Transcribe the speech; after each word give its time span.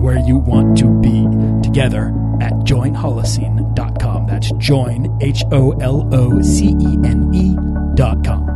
where 0.00 0.18
you 0.18 0.38
want 0.38 0.78
to 0.78 0.88
be 1.00 1.26
together 1.62 2.08
at 2.40 2.52
joinholocene.com. 2.64 4.26
That's 4.26 4.50
join, 4.52 5.18
H 5.20 5.44
O 5.52 5.72
L 5.80 6.08
O 6.14 6.40
C 6.40 6.68
E 6.80 6.98
N 7.04 7.30
E.com. 7.34 8.46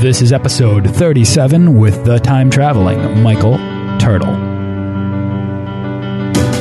This 0.00 0.22
is 0.22 0.32
episode 0.32 0.88
37 0.88 1.76
with 1.76 2.04
the 2.04 2.18
time 2.18 2.50
traveling 2.50 3.22
Michael 3.22 3.56
Turtle. 3.98 4.57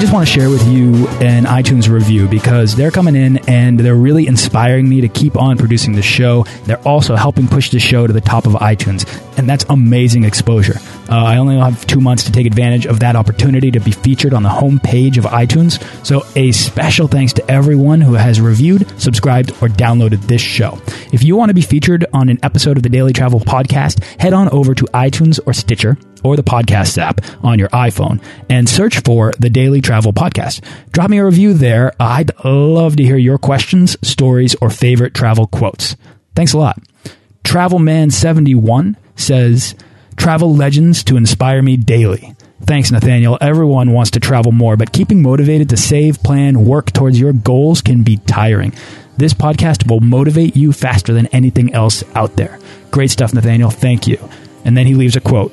I 0.00 0.02
just 0.02 0.14
want 0.14 0.26
to 0.26 0.32
share 0.32 0.48
with 0.48 0.66
you 0.66 1.06
an 1.20 1.44
iTunes 1.44 1.86
review 1.90 2.26
because 2.26 2.74
they're 2.74 2.90
coming 2.90 3.14
in 3.14 3.36
and 3.46 3.78
they're 3.78 3.94
really 3.94 4.26
inspiring 4.26 4.88
me 4.88 5.02
to 5.02 5.08
keep 5.08 5.36
on 5.36 5.58
producing 5.58 5.92
the 5.92 6.00
show. 6.00 6.44
They're 6.64 6.80
also 6.88 7.16
helping 7.16 7.46
push 7.46 7.68
the 7.68 7.80
show 7.80 8.06
to 8.06 8.12
the 8.14 8.22
top 8.22 8.46
of 8.46 8.54
iTunes, 8.54 9.06
and 9.36 9.46
that's 9.46 9.66
amazing 9.68 10.24
exposure. 10.24 10.78
Uh, 11.10 11.16
I 11.16 11.36
only 11.36 11.58
have 11.58 11.86
two 11.86 12.00
months 12.00 12.24
to 12.24 12.32
take 12.32 12.46
advantage 12.46 12.86
of 12.86 13.00
that 13.00 13.14
opportunity 13.14 13.70
to 13.72 13.78
be 13.78 13.90
featured 13.90 14.32
on 14.32 14.42
the 14.42 14.48
homepage 14.48 15.18
of 15.18 15.24
iTunes. 15.24 15.84
So, 16.06 16.24
a 16.34 16.50
special 16.52 17.06
thanks 17.06 17.34
to 17.34 17.50
everyone 17.50 18.00
who 18.00 18.14
has 18.14 18.40
reviewed, 18.40 18.88
subscribed, 18.98 19.50
or 19.60 19.68
downloaded 19.68 20.22
this 20.22 20.40
show. 20.40 20.80
If 21.12 21.22
you 21.22 21.36
want 21.36 21.50
to 21.50 21.54
be 21.54 21.60
featured 21.60 22.06
on 22.14 22.30
an 22.30 22.38
episode 22.42 22.78
of 22.78 22.82
the 22.82 22.88
Daily 22.88 23.12
Travel 23.12 23.40
Podcast, 23.40 24.02
head 24.18 24.32
on 24.32 24.48
over 24.48 24.74
to 24.74 24.84
iTunes 24.94 25.40
or 25.44 25.52
Stitcher 25.52 25.98
or 26.24 26.36
the 26.36 26.42
podcast 26.42 26.98
app 26.98 27.20
on 27.44 27.58
your 27.58 27.68
iPhone 27.68 28.22
and 28.48 28.68
search 28.68 29.00
for 29.00 29.32
the 29.38 29.50
Daily 29.50 29.80
Travel 29.80 30.12
Podcast. 30.12 30.64
Drop 30.92 31.10
me 31.10 31.18
a 31.18 31.24
review 31.24 31.54
there. 31.54 31.92
I'd 32.00 32.30
love 32.44 32.96
to 32.96 33.04
hear 33.04 33.16
your 33.16 33.38
questions, 33.38 33.96
stories, 34.02 34.54
or 34.60 34.70
favorite 34.70 35.14
travel 35.14 35.46
quotes. 35.46 35.96
Thanks 36.34 36.52
a 36.52 36.58
lot. 36.58 36.80
Travelman71 37.44 38.96
says, 39.16 39.74
Travel 40.16 40.54
legends 40.54 41.02
to 41.04 41.16
inspire 41.16 41.62
me 41.62 41.76
daily. 41.76 42.34
Thanks, 42.62 42.90
Nathaniel. 42.90 43.38
Everyone 43.40 43.92
wants 43.92 44.10
to 44.12 44.20
travel 44.20 44.52
more, 44.52 44.76
but 44.76 44.92
keeping 44.92 45.22
motivated 45.22 45.70
to 45.70 45.76
save, 45.76 46.22
plan, 46.22 46.66
work 46.66 46.92
towards 46.92 47.18
your 47.18 47.32
goals 47.32 47.80
can 47.80 48.02
be 48.02 48.18
tiring. 48.18 48.74
This 49.16 49.34
podcast 49.34 49.88
will 49.90 50.00
motivate 50.00 50.56
you 50.56 50.72
faster 50.72 51.12
than 51.12 51.26
anything 51.28 51.72
else 51.74 52.04
out 52.14 52.36
there. 52.36 52.58
Great 52.90 53.10
stuff, 53.10 53.34
Nathaniel. 53.34 53.70
Thank 53.70 54.06
you. 54.06 54.18
And 54.64 54.76
then 54.76 54.86
he 54.86 54.94
leaves 54.94 55.16
a 55.16 55.20
quote 55.20 55.52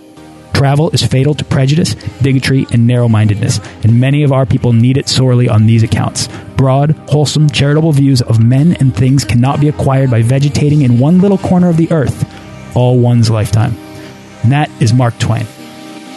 Travel 0.58 0.90
is 0.90 1.04
fatal 1.04 1.36
to 1.36 1.46
prejudice, 1.46 1.94
bigotry, 2.24 2.66
and 2.72 2.88
narrow 2.88 3.08
mindedness, 3.08 3.60
and 3.84 4.00
many 4.00 4.24
of 4.24 4.32
our 4.32 4.44
people 4.44 4.74
need 4.74 4.98
it 4.98 5.08
sorely 5.08 5.48
on 5.48 5.68
these 5.68 5.84
accounts. 5.84 6.30
Broad, 6.56 6.94
wholesome, 7.10 7.48
charitable 7.48 7.92
views 7.92 8.24
of 8.24 8.44
men 8.44 8.76
and 8.80 8.96
things 8.96 9.24
cannot 9.24 9.60
be 9.60 9.70
acquired 9.70 10.10
by 10.10 10.24
vegetating 10.24 10.82
in 10.82 10.98
one 10.98 11.20
little 11.22 11.38
corner 11.38 11.70
of 11.70 11.78
the 11.78 11.92
earth, 11.92 12.26
all 12.76 12.98
one's 12.98 13.30
lifetime. 13.30 13.78
And 14.42 14.52
that 14.52 14.72
is 14.82 14.94
Mark 14.94 15.20
Twain. 15.20 15.46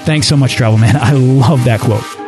Thanks 0.07 0.27
so 0.27 0.39
much, 0.39 0.55
Travel 0.55 0.79
Man. 0.79 0.97
I 1.01 1.13
love 1.13 1.65
that 1.65 1.81
quote. 1.81 2.20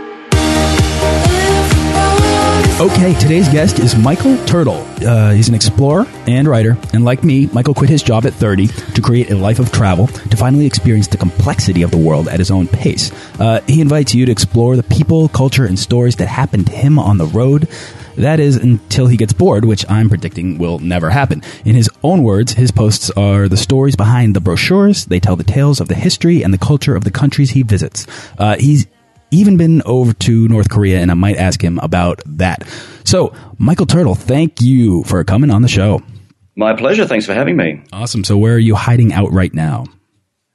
Okay, 2.83 3.15
today's 3.21 3.49
guest 3.49 3.79
is 3.79 3.95
Michael 3.95 4.37
Turtle. 4.45 4.85
Uh, 5.07 5.31
he's 5.31 5.49
an 5.49 5.55
explorer 5.55 6.05
and 6.27 6.49
writer, 6.49 6.77
and 6.93 7.05
like 7.05 7.23
me, 7.23 7.47
Michael 7.53 7.75
quit 7.75 7.89
his 7.89 8.03
job 8.03 8.27
at 8.27 8.33
30 8.33 8.67
to 8.67 9.01
create 9.01 9.31
a 9.31 9.37
life 9.37 9.61
of 9.61 9.71
travel 9.71 10.09
to 10.09 10.37
finally 10.37 10.67
experience 10.67 11.07
the 11.07 11.17
complexity 11.17 11.83
of 11.83 11.93
the 11.93 11.97
world 11.97 12.27
at 12.27 12.41
his 12.41 12.51
own 12.51 12.67
pace. 12.67 13.13
Uh, 13.39 13.61
he 13.69 13.81
invites 13.81 14.17
you 14.17 14.27
to 14.27 14.33
explore 14.33 14.75
the 14.75 14.83
people, 14.83 15.29
culture, 15.29 15.65
and 15.65 15.79
stories 15.79 16.17
that 16.17 16.27
happened 16.27 16.67
to 16.67 16.73
him 16.73 16.99
on 16.99 17.19
the 17.19 17.27
road. 17.27 17.69
That 18.17 18.41
is 18.41 18.57
until 18.57 19.07
he 19.07 19.17
gets 19.17 19.33
bored, 19.33 19.65
which 19.65 19.89
I'm 19.89 20.09
predicting 20.09 20.59
will 20.59 20.81
never 20.81 21.09
happen. 21.09 21.45
In 21.65 21.77
his 21.77 21.89
own 22.03 22.25
words, 22.25 22.55
his 22.55 22.73
posts 22.73 23.11
are 23.11 23.49
the 23.49 23.57
stories 23.57 23.95
behind 23.95 24.35
the 24.35 24.41
brochures. 24.41 25.05
They 25.05 25.21
tell 25.21 25.37
the 25.37 25.45
tales 25.45 25.79
of 25.79 25.87
the 25.87 25.95
history 25.95 26.43
and 26.43 26.53
the 26.53 26.59
culture 26.59 26.97
of 26.97 27.05
the 27.05 27.13
countries 27.13 27.51
he 27.51 27.63
visits. 27.63 28.09
Uh, 28.39 28.57
he's 28.59 28.89
even 29.33 29.57
been 29.57 29.83
over 29.85 30.13
to 30.13 30.47
North 30.49 30.71
Korea, 30.71 31.01
and 31.01 31.11
I 31.11 31.15
might 31.15 31.37
ask 31.37 31.63
him 31.63 31.79
about 31.81 32.21
that. 32.27 32.67
So, 33.05 33.35
Michael 33.59 33.87
Turtle, 33.87 34.15
thank 34.15 34.61
you 34.61 35.03
for 35.05 35.25
coming 35.25 35.51
on 35.51 35.63
the 35.63 35.69
show. 35.69 36.03
My 36.55 36.75
pleasure. 36.77 37.07
Thanks 37.07 37.27
for 37.27 37.35
having 37.35 37.57
me. 37.57 37.83
Awesome. 37.93 38.25
So, 38.25 38.37
where 38.37 38.55
are 38.55 38.59
you 38.59 38.75
hiding 38.75 39.13
out 39.13 39.33
right 39.33 39.53
now? 39.53 39.87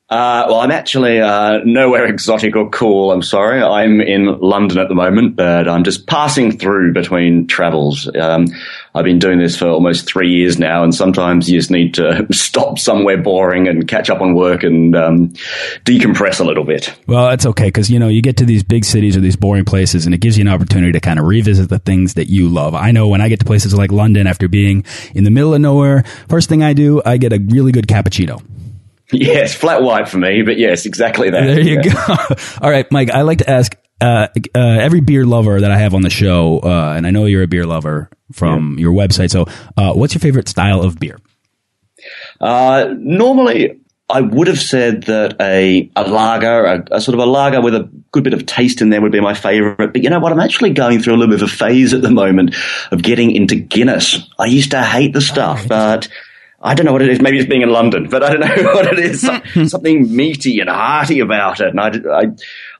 Uh, 0.09 0.45
well, 0.47 0.62
I'm 0.62 0.72
actually 0.72 1.19
uh, 1.19 1.59
nowhere 1.66 2.06
exotic 2.06 2.56
or 2.56 2.69
cool. 2.69 3.12
I'm 3.12 3.22
sorry. 3.22 3.62
I'm 3.62 4.00
in 4.00 4.40
London 4.40 4.78
at 4.78 4.88
the 4.88 4.95
moment, 4.95 5.35
but 5.35 5.68
I'm 5.68 5.84
just 5.84 6.07
passing 6.07 6.57
through 6.57 6.94
between 6.94 7.45
travels. 7.45 8.09
Um, 8.16 8.47
I've 8.95 9.03
been 9.03 9.19
doing 9.19 9.38
this 9.38 9.57
for 9.57 9.68
almost 9.68 10.07
three 10.07 10.29
years 10.29 10.57
now, 10.57 10.85
and 10.85 10.95
sometimes 10.95 11.50
you 11.50 11.59
just 11.59 11.72
need 11.72 11.95
to 11.95 12.25
stop 12.31 12.79
somewhere 12.79 13.18
boring 13.18 13.68
and 13.68 13.85
catch 13.85 14.09
up 14.09 14.22
on 14.22 14.34
work 14.34 14.63
and 14.63 14.95
um, 14.95 15.29
decompress 15.84 16.39
a 16.39 16.45
little 16.45 16.63
bit. 16.63 16.97
Well, 17.06 17.28
that's 17.28 17.45
okay 17.45 17.66
because 17.66 17.89
you 17.89 18.00
know 18.00 18.07
you 18.07 18.22
get 18.22 18.38
to 18.38 18.45
these 18.45 18.63
big 18.63 18.85
cities 18.85 19.18
or 19.18 19.19
these 19.19 19.35
boring 19.35 19.66
places, 19.66 20.06
and 20.06 20.16
it 20.16 20.22
gives 20.22 20.38
you 20.38 20.41
an 20.41 20.47
opportunity 20.47 20.94
to 20.94 21.01
kind 21.01 21.19
of 21.19 21.25
revisit 21.25 21.68
the 21.68 21.79
things 21.79 22.13
that 22.13 22.29
you 22.29 22.47
love. 22.47 22.75
I 22.75 22.91
know 22.91 23.09
when 23.09 23.19
I 23.19 23.28
get 23.28 23.39
to 23.39 23.45
places 23.45 23.74
like 23.74 23.91
London 23.91 24.25
after 24.25 24.47
being 24.47 24.85
in 25.13 25.25
the 25.25 25.31
middle 25.31 25.53
of 25.53 25.59
nowhere, 25.59 26.06
first 26.29 26.47
thing 26.47 26.63
I 26.63 26.72
do, 26.72 27.01
I 27.06 27.18
get 27.18 27.34
a 27.34 27.39
really 27.50 27.74
good 27.74 27.88
cappuccino. 27.88 28.41
Yes, 29.12 29.56
flat 29.56 29.81
white 29.81 30.09
for 30.09 30.18
me, 30.18 30.41
but 30.41 30.57
yes, 30.57 30.85
exactly 30.85 31.29
that. 31.29 31.41
There 31.41 31.62
you 31.62 31.81
yeah. 31.81 32.07
go. 32.07 32.35
All 32.62 32.69
right, 32.69 32.91
Mike, 32.91 33.09
I 33.09 33.22
like 33.22 33.38
to 33.38 33.50
ask 33.50 33.73
uh, 34.01 34.28
uh, 34.53 34.59
every 34.59 35.00
beer 35.00 35.25
lover 35.25 35.62
that 35.62 35.72
I 35.72 35.78
have 35.78 35.94
on 35.94 36.01
the 36.01 36.09
show, 36.09 36.59
uh, 36.59 36.94
and 36.95 37.07
I 37.07 37.12
know 37.12 37.25
you're 37.25 37.44
a 37.44 37.47
beer 37.47 37.66
lover 37.66 38.09
from 38.34 38.73
yeah. 38.73 38.81
your 38.81 38.94
website. 38.94 39.31
So, 39.31 39.45
uh, 39.78 39.94
what's 39.94 40.13
your 40.13 40.19
favorite 40.19 40.50
style 40.50 40.81
of 40.81 41.00
beer? 41.00 41.19
Uh, 42.41 42.94
normally, 42.97 43.79
I 44.09 44.22
would 44.22 44.47
have 44.47 44.59
said 44.59 45.03
that 45.03 45.35
a, 45.41 45.89
a 45.95 46.09
lager, 46.09 46.66
a, 46.66 46.85
a, 46.91 47.01
sort 47.01 47.13
of 47.13 47.19
a 47.19 47.29
lager 47.29 47.62
with 47.62 47.75
a 47.75 47.89
good 48.12 48.24
bit 48.24 48.34
of 48.34 48.45
taste 48.45 48.81
in 48.81 48.89
there 48.89 49.01
would 49.01 49.12
be 49.12 49.19
my 49.19 49.34
favorite. 49.34 49.94
But 49.94 50.03
you 50.03 50.09
know 50.09 50.19
what? 50.19 50.31
I'm 50.31 50.39
actually 50.39 50.72
going 50.72 51.01
through 51.01 51.16
a 51.16 51.18
little 51.18 51.35
bit 51.35 51.41
of 51.41 51.50
a 51.50 51.51
phase 51.51 51.94
at 51.94 52.01
the 52.01 52.12
moment 52.12 52.56
of 52.91 53.01
getting 53.01 53.31
into 53.31 53.56
Guinness. 53.56 54.29
I 54.39 54.45
used 54.45 54.72
to 54.72 54.81
hate 54.81 55.13
the 55.13 55.22
stuff, 55.22 55.68
but 55.68 56.07
I 56.68 56.74
don't 56.74 56.86
know 56.86 56.92
what 56.92 57.02
it 57.02 57.10
is. 57.10 57.22
Maybe 57.22 57.40
it's 57.40 57.48
being 57.48 57.62
in 57.62 57.70
London, 57.70 58.10
but 58.10 58.24
I 58.24 58.34
don't 58.34 58.42
know 58.42 58.64
what 58.74 58.86
it 58.86 59.00
is. 59.00 59.28
Hmm. 59.28 59.66
something 59.66 60.14
meaty 60.14 60.60
and 60.60 60.70
hearty 60.70 61.22
about 61.22 61.62
it. 61.62 61.70
And 61.70 61.80
I, 61.80 61.88
I, 62.12 62.26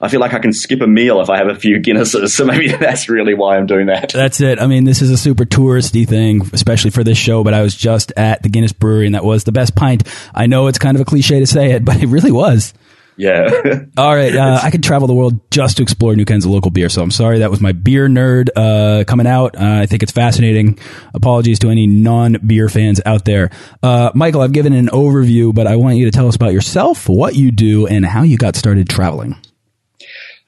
I 0.02 0.09
feel 0.09 0.20
like 0.20 0.34
I 0.34 0.40
can 0.40 0.52
skip 0.52 0.81
a 0.81 0.88
meal 0.88 1.22
if 1.22 1.30
I 1.30 1.38
have 1.38 1.48
a 1.48 1.56
few 1.56 1.80
Guinnesses. 1.80 2.28
So 2.38 2.46
maybe 2.46 2.68
that's 2.68 3.09
really 3.09 3.34
why 3.34 3.58
I'm 3.58 3.66
doing 3.66 3.88
that. 3.88 4.09
That's 4.14 4.42
it. 4.42 4.59
I 4.59 4.68
mean, 4.68 4.84
this 4.84 5.02
is 5.02 5.09
a 5.09 5.18
super 5.18 5.46
touristy 5.46 6.08
thing, 6.08 6.48
especially 6.53 6.92
for 6.92 7.03
this 7.03 7.18
show, 7.18 7.44
but 7.44 7.54
I 7.54 7.63
was 7.63 7.75
just 7.75 8.12
at 8.16 8.44
the 8.44 8.50
Guinness 8.50 8.74
Brewery 8.74 9.07
and 9.07 9.16
that 9.16 9.24
was 9.24 9.45
the 9.45 9.51
best 9.51 9.75
pint. 9.75 10.04
I 10.36 10.45
know 10.45 10.68
it's 10.68 10.78
kind 10.78 10.95
of 10.95 11.01
a 11.01 11.06
cliche 11.06 11.40
to 11.40 11.48
say 11.48 11.72
it, 11.72 11.83
but 11.83 12.04
it 12.04 12.07
really 12.07 12.31
was. 12.31 12.74
Yeah. 13.18 13.50
All 13.98 14.16
right. 14.16 14.34
Uh, 14.36 14.60
I 14.62 14.69
could 14.69 14.84
travel 14.84 15.08
the 15.08 15.14
world 15.14 15.40
just 15.52 15.78
to 15.78 15.84
explore 15.84 16.16
new 16.16 16.25
kinds 16.25 16.46
of 16.46 16.52
local 16.52 16.72
beer. 16.72 16.88
So 16.88 17.02
I'm 17.02 17.12
sorry 17.12 17.40
that 17.40 17.50
was 17.50 17.60
my 17.60 17.72
beer 17.72 18.08
nerd 18.08 18.50
uh, 18.56 19.04
coming 19.06 19.28
out. 19.28 19.56
Uh, 19.56 19.80
I 19.81 19.86
think 19.88 20.04
it's 20.04 20.12
fascinating. 20.12 20.78
Apologies 21.14 21.60
to 21.60 21.69
any 21.69 21.88
non 21.88 22.38
beer 22.46 22.69
fans 22.69 23.02
out 23.06 23.25
there. 23.25 23.50
Uh, 23.81 24.12
Michael, 24.14 24.42
I've 24.42 24.54
given 24.54 24.74
an 24.74 24.88
overview, 24.88 25.54
but 25.54 25.66
I 25.68 25.75
want 25.75 25.98
you 25.98 26.06
to 26.06 26.12
tell 26.12 26.28
us 26.28 26.36
about 26.36 26.54
yourself, 26.54 27.10
what 27.10 27.36
you 27.36 27.52
do, 27.52 27.88
and 27.88 28.06
how 28.06 28.22
you 28.22 28.38
got 28.38 28.56
started 28.56 28.88
traveling. 28.88 29.36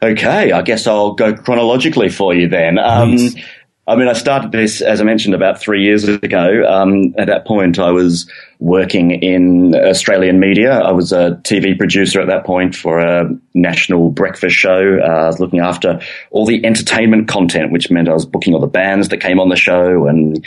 Okay. 0.02 0.52
I 0.52 0.62
guess 0.62 0.88
I'll 0.88 1.14
go 1.14 1.34
chronologically 1.34 2.10
for 2.10 2.34
you 2.34 2.48
then. 2.48 2.78
Um, 2.78 3.18
I 3.90 3.96
mean, 3.96 4.08
I 4.08 4.14
started 4.14 4.52
this, 4.52 4.82
as 4.82 5.02
I 5.02 5.04
mentioned, 5.04 5.34
about 5.34 5.60
three 5.60 5.84
years 5.84 6.08
ago. 6.08 6.64
Um, 6.70 7.16
at 7.18 7.26
that 7.26 7.48
point, 7.48 7.80
I 7.80 7.90
was 7.90 8.30
working 8.60 9.10
in 9.10 9.74
Australian 9.74 10.40
media. 10.40 10.80
I 10.80 10.92
was 10.92 11.12
a 11.12 11.40
TV 11.42 11.76
producer 11.76 12.22
at 12.22 12.28
that 12.28 12.46
point 12.46 12.76
for 12.76 13.00
a 13.00 13.28
national 13.56 14.12
breakfast 14.12 14.56
show. 14.56 15.00
Uh, 15.02 15.08
I 15.08 15.26
was 15.26 15.40
looking 15.40 15.60
after 15.60 16.00
all 16.30 16.46
the 16.46 16.64
entertainment 16.64 17.28
content, 17.28 17.72
which 17.72 17.90
meant 17.90 18.08
I 18.10 18.14
was 18.14 18.28
booking 18.28 18.54
all 18.54 18.60
the 18.60 18.68
bands 18.68 19.10
that 19.10 19.22
came 19.22 19.40
on 19.40 19.50
the 19.50 19.56
show 19.56 20.06
and 20.06 20.46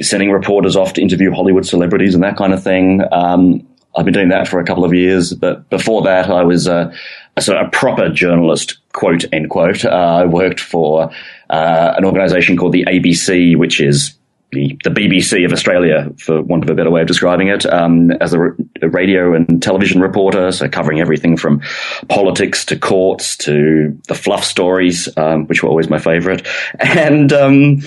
sending 0.00 0.30
reporters 0.30 0.76
off 0.76 0.92
to 0.92 1.02
interview 1.02 1.32
Hollywood 1.32 1.66
celebrities 1.66 2.14
and 2.14 2.22
that 2.22 2.36
kind 2.36 2.54
of 2.54 2.62
thing. 2.62 3.02
Um, 3.10 3.66
I've 3.96 4.04
been 4.04 4.14
doing 4.14 4.28
that 4.28 4.46
for 4.46 4.60
a 4.60 4.64
couple 4.64 4.84
of 4.84 4.94
years, 4.94 5.32
but 5.34 5.68
before 5.68 6.02
that, 6.02 6.30
I 6.30 6.44
was 6.44 6.68
a, 6.68 6.92
of 7.36 7.66
a 7.66 7.70
proper 7.70 8.08
journalist, 8.08 8.78
quote 8.92 9.24
end 9.32 9.50
quote. 9.50 9.84
Uh, 9.84 9.88
I 9.88 10.24
worked 10.24 10.60
for 10.60 11.10
uh, 11.50 11.94
an 11.96 12.04
organisation 12.04 12.56
called 12.56 12.72
the 12.72 12.84
ABC, 12.84 13.56
which 13.56 13.80
is 13.80 14.14
the, 14.54 14.78
the 14.84 14.90
BBC 14.90 15.44
of 15.44 15.52
Australia, 15.52 16.10
for 16.18 16.40
want 16.40 16.62
of 16.62 16.70
a 16.70 16.74
better 16.74 16.90
way 16.90 17.02
of 17.02 17.08
describing 17.08 17.48
it, 17.48 17.66
um, 17.66 18.12
as 18.12 18.32
a, 18.32 18.40
a, 18.80 18.88
radio 18.88 19.34
and 19.34 19.62
television 19.62 20.00
reporter, 20.00 20.52
so 20.52 20.68
covering 20.68 21.00
everything 21.00 21.36
from 21.36 21.60
politics 22.08 22.64
to 22.66 22.78
courts 22.78 23.36
to 23.36 23.98
the 24.06 24.14
fluff 24.14 24.44
stories, 24.44 25.08
um, 25.16 25.46
which 25.48 25.62
were 25.62 25.68
always 25.68 25.90
my 25.90 25.98
favourite, 25.98 26.46
and. 26.78 27.32
Um, 27.32 27.80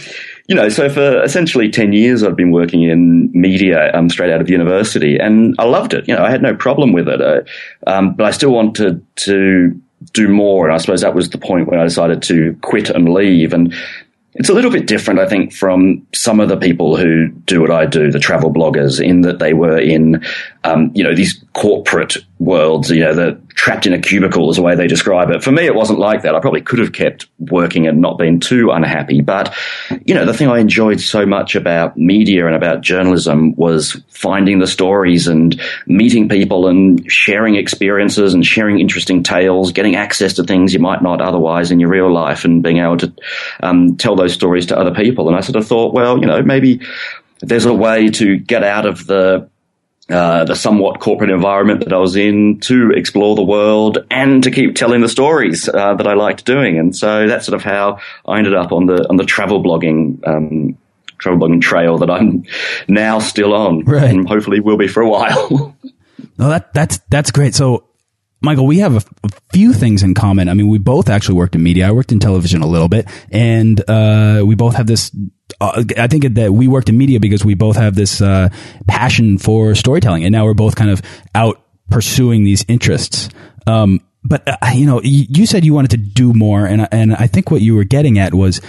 you 0.47 0.55
know, 0.55 0.69
so 0.69 0.89
for 0.89 1.23
essentially 1.23 1.69
10 1.69 1.91
years, 1.91 2.23
I've 2.23 2.37
been 2.37 2.51
working 2.51 2.83
in 2.83 3.29
media 3.33 3.91
um, 3.93 4.09
straight 4.09 4.31
out 4.31 4.39
of 4.39 4.49
university 4.49 5.17
and 5.17 5.55
I 5.59 5.65
loved 5.65 5.93
it. 5.93 6.07
You 6.07 6.15
know, 6.15 6.23
I 6.23 6.31
had 6.31 6.41
no 6.41 6.55
problem 6.55 6.93
with 6.93 7.09
it. 7.09 7.49
Um, 7.85 8.13
but 8.13 8.25
I 8.25 8.31
still 8.31 8.51
wanted 8.51 9.05
to 9.17 9.79
do 10.13 10.29
more. 10.29 10.65
And 10.65 10.73
I 10.73 10.77
suppose 10.77 11.01
that 11.01 11.15
was 11.15 11.29
the 11.29 11.37
point 11.37 11.67
when 11.67 11.79
I 11.79 11.83
decided 11.83 12.21
to 12.23 12.57
quit 12.61 12.89
and 12.89 13.13
leave. 13.13 13.51
And 13.51 13.73
it's 14.35 14.49
a 14.49 14.53
little 14.53 14.71
bit 14.71 14.87
different, 14.87 15.19
I 15.19 15.27
think, 15.27 15.51
from 15.51 16.05
some 16.13 16.39
of 16.39 16.47
the 16.47 16.57
people 16.57 16.95
who 16.95 17.27
do 17.27 17.59
what 17.59 17.71
I 17.71 17.85
do, 17.85 18.11
the 18.11 18.19
travel 18.19 18.53
bloggers, 18.53 19.03
in 19.03 19.21
that 19.21 19.39
they 19.39 19.53
were 19.53 19.77
in, 19.77 20.23
um, 20.67 20.91
you 20.93 21.03
know, 21.03 21.15
these 21.15 21.43
corporate 21.53 22.17
worlds, 22.39 22.89
you 22.91 22.99
know, 22.99 23.15
the 23.15 23.39
trapped 23.55 23.87
in 23.87 23.93
a 23.93 23.99
cubicle 23.99 24.49
is 24.49 24.57
the 24.57 24.61
way 24.61 24.75
they 24.75 24.85
describe 24.85 25.29
it. 25.31 25.43
For 25.43 25.51
me, 25.51 25.65
it 25.65 25.73
wasn't 25.73 25.97
like 25.97 26.21
that. 26.21 26.35
I 26.35 26.39
probably 26.39 26.61
could 26.61 26.79
have 26.79 26.93
kept 26.93 27.27
working 27.39 27.87
and 27.87 28.01
not 28.01 28.17
been 28.17 28.39
too 28.39 28.69
unhappy. 28.69 29.21
But, 29.21 29.55
you 30.05 30.13
know, 30.13 30.25
the 30.25 30.33
thing 30.33 30.47
I 30.47 30.59
enjoyed 30.59 31.01
so 31.01 31.25
much 31.25 31.55
about 31.55 31.97
media 31.97 32.45
and 32.45 32.55
about 32.55 32.81
journalism 32.81 33.55
was 33.55 33.99
finding 34.09 34.59
the 34.59 34.67
stories 34.67 35.27
and 35.27 35.59
meeting 35.87 36.29
people 36.29 36.67
and 36.67 37.09
sharing 37.11 37.55
experiences 37.55 38.33
and 38.33 38.45
sharing 38.45 38.79
interesting 38.79 39.23
tales, 39.23 39.71
getting 39.71 39.95
access 39.95 40.33
to 40.33 40.43
things 40.43 40.73
you 40.73 40.79
might 40.79 41.01
not 41.01 41.21
otherwise 41.21 41.71
in 41.71 41.79
your 41.79 41.89
real 41.89 42.13
life 42.13 42.45
and 42.45 42.61
being 42.61 42.77
able 42.77 42.97
to 42.97 43.11
um, 43.63 43.95
tell 43.97 44.15
those 44.15 44.33
stories 44.33 44.67
to 44.67 44.77
other 44.77 44.93
people. 44.93 45.27
And 45.27 45.35
I 45.35 45.41
sort 45.41 45.55
of 45.55 45.65
thought, 45.65 45.93
well, 45.93 46.19
you 46.19 46.27
know, 46.27 46.43
maybe 46.43 46.81
there's 47.39 47.65
a 47.65 47.73
way 47.73 48.09
to 48.09 48.37
get 48.37 48.63
out 48.63 48.85
of 48.85 49.07
the 49.07 49.49
uh, 50.09 50.45
the 50.45 50.55
somewhat 50.55 50.99
corporate 50.99 51.29
environment 51.29 51.81
that 51.83 51.91
I 51.91 51.97
was 51.97 52.15
in 52.15 52.59
to 52.61 52.91
explore 52.91 53.35
the 53.35 53.43
world 53.43 53.97
and 54.09 54.41
to 54.43 54.51
keep 54.51 54.75
telling 54.75 55.01
the 55.01 55.09
stories 55.09 55.67
uh, 55.67 55.95
that 55.95 56.07
I 56.07 56.13
liked 56.13 56.45
doing. 56.45 56.79
And 56.79 56.95
so 56.95 57.27
that's 57.27 57.45
sort 57.45 57.55
of 57.55 57.63
how 57.63 57.99
I 58.25 58.37
ended 58.37 58.53
up 58.53 58.71
on 58.71 58.85
the 58.85 59.07
on 59.09 59.17
the 59.17 59.25
travel 59.25 59.61
blogging 59.61 60.25
um, 60.25 60.77
travel 61.17 61.39
blogging 61.39 61.61
trail 61.61 61.97
that 61.97 62.09
I'm 62.09 62.45
now 62.87 63.19
still 63.19 63.53
on, 63.53 63.83
right. 63.83 64.09
and 64.09 64.27
hopefully 64.27 64.61
will 64.61 64.77
be 64.77 64.87
for 64.87 65.01
a 65.01 65.09
while. 65.09 65.75
no, 66.37 66.49
that 66.49 66.73
that's 66.73 66.99
that's 67.09 67.31
great. 67.31 67.55
So. 67.55 67.83
Michael, 68.39 68.67
we 68.67 68.77
have 68.77 68.95
a, 68.95 69.03
a, 69.23 69.29
few 69.51 69.73
things 69.73 70.03
in 70.03 70.13
common. 70.13 70.47
I 70.47 70.53
mean, 70.53 70.67
we 70.67 70.77
both 70.77 71.09
actually 71.09 71.33
worked 71.33 71.55
in 71.55 71.63
media. 71.63 71.87
I 71.87 71.91
worked 71.91 72.11
in 72.11 72.19
television 72.19 72.61
a 72.61 72.67
little 72.67 72.87
bit, 72.87 73.07
and 73.31 73.81
uh, 73.89 74.43
we 74.45 74.53
both 74.53 74.75
have 74.75 74.85
this 74.85 75.09
uh, 75.59 75.83
I 75.97 76.07
think 76.07 76.35
that 76.35 76.53
we 76.53 76.67
worked 76.67 76.89
in 76.89 76.97
media 76.97 77.19
because 77.19 77.43
we 77.43 77.55
both 77.55 77.75
have 77.75 77.95
this 77.95 78.21
uh, 78.21 78.49
passion 78.87 79.37
for 79.37 79.75
storytelling, 79.75 80.23
and 80.23 80.31
now 80.31 80.45
we're 80.45 80.53
both 80.53 80.75
kind 80.75 80.91
of 80.91 81.01
out 81.33 81.61
pursuing 81.89 82.43
these 82.43 82.65
interests. 82.67 83.29
Um, 83.65 84.01
but 84.23 84.47
uh, 84.47 84.57
you 84.73 84.85
know, 84.85 85.01
you 85.03 85.45
said 85.45 85.65
you 85.65 85.73
wanted 85.73 85.91
to 85.91 85.97
do 85.97 86.33
more, 86.33 86.65
and 86.65 86.87
and 86.91 87.15
I 87.15 87.27
think 87.27 87.49
what 87.49 87.61
you 87.61 87.75
were 87.75 87.85
getting 87.85 88.19
at 88.19 88.33
was 88.33 88.61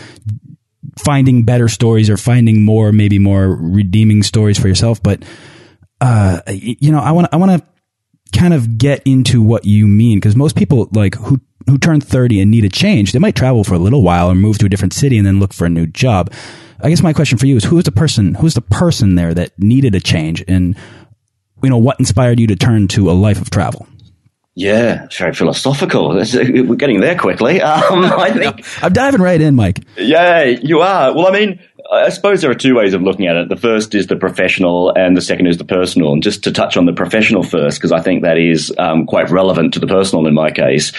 finding 0.99 1.45
better 1.45 1.69
stories 1.69 2.11
or 2.11 2.17
finding 2.17 2.65
more, 2.65 2.93
maybe 2.93 3.19
more 3.19 3.49
redeeming 3.49 4.23
stories 4.23 4.59
for 4.59 4.69
yourself. 4.69 5.03
But 5.03 5.23
uh, 6.01 6.41
you 6.49 6.93
know, 6.93 7.01
I 7.01 7.13
want 7.13 7.29
I 7.33 7.37
want 7.37 7.61
to 7.61 8.39
kind 8.39 8.55
of 8.55 8.79
get 8.79 9.03
into 9.05 9.43
what 9.43 9.65
you 9.65 9.87
mean 9.87 10.19
because 10.19 10.37
most 10.37 10.57
people 10.57 10.89
like 10.93 11.15
who 11.17 11.41
who 11.67 11.79
turn 11.79 12.01
30 12.01 12.41
and 12.41 12.51
need 12.51 12.65
a 12.65 12.69
change, 12.69 13.13
they 13.13 13.19
might 13.19 13.37
travel 13.37 13.63
for 13.63 13.75
a 13.75 13.79
little 13.79 14.03
while 14.03 14.31
or 14.31 14.35
move 14.35 14.59
to 14.59 14.67
a 14.67 14.69
different 14.69 14.95
city 14.95 15.19
and 15.19 15.27
then 15.27 15.39
look 15.39 15.53
for 15.53 15.67
a 15.67 15.71
new 15.71 15.87
job. 15.87 16.33
I 16.81 16.89
guess 16.91 17.03
my 17.03 17.13
question 17.13 17.39
for 17.39 17.47
you 17.47 17.57
is 17.57 17.65
who's 17.65 17.85
the 17.85 17.93
person 17.93 18.35
who's 18.35 18.55
the 18.55 18.61
person 18.61 19.15
there 19.15 19.35
that 19.35 19.59
needed 19.59 19.95
a 19.95 20.01
change 20.01 20.45
and 20.47 20.77
you 21.63 21.71
know 21.71 21.79
what 21.79 21.99
inspired 21.99 22.39
you 22.39 22.47
to 22.49 22.57
turn 22.57 22.89
to 22.89 23.11
a 23.11 23.13
life 23.13 23.41
of 23.41 23.51
travel? 23.51 23.87
Yeah, 24.55 25.05
it's 25.05 25.17
very 25.17 25.35
philosophical. 25.35 26.09
We're 26.09 26.75
getting 26.75 27.01
there 27.01 27.17
quickly. 27.17 27.61
Um, 27.69 28.05
I 28.05 28.33
think 28.33 28.83
I'm 28.83 28.93
diving 28.93 29.21
right 29.21 29.41
in, 29.41 29.55
Mike. 29.55 29.85
Yeah, 29.97 30.43
you 30.43 30.81
are. 30.81 31.15
Well, 31.15 31.29
I 31.29 31.31
mean, 31.31 31.61
I 31.93 32.09
suppose 32.09 32.41
there 32.41 32.51
are 32.51 32.57
two 32.57 32.75
ways 32.75 32.93
of 32.93 33.03
looking 33.03 33.27
at 33.27 33.37
it. 33.37 33.49
The 33.49 33.57
first 33.57 33.95
is 33.95 34.09
the 34.09 34.17
professional, 34.17 34.93
and 34.97 35.17
the 35.17 35.21
second 35.21 35.47
is 35.47 35.59
the 35.59 35.65
personal. 35.65 36.13
And 36.13 36.23
just 36.23 36.43
to 36.45 36.53
touch 36.53 36.77
on 36.77 36.87
the 36.87 36.93
professional 36.93 37.45
first, 37.45 37.79
because 37.79 37.93
I 37.93 38.01
think 38.01 38.23
that 38.23 38.37
is 38.37 38.75
um, 38.79 39.07
quite 39.07 39.31
relevant 39.31 39.75
to 39.75 39.81
the 39.81 39.87
personal 39.87 40.27
in 40.27 40.35
my 40.35 40.51
case, 40.51 40.93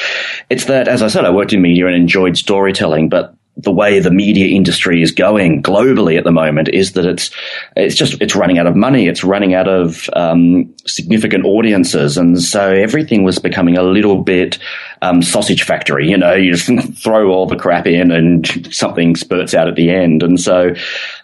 it's 0.50 0.66
that, 0.66 0.88
as 0.88 1.02
I 1.02 1.08
said, 1.08 1.26
I 1.26 1.32
worked 1.32 1.52
in 1.52 1.62
media 1.62 1.88
and 1.88 1.96
enjoyed 1.96 2.38
storytelling, 2.38 3.10
but 3.10 3.36
the 3.62 3.72
way 3.72 4.00
the 4.00 4.12
media 4.12 4.56
industry 4.56 5.02
is 5.02 5.12
going 5.12 5.62
globally 5.62 6.18
at 6.18 6.24
the 6.24 6.32
moment 6.32 6.70
is 6.70 6.94
that 6.94 7.06
it's 7.06 7.30
it's 7.76 7.96
just 7.96 8.22
it's 8.22 8.36
running 8.36 8.58
out 8.58 8.68
of 8.68 8.76
money. 8.76 9.08
It's 9.08 9.24
running 9.24 9.54
out 9.54 9.68
of 9.68 10.10
um, 10.14 10.74
significant 10.86 11.46
audiences, 11.46 12.18
and 12.18 12.42
so 12.42 12.72
everything 12.72 13.24
was 13.24 13.38
becoming 13.38 13.78
a 13.78 13.84
little 13.84 14.24
bit 14.24 14.60
um, 15.02 15.22
sausage 15.22 15.64
factory. 15.64 16.10
You 16.10 16.18
know, 16.18 16.34
you 16.34 16.56
just 16.56 16.94
throw 17.04 17.32
all 17.32 17.48
the 17.48 17.58
crap 17.58 17.86
in, 17.86 18.12
and 18.12 18.74
something 18.74 19.16
spurts 19.16 19.54
out 19.54 19.68
at 19.68 19.76
the 19.76 19.90
end. 19.90 20.24
And 20.24 20.40
so, 20.40 20.74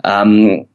um, 0.04 0.66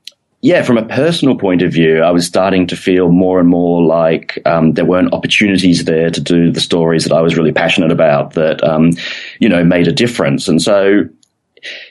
yeah, 0.41 0.63
from 0.63 0.79
a 0.79 0.87
personal 0.87 1.37
point 1.37 1.61
of 1.61 1.73
view, 1.73 2.01
I 2.01 2.11
was 2.11 2.27
starting 2.27 2.67
to 2.69 2.77
feel 2.77 3.13
more 3.13 3.39
and 3.39 3.49
more 3.49 3.83
like 3.83 4.41
um, 4.47 4.73
there 4.73 4.87
weren't 4.87 5.13
opportunities 5.13 5.85
there 5.85 6.09
to 6.09 6.21
do 6.21 6.51
the 6.51 6.61
stories 6.61 7.05
that 7.05 7.13
I 7.13 7.21
was 7.21 7.37
really 7.37 7.53
passionate 7.53 7.93
about 7.93 8.33
that, 8.33 8.65
um, 8.65 8.93
you 9.39 9.51
know, 9.51 9.63
made 9.63 9.89
a 9.89 9.93
difference. 9.93 10.49
And 10.49 10.63
so 10.63 11.11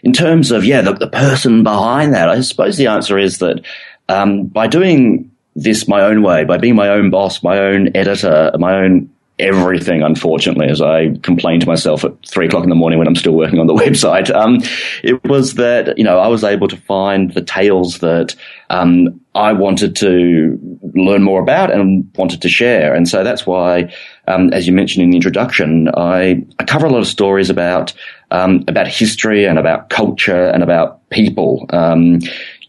in 0.03 0.13
terms 0.13 0.51
of 0.51 0.65
yeah, 0.65 0.81
the, 0.81 0.93
the 0.93 1.07
person 1.07 1.63
behind 1.63 2.13
that, 2.13 2.29
I 2.29 2.41
suppose 2.41 2.77
the 2.77 2.87
answer 2.87 3.17
is 3.17 3.39
that 3.39 3.63
um, 4.07 4.45
by 4.45 4.67
doing 4.67 5.31
this 5.55 5.87
my 5.87 6.01
own 6.01 6.23
way, 6.23 6.43
by 6.43 6.57
being 6.57 6.75
my 6.75 6.89
own 6.89 7.09
boss, 7.09 7.43
my 7.43 7.59
own 7.59 7.95
editor, 7.95 8.51
my 8.57 8.75
own 8.75 9.09
everything, 9.39 10.03
unfortunately, 10.03 10.67
as 10.67 10.81
I 10.81 11.17
complain 11.23 11.61
to 11.61 11.65
myself 11.65 12.03
at 12.03 12.11
three 12.27 12.47
o'clock 12.47 12.63
in 12.63 12.69
the 12.69 12.75
morning 12.75 12.99
when 12.99 13.07
I'm 13.07 13.15
still 13.15 13.33
working 13.33 13.59
on 13.59 13.67
the 13.67 13.73
website. 13.85 14.33
Um, 14.33 14.59
it 15.01 15.23
was 15.23 15.55
that, 15.55 15.97
you 15.97 16.03
know, 16.03 16.19
I 16.19 16.27
was 16.27 16.43
able 16.43 16.67
to 16.67 16.77
find 16.77 17.33
the 17.33 17.41
tales 17.41 17.99
that, 17.99 18.35
um, 18.69 19.19
I 19.35 19.53
wanted 19.53 19.95
to 19.97 20.59
learn 20.93 21.23
more 21.23 21.41
about 21.41 21.71
and 21.71 22.09
wanted 22.15 22.41
to 22.41 22.49
share. 22.49 22.93
And 22.93 23.07
so 23.07 23.23
that's 23.23 23.47
why, 23.47 23.93
um, 24.27 24.51
as 24.51 24.67
you 24.67 24.73
mentioned 24.73 25.03
in 25.03 25.11
the 25.11 25.17
introduction, 25.17 25.87
I, 25.95 26.43
I 26.59 26.63
cover 26.65 26.87
a 26.87 26.89
lot 26.89 26.99
of 26.99 27.07
stories 27.07 27.49
about, 27.49 27.93
um, 28.31 28.63
about 28.67 28.87
history 28.87 29.45
and 29.45 29.57
about 29.57 29.89
culture 29.89 30.47
and 30.47 30.63
about 30.63 31.09
people. 31.09 31.65
Um, 31.69 32.19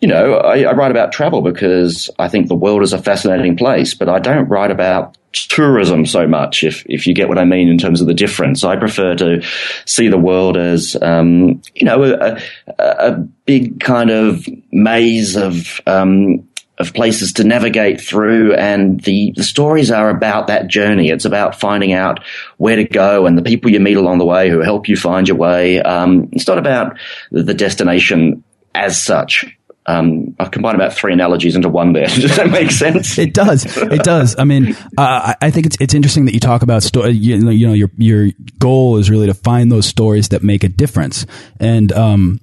you 0.00 0.08
know, 0.08 0.36
I, 0.36 0.62
I, 0.62 0.72
write 0.72 0.90
about 0.90 1.12
travel 1.12 1.42
because 1.42 2.08
I 2.18 2.28
think 2.28 2.48
the 2.48 2.54
world 2.54 2.82
is 2.82 2.94
a 2.94 3.02
fascinating 3.02 3.56
place, 3.56 3.92
but 3.92 4.08
I 4.08 4.18
don't 4.18 4.48
write 4.48 4.70
about 4.70 5.18
tourism 5.32 6.06
so 6.06 6.26
much, 6.26 6.64
if, 6.64 6.84
if 6.86 7.06
you 7.06 7.14
get 7.14 7.28
what 7.28 7.38
I 7.38 7.44
mean 7.44 7.68
in 7.68 7.78
terms 7.78 8.00
of 8.00 8.06
the 8.06 8.14
difference. 8.14 8.64
I 8.64 8.76
prefer 8.76 9.14
to 9.16 9.42
see 9.84 10.08
the 10.08 10.18
world 10.18 10.56
as, 10.56 10.96
um, 11.00 11.60
you 11.74 11.84
know, 11.84 12.02
a, 12.02 12.40
a, 12.78 13.12
big 13.44 13.80
kind 13.80 14.10
of 14.10 14.46
maze 14.70 15.36
of, 15.36 15.80
um, 15.86 16.48
of 16.80 16.94
places 16.94 17.34
to 17.34 17.44
navigate 17.44 18.00
through 18.00 18.54
and 18.54 19.00
the, 19.02 19.32
the 19.36 19.44
stories 19.44 19.90
are 19.90 20.08
about 20.08 20.46
that 20.46 20.66
journey. 20.66 21.10
It's 21.10 21.26
about 21.26 21.60
finding 21.60 21.92
out 21.92 22.24
where 22.56 22.76
to 22.76 22.84
go 22.84 23.26
and 23.26 23.36
the 23.36 23.42
people 23.42 23.70
you 23.70 23.80
meet 23.80 23.96
along 23.96 24.18
the 24.18 24.24
way 24.24 24.48
who 24.48 24.60
help 24.60 24.88
you 24.88 24.96
find 24.96 25.28
your 25.28 25.36
way. 25.36 25.80
Um, 25.80 26.30
it's 26.32 26.48
not 26.48 26.58
about 26.58 26.98
the 27.30 27.54
destination 27.54 28.42
as 28.74 29.00
such. 29.00 29.44
Um, 29.86 30.36
I've 30.38 30.50
combined 30.50 30.76
about 30.76 30.92
three 30.92 31.12
analogies 31.12 31.56
into 31.56 31.68
one 31.68 31.92
there. 31.92 32.06
does 32.08 32.36
that 32.36 32.50
make 32.50 32.70
sense? 32.70 33.18
It 33.18 33.34
does. 33.34 33.76
It 33.76 34.02
does. 34.02 34.36
I 34.38 34.44
mean, 34.44 34.76
uh, 34.96 35.34
I 35.40 35.50
think 35.50 35.66
it's 35.66 35.76
it's 35.80 35.94
interesting 35.94 36.26
that 36.26 36.34
you 36.34 36.40
talk 36.40 36.62
about 36.62 36.82
story. 36.82 37.10
You, 37.10 37.50
you, 37.50 37.66
know, 37.66 37.72
your 37.72 37.90
your 37.96 38.28
goal 38.58 38.98
is 38.98 39.10
really 39.10 39.26
to 39.26 39.34
find 39.34 39.72
those 39.72 39.86
stories 39.86 40.28
that 40.28 40.42
make 40.42 40.64
a 40.64 40.68
difference, 40.68 41.26
and 41.58 41.90
um, 41.92 42.40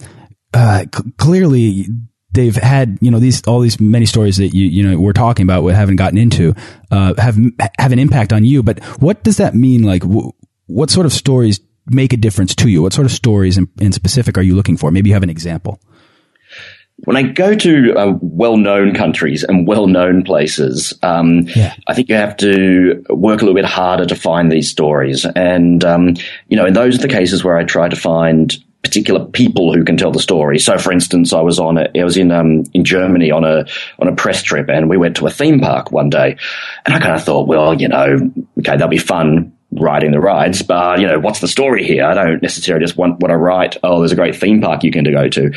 uh, 0.53 0.86
clearly 1.17 1.86
they've 2.32 2.56
had 2.56 2.98
you 3.02 3.10
know 3.10 3.20
these 3.20 3.42
all 3.48 3.60
these 3.60 3.80
many 3.80 4.06
stories 4.06 4.38
that 4.38 4.50
you 4.50 4.68
you 4.68 4.84
know 4.84 5.00
we're 5.00 5.14
talking 5.14 5.44
about 5.44 5.64
we 5.64 5.74
haven't 5.74 5.96
gotten 5.96 6.18
into 6.18 6.54
uh, 6.92 7.14
have 7.18 7.38
have 7.80 7.92
an 7.92 8.00
impact 8.00 8.34
on 8.34 8.44
you. 8.44 8.64
But 8.64 8.84
what 9.00 9.24
does 9.24 9.38
that 9.38 9.56
mean? 9.56 9.84
Like, 9.84 10.04
what 10.68 10.90
sort 10.90 11.06
of 11.06 11.14
stories 11.14 11.60
make 11.88 12.14
a 12.14 12.18
difference 12.18 12.54
to 12.56 12.70
you? 12.70 12.82
What 12.82 12.94
sort 12.94 13.06
of 13.06 13.12
stories 13.12 13.58
in, 13.58 13.70
in 13.80 13.92
specific 13.92 14.38
are 14.38 14.42
you 14.42 14.56
looking 14.56 14.78
for? 14.78 14.92
Maybe 14.92 15.10
you 15.10 15.14
have 15.14 15.24
an 15.24 15.30
example. 15.30 15.80
when 17.06 17.16
I 17.16 17.24
go 17.24 17.56
to 17.56 17.94
uh, 17.96 18.14
well-known 18.22 18.94
countries 18.94 19.44
and 19.44 19.68
well-known 19.68 20.24
places, 20.24 20.94
um, 21.04 21.42
yeah. 21.56 21.76
I 21.88 21.94
think 21.94 22.10
you 22.10 22.16
have 22.16 22.36
to 22.38 23.04
work 23.10 23.42
a 23.42 23.46
little 23.46 23.54
bit 23.56 23.66
harder 23.66 24.06
to 24.06 24.16
find 24.16 24.52
these 24.52 24.70
stories. 24.70 25.26
And 25.36 25.84
um, 25.86 26.16
you 26.48 26.58
know, 26.58 26.66
and 26.66 26.76
those 26.76 26.96
are 26.96 27.02
the 27.02 27.08
cases 27.08 27.44
where 27.44 27.58
I 27.58 27.64
try 27.64 27.88
to 27.88 27.96
find 27.96 28.56
particular 28.84 29.26
people 29.26 29.74
who 29.74 29.84
can 29.84 29.98
tell 29.98 30.12
the 30.12 30.20
story. 30.20 30.60
So, 30.60 30.78
for 30.78 30.92
instance, 30.92 31.34
I 31.34 31.42
was 31.42 31.60
on 31.60 31.78
a, 31.78 31.90
I 32.00 32.04
was 32.04 32.18
in 32.18 32.32
um, 32.32 32.64
in 32.74 32.84
Germany 32.84 33.32
on 33.32 33.44
a 33.44 33.66
on 34.00 34.08
a 34.08 34.16
press 34.16 34.44
trip, 34.44 34.70
and 34.70 34.90
we 34.90 34.98
went 34.98 35.18
to 35.18 35.28
a 35.28 35.32
theme 35.32 35.60
park 35.60 35.92
one 35.92 36.10
day, 36.10 36.38
and 36.86 36.96
I 36.96 37.00
kind 37.00 37.16
of 37.16 37.24
thought, 37.24 37.48
well, 37.48 37.74
you 37.80 37.88
know, 37.88 38.32
okay, 38.60 38.72
that'll 38.72 38.88
be 38.88 38.98
fun 38.98 39.54
riding 39.72 40.12
the 40.12 40.20
rides, 40.20 40.62
but 40.62 41.00
you 41.00 41.08
know, 41.08 41.20
what's 41.20 41.42
the 41.42 41.48
story 41.48 41.84
here? 41.84 42.06
I 42.06 42.14
don't 42.14 42.42
necessarily 42.42 42.84
just 42.84 42.98
want 42.98 43.20
what 43.20 43.32
I 43.32 43.36
write. 43.36 43.78
Oh, 43.84 44.00
there's 44.00 44.14
a 44.14 44.16
great 44.16 44.36
theme 44.36 44.62
park 44.62 44.84
you 44.84 44.92
can 44.92 45.04
go 45.04 45.28
to. 45.28 45.52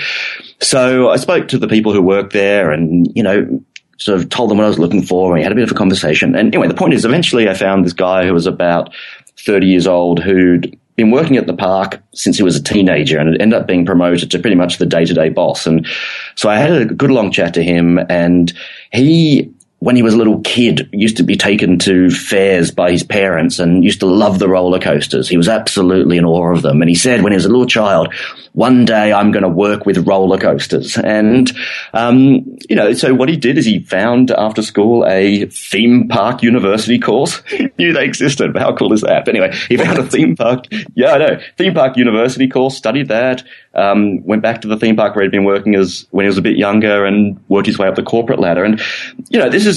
So 0.61 1.11
I 1.11 1.17
spoke 1.17 1.49
to 1.49 1.59
the 1.59 1.69
people 1.69 1.93
who 1.93 2.03
work 2.03 2.33
there, 2.33 2.73
and 2.73 3.11
you 3.15 3.23
know, 3.23 3.63
sort 3.99 4.19
of 4.19 4.29
told 4.29 4.51
them 4.51 4.59
what 4.59 4.65
I 4.65 4.69
was 4.69 4.79
looking 4.79 5.03
for. 5.03 5.27
And 5.27 5.35
we 5.35 5.43
had 5.43 5.53
a 5.53 5.55
bit 5.55 5.65
of 5.65 5.71
a 5.71 5.75
conversation. 5.75 6.35
And 6.35 6.49
anyway, 6.55 6.69
the 6.69 6.75
point 6.75 6.95
is, 6.95 7.05
eventually, 7.05 7.49
I 7.49 7.55
found 7.55 7.85
this 7.85 7.93
guy 7.93 8.27
who 8.27 8.33
was 8.33 8.47
about 8.47 8.93
30 9.39 9.67
years 9.67 9.87
old 9.87 10.21
who'd 10.21 10.79
been 11.01 11.11
working 11.11 11.37
at 11.37 11.47
the 11.47 11.55
park 11.55 12.03
since 12.15 12.37
he 12.37 12.43
was 12.43 12.57
a 12.57 12.63
teenager 12.63 13.19
and 13.19 13.31
had 13.31 13.41
ended 13.41 13.59
up 13.59 13.67
being 13.67 13.87
promoted 13.87 14.31
to 14.31 14.39
pretty 14.39 14.57
much 14.57 14.77
the 14.79 14.87
day 14.87 15.05
to 15.05 15.15
day 15.15 15.31
boss. 15.31 15.67
And 15.67 15.87
so 16.35 16.49
I 16.51 16.59
had 16.59 16.73
a 16.73 16.85
good 16.85 17.11
long 17.11 17.31
chat 17.31 17.55
to 17.55 17.63
him 17.63 17.99
and 18.11 18.53
he 18.93 19.51
when 19.81 19.97
he 19.97 20.03
was 20.03 20.13
a 20.13 20.19
little 20.19 20.41
kid, 20.43 20.89
used 20.93 21.17
to 21.17 21.23
be 21.23 21.37
taken 21.37 21.79
to 21.79 22.11
fairs 22.11 22.71
by 22.71 22.91
his 22.91 23.03
parents 23.03 23.59
and 23.59 23.83
used 23.83 24.01
to 24.01 24.07
love 24.07 24.39
the 24.39 24.49
roller 24.49 24.79
coasters. 24.79 25.27
He 25.27 25.39
was 25.39 25.49
absolutely 25.49 26.19
in 26.19 26.25
awe 26.27 26.53
of 26.53 26.61
them. 26.61 26.83
And 26.83 26.89
he 26.89 26.95
said 26.95 27.23
when 27.23 27.33
he 27.33 27.37
was 27.37 27.47
a 27.47 27.49
little 27.49 27.67
child, 27.67 28.13
one 28.53 28.85
day 28.85 29.11
I'm 29.11 29.33
going 29.33 29.43
to 29.43 29.49
work 29.49 29.87
with 29.87 30.07
roller 30.07 30.37
coasters. 30.37 30.99
And, 30.99 31.51
um, 31.95 32.59
you 32.69 32.77
know, 32.77 32.93
so 32.93 33.15
what 33.15 33.31
he 33.31 33.39
did 33.39 33.57
is 33.57 33.65
he 33.65 33.81
found 33.81 34.31
after 34.31 34.61
school 34.61 35.07
a 35.07 35.47
theme 35.47 36.09
park 36.09 36.43
university 36.43 36.99
course. 36.99 37.43
he 37.49 37.71
knew 37.79 37.95
they 37.95 38.05
existed. 38.05 38.53
But 38.53 38.61
how 38.61 38.77
cool 38.77 38.93
is 38.93 39.01
that? 39.01 39.25
But 39.25 39.35
anyway, 39.35 39.57
he 39.69 39.79
found 39.79 39.99
a 39.99 40.05
theme 40.05 40.37
park. 40.37 40.67
Yeah, 40.95 41.13
I 41.13 41.19
know. 41.19 41.41
Theme 41.57 41.73
park 41.73 41.97
university 41.97 42.49
course, 42.49 42.77
studied 42.77 43.09
that, 43.09 43.45
um, 43.75 44.25
went 44.25 44.43
back 44.43 44.61
to 44.63 44.69
the 44.69 44.77
theme 44.77 44.97
park 44.97 45.15
where 45.15 45.23
he'd 45.23 45.31
been 45.31 45.45
working 45.45 45.75
as 45.77 46.07
when 46.11 46.25
he 46.25 46.29
was 46.29 46.39
a 46.39 46.43
bit 46.43 46.57
younger 46.57 47.05
and 47.05 47.41
worked 47.49 47.67
his 47.67 47.79
way 47.79 47.87
up 47.87 47.95
the 47.95 48.03
corporate 48.03 48.41
ladder. 48.41 48.65
And, 48.65 48.81
you 49.29 49.39
know, 49.39 49.49
this 49.49 49.65
is 49.65 49.70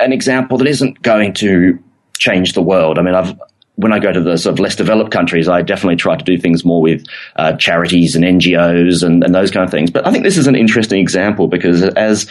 an 0.00 0.12
example 0.12 0.58
that 0.58 0.66
isn't 0.66 1.02
going 1.02 1.32
to 1.34 1.78
change 2.18 2.52
the 2.52 2.62
world. 2.62 2.98
I 2.98 3.02
mean, 3.02 3.14
I've, 3.14 3.38
when 3.76 3.92
I 3.92 3.98
go 3.98 4.12
to 4.12 4.20
the 4.20 4.36
sort 4.36 4.54
of 4.54 4.60
less 4.60 4.74
developed 4.74 5.12
countries, 5.12 5.48
I 5.48 5.62
definitely 5.62 5.96
try 5.96 6.16
to 6.16 6.24
do 6.24 6.36
things 6.36 6.64
more 6.64 6.82
with 6.82 7.04
uh, 7.36 7.52
charities 7.54 8.16
and 8.16 8.24
NGOs 8.24 9.04
and, 9.04 9.22
and, 9.22 9.34
those 9.34 9.52
kind 9.52 9.64
of 9.64 9.70
things. 9.70 9.90
But 9.90 10.06
I 10.06 10.10
think 10.10 10.24
this 10.24 10.36
is 10.36 10.48
an 10.48 10.56
interesting 10.56 11.00
example 11.00 11.46
because 11.46 11.82
as 11.82 12.28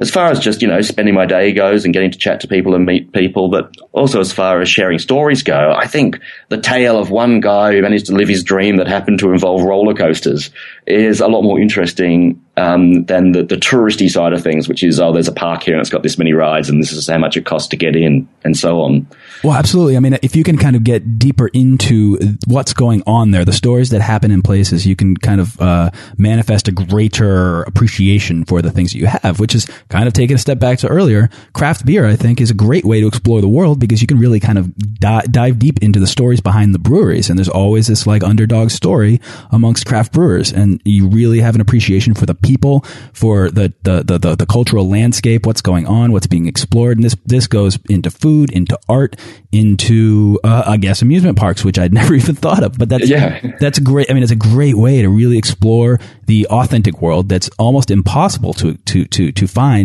as 0.00 0.10
far 0.10 0.30
as 0.30 0.38
just 0.38 0.62
you 0.62 0.68
know 0.68 0.80
spending 0.80 1.14
my 1.14 1.26
day 1.26 1.52
goes 1.52 1.84
and 1.84 1.92
getting 1.92 2.10
to 2.10 2.18
chat 2.18 2.40
to 2.40 2.48
people 2.48 2.74
and 2.74 2.86
meet 2.86 3.12
people, 3.12 3.48
but 3.48 3.74
also 3.92 4.20
as 4.20 4.32
far 4.32 4.60
as 4.60 4.68
sharing 4.68 4.98
stories 4.98 5.42
go, 5.42 5.74
I 5.76 5.86
think 5.86 6.20
the 6.48 6.60
tale 6.60 6.98
of 6.98 7.10
one 7.10 7.40
guy 7.40 7.72
who 7.72 7.82
managed 7.82 8.06
to 8.06 8.14
live 8.14 8.28
his 8.28 8.44
dream 8.44 8.76
that 8.76 8.86
happened 8.86 9.18
to 9.20 9.32
involve 9.32 9.62
roller 9.62 9.94
coasters 9.94 10.50
is 10.86 11.20
a 11.20 11.28
lot 11.28 11.42
more 11.42 11.60
interesting 11.60 12.42
um, 12.56 13.04
than 13.04 13.32
the, 13.32 13.42
the 13.42 13.56
touristy 13.56 14.10
side 14.10 14.32
of 14.32 14.42
things, 14.42 14.68
which 14.68 14.82
is 14.82 15.00
oh, 15.00 15.12
there's 15.12 15.28
a 15.28 15.32
park 15.32 15.62
here 15.62 15.74
and 15.74 15.80
it's 15.80 15.90
got 15.90 16.02
this 16.02 16.18
many 16.18 16.32
rides 16.32 16.68
and 16.68 16.82
this 16.82 16.92
is 16.92 17.06
how 17.08 17.18
much 17.18 17.36
it 17.36 17.44
costs 17.44 17.68
to 17.68 17.76
get 17.76 17.94
in 17.96 18.28
and 18.44 18.56
so 18.56 18.80
on. 18.80 19.06
Well, 19.44 19.54
absolutely. 19.54 19.96
I 19.96 20.00
mean, 20.00 20.18
if 20.22 20.34
you 20.34 20.42
can 20.42 20.58
kind 20.58 20.74
of 20.74 20.82
get 20.82 21.18
deeper 21.18 21.48
into 21.48 22.18
what's 22.46 22.72
going 22.72 23.02
on 23.06 23.30
there, 23.30 23.44
the 23.44 23.52
stories 23.52 23.90
that 23.90 24.00
happen 24.00 24.30
in 24.30 24.42
places, 24.42 24.86
you 24.86 24.96
can 24.96 25.16
kind 25.16 25.40
of 25.40 25.60
uh, 25.60 25.90
manifest 26.16 26.68
a 26.68 26.72
greater 26.72 27.62
appreciation 27.62 28.44
for 28.44 28.62
the 28.62 28.70
things 28.70 28.92
that 28.92 28.98
you 28.98 29.06
have, 29.06 29.38
which 29.38 29.54
is 29.54 29.68
kind 29.88 30.06
of 30.06 30.12
taking 30.12 30.36
a 30.36 30.38
step 30.38 30.58
back 30.58 30.78
to 30.78 30.88
earlier. 30.88 31.30
Craft 31.52 31.86
beer, 31.86 32.06
I 32.06 32.16
think, 32.16 32.40
is 32.40 32.50
a 32.50 32.54
great 32.54 32.84
way 32.84 33.00
to 33.00 33.06
explore 33.06 33.40
the 33.40 33.48
world 33.48 33.78
because 33.78 34.00
you 34.00 34.06
can 34.06 34.18
really 34.18 34.40
kind 34.40 34.58
of 34.58 34.74
di 34.76 35.22
dive 35.30 35.58
deep 35.58 35.82
into 35.82 36.00
the 36.00 36.06
stories 36.06 36.40
behind 36.40 36.74
the 36.74 36.78
breweries. 36.78 37.30
And 37.30 37.38
there's 37.38 37.48
always 37.48 37.86
this 37.86 38.06
like 38.06 38.22
underdog 38.22 38.70
story 38.70 39.20
amongst 39.50 39.86
craft 39.86 40.12
brewers. 40.12 40.52
And 40.52 40.80
you 40.84 41.08
really 41.08 41.40
have 41.40 41.54
an 41.54 41.60
appreciation 41.60 42.14
for 42.14 42.26
the 42.26 42.34
people, 42.34 42.80
for 43.12 43.50
the, 43.50 43.72
the, 43.82 44.02
the, 44.02 44.18
the, 44.18 44.36
the 44.36 44.46
cultural 44.46 44.88
landscape, 44.88 45.46
what's 45.46 45.62
going 45.62 45.86
on, 45.86 46.12
what's 46.12 46.26
being 46.26 46.46
explored. 46.46 46.98
And 46.98 47.04
this, 47.04 47.16
this 47.24 47.46
goes 47.46 47.78
into 47.88 48.10
food, 48.10 48.50
into 48.52 48.78
art, 48.88 49.16
into 49.52 50.38
uh, 50.44 50.64
I 50.66 50.76
guess 50.76 51.00
amusement 51.02 51.38
parks, 51.38 51.64
which 51.64 51.78
I'd 51.78 51.92
never 51.98 52.14
even 52.14 52.34
thought 52.34 52.62
of. 52.62 52.76
But 52.78 52.88
that's 52.88 53.08
yeah. 53.08 53.40
that's 53.58 53.78
great. 53.78 54.10
I 54.10 54.14
mean, 54.14 54.22
it's 54.22 54.32
a 54.32 54.36
great 54.36 54.76
way 54.76 55.02
to 55.02 55.08
really 55.08 55.38
explore 55.38 55.98
the 56.26 56.46
authentic 56.48 57.00
world 57.00 57.28
that's 57.28 57.48
almost 57.58 57.90
impossible 57.90 58.52
to 58.54 58.74
to 58.74 59.04
to 59.06 59.32
to 59.32 59.46
find 59.46 59.77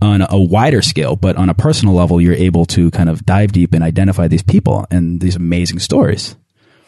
on 0.00 0.22
a 0.22 0.40
wider 0.40 0.82
scale. 0.82 1.16
But 1.16 1.36
on 1.36 1.48
a 1.48 1.54
personal 1.54 1.94
level, 1.94 2.20
you're 2.20 2.34
able 2.34 2.66
to 2.66 2.90
kind 2.90 3.08
of 3.08 3.24
dive 3.24 3.52
deep 3.52 3.74
and 3.74 3.82
identify 3.82 4.28
these 4.28 4.42
people 4.42 4.86
and 4.90 5.20
these 5.20 5.36
amazing 5.36 5.78
stories. 5.78 6.36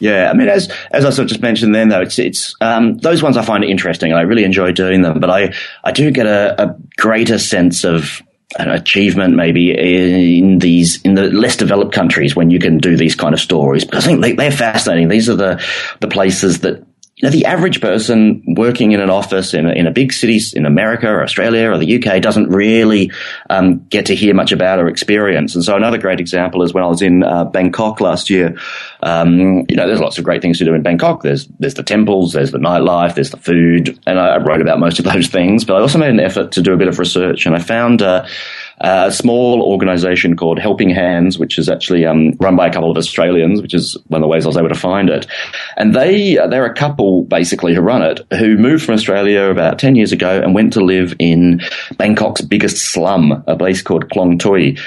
Yeah, 0.00 0.30
I 0.30 0.34
mean, 0.34 0.48
as 0.48 0.72
as 0.90 1.04
I 1.04 1.10
sort 1.10 1.24
of 1.24 1.28
just 1.28 1.42
mentioned 1.42 1.74
then, 1.74 1.90
though, 1.90 2.00
it's 2.00 2.18
it's 2.18 2.54
um, 2.60 2.96
those 2.98 3.22
ones 3.22 3.36
I 3.36 3.42
find 3.42 3.62
interesting, 3.62 4.10
and 4.10 4.18
I 4.18 4.22
really 4.22 4.44
enjoy 4.44 4.72
doing 4.72 5.02
them. 5.02 5.20
But 5.20 5.30
I 5.30 5.52
I 5.84 5.92
do 5.92 6.10
get 6.10 6.26
a, 6.26 6.62
a 6.62 6.76
greater 6.96 7.38
sense 7.38 7.84
of 7.84 8.22
an 8.58 8.68
achievement 8.68 9.36
maybe 9.36 9.70
in 9.70 10.58
these 10.58 11.00
in 11.02 11.14
the 11.14 11.24
less 11.24 11.56
developed 11.56 11.94
countries 11.94 12.34
when 12.34 12.50
you 12.50 12.58
can 12.58 12.78
do 12.78 12.96
these 12.96 13.14
kind 13.14 13.32
of 13.32 13.38
stories 13.40 13.84
because 13.84 14.04
I 14.04 14.08
think 14.08 14.22
they, 14.22 14.32
they're 14.32 14.50
fascinating. 14.50 15.08
These 15.08 15.28
are 15.28 15.36
the 15.36 15.64
the 16.00 16.08
places 16.08 16.60
that 16.60 16.84
know, 17.28 17.30
the 17.30 17.44
average 17.44 17.80
person 17.80 18.42
working 18.56 18.92
in 18.92 19.00
an 19.00 19.10
office 19.10 19.54
in 19.54 19.66
a, 19.66 19.72
in 19.72 19.86
a 19.86 19.90
big 19.90 20.12
city 20.12 20.40
in 20.54 20.66
America 20.66 21.08
or 21.08 21.22
Australia 21.22 21.70
or 21.70 21.78
the 21.78 21.96
UK 21.96 22.22
doesn't 22.22 22.48
really 22.48 23.10
um, 23.48 23.86
get 23.88 24.06
to 24.06 24.14
hear 24.14 24.34
much 24.34 24.52
about 24.52 24.78
or 24.78 24.88
experience. 24.88 25.54
And 25.54 25.64
so 25.64 25.76
another 25.76 25.98
great 25.98 26.20
example 26.20 26.62
is 26.62 26.72
when 26.72 26.84
I 26.84 26.86
was 26.86 27.02
in 27.02 27.22
uh, 27.22 27.44
Bangkok 27.44 28.00
last 28.00 28.30
year. 28.30 28.56
Um, 29.02 29.64
you 29.68 29.76
know, 29.76 29.86
there's 29.86 30.00
lots 30.00 30.18
of 30.18 30.24
great 30.24 30.42
things 30.42 30.58
to 30.58 30.64
do 30.64 30.74
in 30.74 30.82
Bangkok. 30.82 31.22
There's 31.22 31.46
there's 31.58 31.74
the 31.74 31.82
temples, 31.82 32.32
there's 32.32 32.50
the 32.50 32.58
nightlife, 32.58 33.14
there's 33.14 33.30
the 33.30 33.36
food, 33.36 33.98
and 34.06 34.18
I, 34.18 34.34
I 34.34 34.38
wrote 34.38 34.60
about 34.60 34.78
most 34.78 34.98
of 34.98 35.04
those 35.04 35.28
things. 35.38 35.64
But 35.64 35.76
I 35.76 35.80
also 35.80 35.98
made 35.98 36.10
an 36.10 36.20
effort 36.20 36.52
to 36.52 36.62
do 36.62 36.72
a 36.72 36.76
bit 36.76 36.88
of 36.88 36.98
research, 36.98 37.46
and 37.46 37.54
I 37.54 37.60
found. 37.60 38.02
Uh, 38.02 38.26
a 38.82 39.12
small 39.12 39.60
organisation 39.62 40.36
called 40.36 40.58
Helping 40.58 40.88
Hands, 40.88 41.38
which 41.38 41.58
is 41.58 41.68
actually 41.68 42.06
um, 42.06 42.32
run 42.40 42.56
by 42.56 42.66
a 42.66 42.72
couple 42.72 42.90
of 42.90 42.96
Australians, 42.96 43.60
which 43.60 43.74
is 43.74 43.94
one 44.06 44.22
of 44.22 44.24
the 44.24 44.28
ways 44.28 44.46
I 44.46 44.48
was 44.48 44.56
able 44.56 44.70
to 44.70 44.74
find 44.74 45.10
it. 45.10 45.26
And 45.76 45.94
they 45.94 46.36
they're 46.48 46.64
a 46.64 46.74
couple 46.74 47.24
basically 47.24 47.74
who 47.74 47.82
run 47.82 48.02
it 48.02 48.20
who 48.32 48.56
moved 48.56 48.84
from 48.84 48.94
Australia 48.94 49.50
about 49.50 49.78
ten 49.78 49.96
years 49.96 50.12
ago 50.12 50.40
and 50.40 50.54
went 50.54 50.72
to 50.72 50.80
live 50.80 51.14
in 51.18 51.60
Bangkok's 51.98 52.40
biggest 52.40 52.78
slum, 52.78 53.44
a 53.46 53.54
place 53.54 53.82
called 53.82 54.08
Klong 54.08 54.40
Tui. 54.40 54.78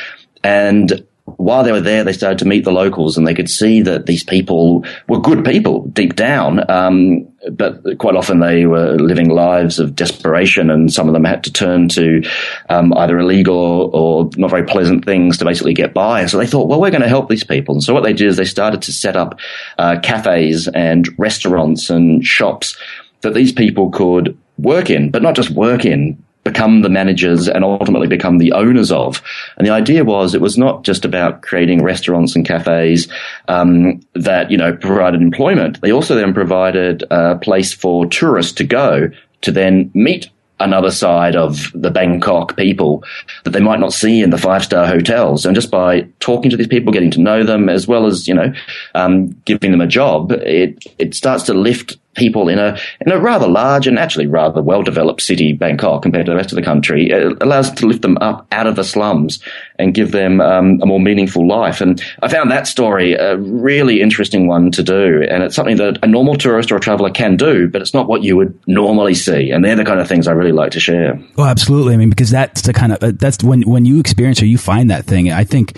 And 0.43 1.05
while 1.25 1.63
they 1.63 1.71
were 1.71 1.81
there, 1.81 2.03
they 2.03 2.11
started 2.11 2.39
to 2.39 2.45
meet 2.45 2.65
the 2.65 2.71
locals 2.71 3.17
and 3.17 3.25
they 3.25 3.33
could 3.33 3.49
see 3.49 3.81
that 3.81 4.05
these 4.05 4.23
people 4.23 4.85
were 5.07 5.21
good 5.21 5.45
people 5.45 5.87
deep 5.87 6.15
down. 6.15 6.69
Um, 6.69 7.29
but 7.51 7.97
quite 7.97 8.15
often 8.15 8.39
they 8.39 8.65
were 8.65 8.95
living 8.95 9.29
lives 9.29 9.79
of 9.79 9.95
desperation 9.95 10.69
and 10.69 10.91
some 10.91 11.07
of 11.07 11.13
them 11.13 11.23
had 11.23 11.43
to 11.45 11.53
turn 11.53 11.87
to 11.89 12.23
um, 12.69 12.93
either 12.93 13.17
illegal 13.19 13.89
or, 13.93 14.29
not 14.35 14.49
very 14.49 14.65
pleasant 14.65 15.05
things 15.05 15.37
to 15.37 15.45
basically 15.45 15.73
get 15.73 15.93
by. 15.93 16.21
And 16.21 16.29
so 16.29 16.37
they 16.37 16.47
thought, 16.47 16.67
well, 16.67 16.81
we're 16.81 16.91
going 16.91 17.01
to 17.01 17.07
help 17.07 17.29
these 17.29 17.43
people. 17.43 17.75
And 17.75 17.83
so 17.83 17.93
what 17.93 18.03
they 18.03 18.13
did 18.13 18.27
is 18.27 18.35
they 18.35 18.45
started 18.45 18.81
to 18.83 18.91
set 18.91 19.15
up 19.15 19.39
uh, 19.77 19.99
cafes 20.01 20.67
and 20.67 21.07
restaurants 21.17 21.89
and 21.89 22.25
shops 22.25 22.77
that 23.21 23.33
these 23.33 23.51
people 23.53 23.89
could 23.91 24.37
work 24.57 24.89
in, 24.89 25.09
but 25.09 25.21
not 25.21 25.35
just 25.35 25.51
work 25.51 25.85
in, 25.85 26.21
become 26.43 26.81
the 26.81 26.89
managers 26.89 27.47
and 27.47 27.63
ultimately 27.63 28.07
become 28.07 28.37
the 28.37 28.51
owners 28.51 28.91
of. 28.91 29.21
And 29.57 29.65
the 29.65 29.71
idea 29.71 30.03
was 30.03 30.35
it 30.35 30.41
was 30.41 30.57
not 30.57 30.83
just 30.83 31.05
about 31.05 31.41
creating 31.41 31.83
restaurants 31.83 32.35
and 32.35 32.45
cafes 32.45 33.07
um, 33.47 34.01
that 34.13 34.51
you 34.51 34.57
know 34.57 34.75
provided 34.75 35.21
employment. 35.21 35.81
They 35.81 35.91
also 35.91 36.15
then 36.15 36.33
provided 36.33 37.03
a 37.09 37.37
place 37.37 37.73
for 37.73 38.05
tourists 38.05 38.53
to 38.53 38.63
go 38.63 39.09
to 39.41 39.51
then 39.51 39.91
meet 39.93 40.29
another 40.59 40.91
side 40.91 41.35
of 41.35 41.71
the 41.73 41.91
Bangkok 41.91 42.55
people 42.55 43.03
that 43.43 43.51
they 43.51 43.59
might 43.59 43.79
not 43.79 43.91
see 43.91 44.21
in 44.21 44.29
the 44.29 44.37
five 44.37 44.63
star 44.63 44.85
hotels. 44.87 45.45
And 45.45 45.55
just 45.55 45.71
by 45.71 46.07
talking 46.19 46.49
to 46.51 46.57
these 46.57 46.67
people, 46.67 46.93
getting 46.93 47.11
to 47.11 47.21
know 47.21 47.43
them, 47.43 47.69
as 47.69 47.87
well 47.87 48.05
as 48.05 48.27
you 48.27 48.33
know, 48.33 48.53
um, 48.95 49.29
giving 49.45 49.71
them 49.71 49.81
a 49.81 49.87
job, 49.87 50.31
it 50.31 50.83
it 50.97 51.15
starts 51.15 51.43
to 51.43 51.53
lift 51.53 51.97
people 52.15 52.47
in 52.47 52.59
a 52.59 52.77
in 53.01 53.11
a 53.11 53.19
rather 53.19 53.47
large 53.47 53.87
and 53.87 53.97
actually 53.97 54.27
rather 54.27 54.61
well 54.61 54.83
developed 54.83 55.21
city, 55.21 55.53
Bangkok, 55.53 56.03
compared 56.03 56.25
to 56.25 56.31
the 56.31 56.35
rest 56.35 56.51
of 56.51 56.55
the 56.55 56.61
country. 56.61 57.09
It 57.09 57.41
allows 57.41 57.71
to 57.71 57.87
lift 57.87 58.01
them 58.01 58.17
up 58.19 58.47
out 58.51 58.67
of 58.67 58.75
the 58.75 58.83
slums 58.83 59.39
and 59.79 59.93
give 59.93 60.11
them 60.11 60.39
um, 60.41 60.79
a 60.81 60.85
more 60.85 60.99
meaningful 60.99 61.47
life. 61.47 61.81
And 61.81 62.03
I 62.21 62.27
found 62.27 62.51
that 62.51 62.67
story 62.67 63.13
a 63.13 63.37
really 63.37 64.01
interesting 64.01 64.47
one 64.47 64.71
to 64.71 64.83
do, 64.83 65.23
and 65.29 65.43
it's 65.43 65.55
something 65.55 65.77
that 65.77 65.99
a 66.03 66.07
normal 66.07 66.35
tourist 66.35 66.71
or 66.71 66.77
a 66.77 66.79
traveller 66.79 67.09
can 67.09 67.35
do, 67.37 67.67
but 67.67 67.81
it's 67.81 67.93
not 67.93 68.07
what 68.07 68.23
you 68.23 68.37
would 68.37 68.57
normally 68.67 69.15
see. 69.15 69.51
And 69.51 69.63
they're 69.63 69.75
the 69.75 69.85
kind 69.85 69.99
of 69.99 70.07
things 70.07 70.27
I 70.27 70.31
really 70.31 70.51
like 70.51 70.71
to 70.71 70.79
share. 70.79 71.19
Oh, 71.37 71.45
absolutely. 71.45 71.93
I 71.93 71.97
mean, 71.97 72.09
because 72.09 72.29
that's 72.29 72.61
the 72.61 72.73
kind 72.73 72.93
of 72.93 73.03
uh, 73.03 73.11
that's 73.15 73.43
when 73.43 73.63
when 73.63 73.85
you 73.85 73.99
experience 73.99 74.41
or 74.41 74.45
you 74.45 74.57
find 74.57 74.89
that 74.91 75.05
thing. 75.05 75.31
I 75.31 75.43
think 75.43 75.77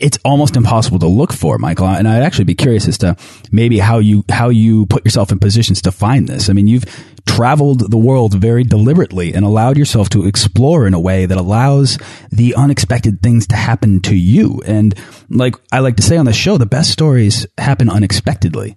it's 0.00 0.18
almost 0.24 0.56
impossible 0.56 0.98
to 1.00 1.06
look 1.06 1.32
for, 1.32 1.58
Michael. 1.58 1.86
And 1.86 2.08
I'd 2.08 2.22
actually 2.22 2.44
be 2.44 2.54
curious 2.54 2.88
as 2.88 2.98
to 2.98 3.16
maybe 3.50 3.78
how 3.78 3.98
you 3.98 4.24
how 4.28 4.48
you 4.48 4.86
put 4.86 5.04
yourself 5.04 5.32
in 5.32 5.38
positions 5.38 5.82
to 5.82 5.92
find 5.92 6.28
this. 6.28 6.48
I 6.48 6.52
mean, 6.52 6.66
you've 6.66 6.84
traveled 7.26 7.90
the 7.90 7.96
world 7.96 8.34
very 8.34 8.64
deliberately 8.64 9.34
and 9.34 9.44
allowed 9.44 9.78
yourself 9.78 10.08
to 10.10 10.26
explore 10.26 10.86
in 10.86 10.94
a 10.94 11.00
way 11.00 11.26
that 11.26 11.38
allows 11.38 11.98
the 12.30 12.54
unexpected 12.54 13.22
things 13.22 13.46
to 13.48 13.56
happen 13.56 14.00
to 14.00 14.14
you. 14.14 14.62
And 14.66 14.94
like 15.30 15.54
I 15.72 15.80
like 15.80 15.96
to 15.96 16.02
say 16.02 16.16
on 16.16 16.26
the 16.26 16.32
show, 16.32 16.58
the 16.58 16.66
best 16.66 16.90
stories 16.90 17.46
happen 17.58 17.88
unexpectedly. 17.88 18.76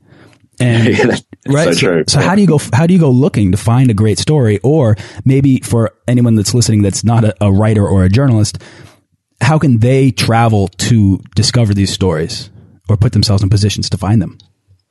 And 0.59 0.97
Yeah, 1.47 1.55
right. 1.55 1.75
so 1.75 2.03
so 2.07 2.19
how 2.19 2.35
do 2.35 2.41
you 2.41 2.47
go? 2.47 2.59
How 2.73 2.87
do 2.87 2.93
you 2.93 2.99
go 2.99 3.09
looking 3.11 3.51
to 3.51 3.57
find 3.57 3.89
a 3.89 3.93
great 3.93 4.19
story, 4.19 4.59
or 4.63 4.97
maybe 5.23 5.59
for 5.61 5.93
anyone 6.07 6.35
that's 6.35 6.53
listening 6.53 6.81
that's 6.81 7.03
not 7.03 7.23
a, 7.23 7.35
a 7.39 7.51
writer 7.51 7.87
or 7.87 8.03
a 8.03 8.09
journalist, 8.09 8.61
how 9.41 9.59
can 9.59 9.79
they 9.79 10.11
travel 10.11 10.67
to 10.67 11.19
discover 11.35 11.73
these 11.73 11.91
stories 11.91 12.49
or 12.89 12.97
put 12.97 13.13
themselves 13.13 13.43
in 13.43 13.49
positions 13.49 13.89
to 13.89 13.97
find 13.97 14.21
them? 14.21 14.37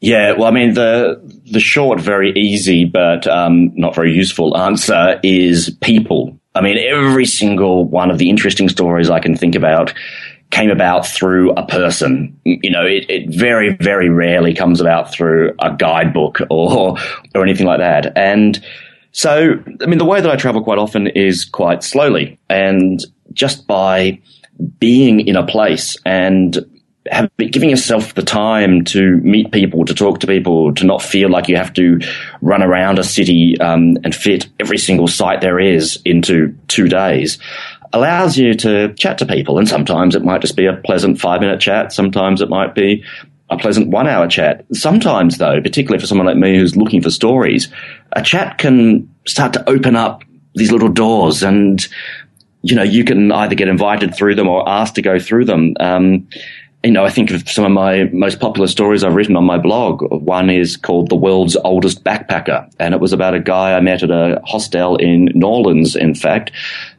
Yeah, 0.00 0.33
well, 0.33 0.45
I 0.45 0.50
mean, 0.50 0.75
the 0.75 1.21
the 1.50 1.61
short, 1.61 2.00
very 2.00 2.33
easy, 2.33 2.85
but 2.85 3.26
um, 3.26 3.73
not 3.75 3.95
very 3.95 4.12
useful 4.12 4.57
answer 4.57 5.19
is 5.23 5.71
people. 5.81 6.38
I 6.55 6.61
mean, 6.61 6.79
every 6.79 7.26
single 7.26 7.85
one 7.85 8.11
of 8.11 8.19
the 8.19 8.31
interesting 8.31 8.69
stories 8.69 9.11
I 9.11 9.21
can 9.21 9.37
think 9.37 9.55
about 9.55 9.95
came 10.50 10.71
about 10.71 11.07
through 11.07 11.53
a 11.53 11.67
person. 11.67 12.38
You 12.45 12.71
know, 12.71 12.85
it, 12.85 13.09
it 13.09 13.35
very, 13.35 13.75
very 13.81 14.09
rarely 14.09 14.55
comes 14.55 14.81
about 14.81 15.12
through 15.12 15.55
a 15.61 15.75
guidebook 15.75 16.41
or 16.50 16.99
or 17.35 17.43
anything 17.43 17.67
like 17.67 17.79
that. 17.79 18.17
And 18.17 18.62
so, 19.12 19.55
I 19.81 19.87
mean, 19.87 19.99
the 19.99 20.05
way 20.05 20.21
that 20.21 20.31
I 20.31 20.37
travel 20.37 20.62
quite 20.62 20.79
often 20.79 21.07
is 21.07 21.47
quite 21.47 21.83
slowly, 21.83 22.38
and 22.50 23.03
just 23.33 23.67
by 23.67 24.21
being 24.78 25.20
in 25.20 25.36
a 25.36 25.46
place 25.46 25.96
and 26.04 26.58
have, 27.10 27.30
giving 27.36 27.70
yourself 27.70 28.14
the 28.14 28.22
time 28.22 28.84
to 28.84 29.16
meet 29.18 29.52
people, 29.52 29.84
to 29.84 29.94
talk 29.94 30.20
to 30.20 30.26
people, 30.26 30.75
to 30.75 30.84
not 30.84 31.02
feel 31.02 31.30
like 31.30 31.48
you 31.48 31.56
have 31.56 31.72
to 31.75 32.00
run 32.40 32.62
around 32.62 32.98
a 32.98 33.04
city 33.04 33.58
um, 33.60 33.96
and 34.02 34.14
fit 34.14 34.48
every 34.58 34.78
single 34.78 35.08
site 35.08 35.40
there 35.40 35.60
is 35.60 36.00
into 36.04 36.56
two 36.68 36.88
days 36.88 37.38
allows 37.92 38.36
you 38.36 38.54
to 38.54 38.92
chat 38.94 39.18
to 39.18 39.26
people. 39.26 39.58
And 39.58 39.68
sometimes 39.68 40.14
it 40.14 40.25
might 40.25 40.40
just 40.40 40.56
be 40.56 40.66
a 40.66 40.76
pleasant 40.76 41.20
five 41.20 41.40
minute 41.40 41.60
chat. 41.60 41.92
Sometimes 41.92 42.40
it 42.40 42.48
might 42.48 42.75
be 42.75 43.04
a 43.48 43.56
pleasant 43.56 43.88
one 43.88 44.06
hour 44.06 44.26
chat. 44.28 44.64
Sometimes, 44.72 45.38
though, 45.38 45.60
particularly 45.60 46.00
for 46.00 46.06
someone 46.06 46.26
like 46.26 46.36
me 46.36 46.56
who's 46.56 46.76
looking 46.76 47.02
for 47.02 47.10
stories, 47.10 47.68
a 48.12 48.22
chat 48.22 48.58
can 48.58 49.08
start 49.26 49.52
to 49.54 49.68
open 49.68 49.96
up 49.96 50.25
these 50.54 50.72
little 50.72 50.88
doors 50.88 51.42
and 51.42 51.86
you 52.66 52.75
know, 52.75 52.82
you 52.82 53.04
can 53.04 53.30
either 53.30 53.54
get 53.54 53.68
invited 53.68 54.14
through 54.14 54.35
them 54.35 54.49
or 54.49 54.68
asked 54.68 54.96
to 54.96 55.02
go 55.02 55.20
through 55.20 55.44
them. 55.44 55.75
Um, 55.78 56.26
you 56.82 56.90
know, 56.90 57.04
I 57.04 57.11
think 57.11 57.30
of 57.30 57.49
some 57.49 57.64
of 57.64 57.70
my 57.70 58.04
most 58.12 58.40
popular 58.40 58.66
stories 58.66 59.02
I've 59.02 59.14
written 59.14 59.37
on 59.37 59.44
my 59.44 59.58
blog. 59.58 60.02
One 60.11 60.50
is 60.50 60.76
called 60.76 61.08
The 61.08 61.16
World's 61.16 61.56
Oldest 61.56 62.02
Backpacker, 62.04 62.70
and 62.78 62.92
it 62.92 63.00
was 63.00 63.12
about 63.12 63.35
a 63.35 63.40
guy 63.40 63.76
I 63.76 63.80
met 63.80 64.02
at 64.02 64.11
a 64.11 64.40
hostel 64.44 64.96
in 64.96 65.26
New 65.35 65.46
Orleans, 65.46 65.96
in 65.96 66.14
fact. 66.14 66.50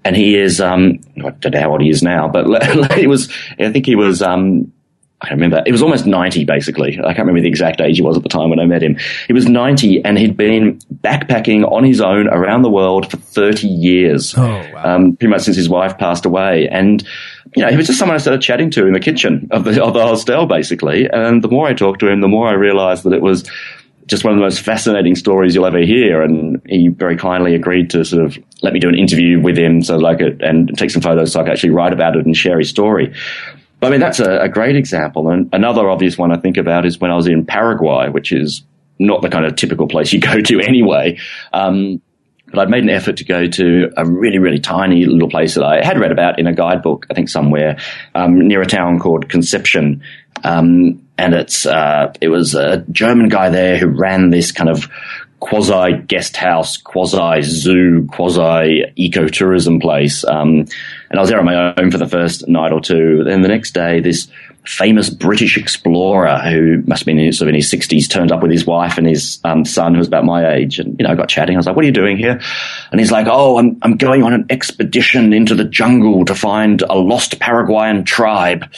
And 0.03 0.15
he 0.15 0.38
is, 0.38 0.59
um, 0.59 1.00
I 1.17 1.29
don't 1.29 1.53
know 1.53 1.59
how 1.59 1.71
old 1.71 1.81
he 1.81 1.89
is 1.89 2.01
now, 2.01 2.27
but 2.27 2.93
he 2.93 3.07
was, 3.07 3.31
I 3.59 3.71
think 3.71 3.86
he 3.86 3.95
was, 3.95 4.21
um, 4.21 4.71
I 5.21 5.29
don't 5.29 5.39
remember. 5.39 5.63
It 5.65 5.71
was 5.71 5.81
almost 5.81 6.05
90, 6.05 6.45
basically. 6.45 7.00
I 7.00 7.13
can't 7.13 7.19
remember 7.19 7.41
the 7.41 7.47
exact 7.47 7.81
age 7.81 7.95
he 7.97 8.03
was 8.03 8.17
at 8.17 8.24
the 8.24 8.29
time 8.29 8.51
when 8.51 8.59
I 8.59 8.65
met 8.65 8.83
him. 8.83 8.97
He 9.25 9.33
was 9.33 9.47
90 9.47 10.05
and 10.05 10.15
he'd 10.15 10.38
been 10.38 10.77
backpacking 11.01 11.69
on 11.71 11.83
his 11.83 12.01
own 12.01 12.27
around 12.27 12.62
the 12.62 12.69
world 12.69 13.09
for 13.09 13.17
30 13.17 13.67
years. 13.67 14.36
Oh, 14.38 14.43
wow. 14.74 14.95
Um, 14.95 15.15
pretty 15.15 15.31
much 15.31 15.41
since 15.41 15.57
his 15.57 15.69
wife 15.69 15.97
passed 15.97 16.25
away. 16.25 16.69
And, 16.69 17.01
you 17.55 17.63
know, 17.63 17.69
he 17.69 17.77
was 17.77 17.88
just 17.88 17.97
someone 17.97 18.13
I 18.13 18.19
started 18.19 18.43
chatting 18.43 18.69
to 18.71 18.86
in 18.86 18.93
the 18.93 19.00
kitchen 19.00 19.47
of 19.50 19.63
the, 19.63 19.83
of 19.83 19.95
the 19.95 20.03
hostel, 20.03 20.45
basically. 20.45 21.09
And 21.09 21.43
the 21.43 21.50
more 21.50 21.67
I 21.67 21.74
talked 21.74 22.00
to 22.01 22.07
him, 22.07 22.21
the 22.21 22.27
more 22.27 22.47
I 22.47 22.53
realized 22.53 23.03
that 23.05 23.13
it 23.13 23.21
was 23.24 23.43
just 24.05 24.24
one 24.24 24.33
of 24.33 24.38
the 24.38 24.43
most 24.43 24.62
fascinating 24.62 25.15
stories 25.15 25.55
you'll 25.55 25.65
ever 25.65 25.79
hear. 25.79 26.21
And 26.21 26.62
he 26.67 26.89
very 26.89 27.17
kindly 27.17 27.55
agreed 27.55 27.89
to 27.89 28.05
sort 28.05 28.24
of 28.24 28.38
let 28.62 28.71
me 28.71 28.79
do 28.79 28.88
an 28.88 28.95
interview 28.95 29.41
with 29.41 29.57
him 29.57 29.81
so 29.81 29.97
like 29.97 30.21
it 30.21 30.41
and 30.41 30.77
take 30.77 30.91
some 30.91 31.01
photos 31.01 31.33
so 31.33 31.39
I 31.39 31.43
could 31.43 31.53
actually 31.53 31.71
write 31.71 31.91
about 31.91 32.15
it 32.15 32.25
and 32.25 32.38
share 32.38 32.59
his 32.59 32.69
story. 32.69 33.13
I 33.81 33.89
mean, 33.89 34.00
that's 34.00 34.19
a, 34.19 34.41
a 34.41 34.50
great 34.50 34.75
example. 34.75 35.29
And 35.29 35.50
another 35.53 35.89
obvious 35.89 36.17
one 36.17 36.31
I 36.31 36.38
think 36.38 36.57
about 36.57 36.86
is 36.86 37.00
when 37.00 37.12
I 37.12 37.15
was 37.15 37.27
in 37.27 37.46
Paraguay, 37.46 38.10
which 38.10 38.31
is 38.31 38.63
not 39.00 39.22
the 39.22 39.29
kind 39.29 39.46
of 39.46 39.55
typical 39.55 39.88
place 39.88 40.12
you 40.13 40.19
go 40.22 40.41
to 40.41 40.60
anyway. 40.60 41.19
Um, 41.53 42.01
but 42.48 42.60
I'd 42.60 42.69
made 42.69 42.84
an 42.84 42.89
effort 42.89 43.17
to 43.17 43.25
go 43.25 43.46
to 43.46 43.91
a 43.98 44.05
really, 44.05 44.39
really 44.39 44.60
tiny 44.60 45.05
little 45.05 45.29
place 45.29 45.55
that 45.55 45.65
I 45.65 45.86
had 45.86 46.00
read 46.00 46.13
about 46.13 46.39
in 46.39 46.48
a 46.48 46.53
guidebook, 46.53 47.05
I 47.10 47.13
think 47.13 47.27
somewhere, 47.27 47.77
um, 48.15 48.48
near 48.48 48.62
a 48.62 48.65
town 48.65 49.00
called 49.00 49.27
Conception. 49.27 50.01
Um, 50.46 51.05
and 51.18 51.33
it's, 51.33 51.66
uh, 51.66 52.13
it 52.22 52.29
was 52.29 52.55
a 52.55 52.85
German 52.90 53.27
guy 53.27 53.50
there 53.50 53.77
who 53.77 53.87
ran 53.87 54.29
this 54.29 54.53
kind 54.53 54.70
of 54.70 54.87
quasi 55.40 55.98
guest 56.07 56.37
house, 56.37 56.77
quasi 56.77 57.42
zoo, 57.42 58.07
quasi 58.13 58.83
ecotourism 58.98 59.81
place. 59.81 60.24
Um, 60.24 60.68
and 61.09 61.20
I 61.20 61.22
was 61.22 61.29
there 61.29 61.39
on 61.39 61.46
my 61.46 61.74
own 61.77 61.91
for 61.91 61.98
the 61.98 62.07
first 62.07 62.48
night 62.48 62.72
or 62.72 62.81
two. 62.81 63.24
Then 63.24 63.41
the 63.41 63.48
next 63.48 63.72
day, 63.72 64.00
this 64.00 64.27
famous 64.65 65.09
British 65.09 65.57
explorer 65.57 66.39
who 66.39 66.83
must 66.85 67.01
have 67.01 67.05
been 67.05 67.20
in, 67.20 67.31
sort 67.31 67.48
of 67.48 67.50
in 67.50 67.55
his 67.55 67.70
sixties 67.70 68.07
turned 68.07 68.31
up 68.31 68.41
with 68.41 68.51
his 68.51 68.65
wife 68.65 68.98
and 68.98 69.07
his 69.07 69.39
um, 69.46 69.63
son 69.63 69.93
who 69.93 70.00
was 70.00 70.07
about 70.07 70.25
my 70.25 70.53
age. 70.53 70.79
And, 70.79 71.00
you 71.00 71.05
know, 71.05 71.11
I 71.11 71.15
got 71.15 71.29
chatting. 71.29 71.55
I 71.55 71.59
was 71.59 71.65
like, 71.65 71.75
what 71.75 71.83
are 71.83 71.87
you 71.87 71.93
doing 71.93 72.17
here? 72.17 72.41
And 72.91 73.00
he's 73.00 73.11
like, 73.11 73.27
oh, 73.29 73.57
I'm, 73.57 73.77
I'm 73.81 73.96
going 73.96 74.24
on 74.24 74.33
an 74.33 74.46
expedition 74.50 75.31
into 75.31 75.55
the 75.55 75.63
jungle 75.63 76.25
to 76.25 76.35
find 76.35 76.81
a 76.81 76.96
lost 76.96 77.39
Paraguayan 77.39 78.03
tribe. 78.03 78.70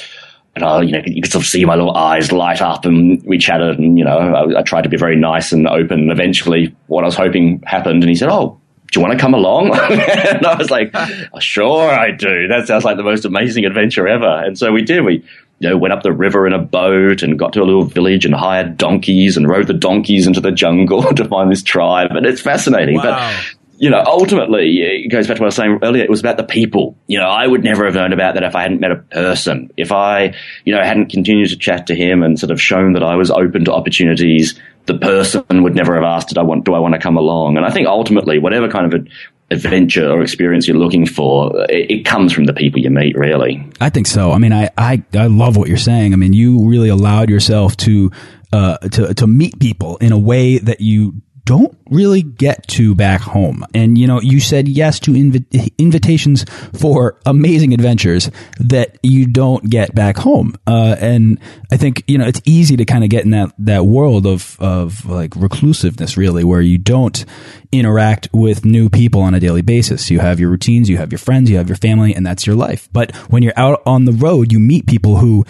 And 0.55 0.63
I, 0.63 0.81
you 0.81 0.91
know, 0.91 1.01
you 1.05 1.21
could 1.21 1.31
sort 1.31 1.43
of 1.43 1.49
see 1.49 1.63
my 1.65 1.75
little 1.75 1.95
eyes 1.95 2.31
light 2.31 2.61
up, 2.61 2.83
and 2.85 3.23
we 3.23 3.37
chatted. 3.37 3.79
And 3.79 3.97
you 3.97 4.03
know, 4.03 4.17
I, 4.17 4.59
I 4.59 4.61
tried 4.63 4.81
to 4.81 4.89
be 4.89 4.97
very 4.97 5.15
nice 5.15 5.51
and 5.51 5.67
open. 5.67 6.01
And 6.01 6.11
eventually, 6.11 6.75
what 6.87 7.03
I 7.03 7.05
was 7.05 7.15
hoping 7.15 7.61
happened, 7.65 8.03
and 8.03 8.09
he 8.09 8.15
said, 8.15 8.29
"Oh, 8.29 8.59
do 8.91 8.99
you 8.99 9.05
want 9.05 9.17
to 9.17 9.19
come 9.19 9.33
along?" 9.33 9.67
and 9.73 10.45
I 10.45 10.55
was 10.55 10.69
like, 10.69 10.91
oh, 10.93 11.39
"Sure, 11.39 11.89
I 11.89 12.11
do. 12.11 12.47
That 12.47 12.67
sounds 12.67 12.83
like 12.83 12.97
the 12.97 13.03
most 13.03 13.25
amazing 13.25 13.65
adventure 13.65 14.07
ever." 14.07 14.43
And 14.43 14.57
so 14.57 14.71
we 14.71 14.81
did. 14.81 15.03
We 15.03 15.23
you 15.59 15.69
know, 15.69 15.77
went 15.77 15.93
up 15.93 16.03
the 16.03 16.13
river 16.13 16.47
in 16.47 16.53
a 16.53 16.59
boat 16.59 17.21
and 17.21 17.37
got 17.37 17.53
to 17.53 17.61
a 17.61 17.65
little 17.65 17.83
village 17.83 18.25
and 18.25 18.33
hired 18.33 18.77
donkeys 18.77 19.35
and 19.35 19.47
rode 19.47 19.67
the 19.67 19.73
donkeys 19.73 20.25
into 20.25 20.39
the 20.39 20.51
jungle 20.51 21.03
to 21.13 21.25
find 21.25 21.51
this 21.51 21.63
tribe. 21.63 22.11
And 22.11 22.25
it's 22.25 22.41
fascinating. 22.41 22.95
Wow. 22.95 23.03
But 23.03 23.58
you 23.79 23.89
know, 23.89 24.03
ultimately, 24.05 24.81
it 24.81 25.09
goes 25.09 25.27
back 25.27 25.37
to 25.37 25.41
what 25.41 25.45
I 25.45 25.47
was 25.47 25.55
saying 25.55 25.79
earlier. 25.81 26.03
It 26.03 26.09
was 26.09 26.19
about 26.19 26.35
the 26.35 26.43
people. 26.43 26.97
You 27.07 27.17
know, 27.17 27.27
I 27.29 27.47
would 27.47 27.63
never 27.63 27.85
have 27.85 27.95
known 27.95 28.11
about 28.11 28.33
that 28.33 28.43
if 28.43 28.53
I 28.53 28.63
hadn't 28.63 28.81
met 28.81 28.91
a 28.91 28.97
person. 28.97 29.71
If 29.77 29.93
I, 29.93 30.35
you 30.65 30.75
know, 30.75 30.83
hadn't 30.83 31.09
continued 31.09 31.49
to 31.49 31.57
chat 31.57 31.87
to 31.87 31.95
him 31.95 32.21
and 32.21 32.37
sort 32.37 32.51
of 32.51 32.61
shown 32.61 32.93
that 32.93 33.03
I 33.03 33.15
was 33.15 33.31
open 33.31 33.63
to 33.65 33.73
opportunities, 33.73 34.59
the 34.85 34.97
person 34.97 35.63
would 35.63 35.75
never 35.75 35.95
have 35.95 36.03
asked, 36.03 36.27
"Did 36.27 36.37
I 36.37 36.43
want? 36.43 36.65
Do 36.65 36.73
I 36.73 36.79
want 36.79 36.93
to 36.95 36.99
come 36.99 37.15
along?" 37.15 37.55
And 37.55 37.65
I 37.65 37.69
think 37.69 37.87
ultimately, 37.87 38.37
whatever 38.37 38.67
kind 38.67 38.93
of 38.93 39.07
adventure 39.49 40.11
or 40.11 40.21
experience 40.21 40.67
you're 40.67 40.77
looking 40.77 41.05
for, 41.05 41.65
it, 41.69 41.89
it 41.89 42.05
comes 42.05 42.33
from 42.33 42.43
the 42.43 42.53
people 42.53 42.81
you 42.81 42.89
meet. 42.89 43.15
Really, 43.17 43.65
I 43.79 43.89
think 43.89 44.07
so. 44.07 44.33
I 44.33 44.39
mean, 44.39 44.51
I, 44.51 44.69
I, 44.77 45.01
I 45.13 45.27
love 45.27 45.55
what 45.55 45.69
you're 45.69 45.77
saying. 45.77 46.11
I 46.11 46.17
mean, 46.17 46.33
you 46.33 46.67
really 46.67 46.89
allowed 46.89 47.29
yourself 47.29 47.77
to, 47.77 48.11
uh, 48.51 48.77
to, 48.79 49.13
to 49.13 49.25
meet 49.25 49.57
people 49.57 49.95
in 49.97 50.11
a 50.11 50.19
way 50.19 50.57
that 50.57 50.81
you 50.81 51.21
don't 51.45 51.77
really 51.89 52.21
get 52.21 52.67
to 52.67 52.93
back 52.95 53.21
home. 53.21 53.65
And, 53.73 53.97
you 53.97 54.07
know, 54.07 54.21
you 54.21 54.39
said 54.39 54.67
yes 54.67 54.99
to 55.01 55.11
invi 55.11 55.71
invitations 55.77 56.45
for 56.77 57.19
amazing 57.25 57.73
adventures 57.73 58.29
that 58.59 58.97
you 59.03 59.25
don't 59.25 59.69
get 59.69 59.95
back 59.95 60.17
home. 60.17 60.55
Uh, 60.67 60.95
and 60.99 61.39
I 61.71 61.77
think, 61.77 62.03
you 62.07 62.17
know, 62.17 62.27
it's 62.27 62.41
easy 62.45 62.77
to 62.77 62.85
kind 62.85 63.03
of 63.03 63.09
get 63.09 63.23
in 63.23 63.31
that, 63.31 63.53
that 63.59 63.85
world 63.85 64.25
of, 64.25 64.57
of 64.59 65.05
like 65.05 65.35
reclusiveness, 65.35 66.17
really, 66.17 66.43
where 66.43 66.61
you 66.61 66.77
don't 66.77 67.25
interact 67.71 68.29
with 68.33 68.65
new 68.65 68.89
people 68.89 69.21
on 69.21 69.33
a 69.33 69.39
daily 69.39 69.61
basis. 69.61 70.09
You 70.09 70.19
have 70.19 70.39
your 70.39 70.49
routines, 70.49 70.89
you 70.89 70.97
have 70.97 71.11
your 71.11 71.19
friends, 71.19 71.49
you 71.49 71.57
have 71.57 71.69
your 71.69 71.77
family, 71.77 72.13
and 72.13 72.25
that's 72.25 72.45
your 72.45 72.55
life. 72.55 72.89
But 72.91 73.15
when 73.29 73.43
you're 73.43 73.53
out 73.55 73.81
on 73.85 74.05
the 74.05 74.13
road, 74.13 74.51
you 74.51 74.59
meet 74.59 74.87
people 74.87 75.17
who, 75.17 75.45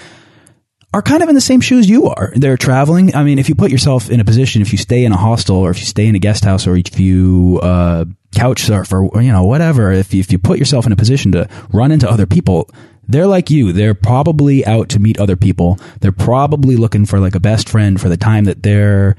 are 0.94 1.02
kind 1.02 1.22
of 1.22 1.30
in 1.30 1.36
the 1.36 1.42
same 1.42 1.62
shoes 1.62 1.90
you 1.90 2.08
are. 2.08 2.34
They're 2.36 2.58
traveling. 2.58 3.16
I 3.16 3.24
mean, 3.24 3.38
if 3.38 3.48
you 3.48 3.56
put 3.56 3.72
yourself 3.72 4.10
in 4.10 4.20
a 4.20 4.26
position, 4.26 4.62
if 4.62 4.72
you 4.72 4.78
stay 4.78 5.06
in 5.06 5.12
a 5.12 5.18
hostel 5.18 5.58
or 5.58 5.70
if 5.70 5.80
you 5.80 5.86
stay 5.86 6.08
in 6.08 6.16
a 6.16 6.20
guest 6.20 6.44
house 6.44 6.66
or 6.66 6.76
if 6.76 7.00
you 7.00 7.60
uh, 7.62 8.06
couch 8.34 8.64
surf 8.64 8.92
or 8.92 9.22
you 9.22 9.32
know 9.32 9.44
whatever, 9.44 9.92
if 9.92 10.14
you, 10.14 10.20
if 10.20 10.32
you 10.32 10.40
put 10.40 10.58
yourself 10.58 10.86
in 10.86 10.92
a 10.92 10.96
position 10.96 11.32
to 11.34 11.48
run 11.72 11.92
into 11.92 12.10
other 12.10 12.26
people, 12.26 12.70
they're 13.08 13.28
like 13.28 13.52
you. 13.52 13.72
They're 13.72 13.94
probably 13.94 14.66
out 14.66 14.90
to 14.90 15.00
meet 15.00 15.20
other 15.20 15.36
people. 15.36 15.80
They're 16.00 16.12
probably 16.12 16.76
looking 16.76 17.06
for 17.06 17.20
like 17.20 17.36
a 17.36 17.40
best 17.40 17.70
friend 17.70 18.02
for 18.02 18.10
the 18.10 18.18
time 18.18 18.46
that 18.46 18.64
they're 18.64 19.16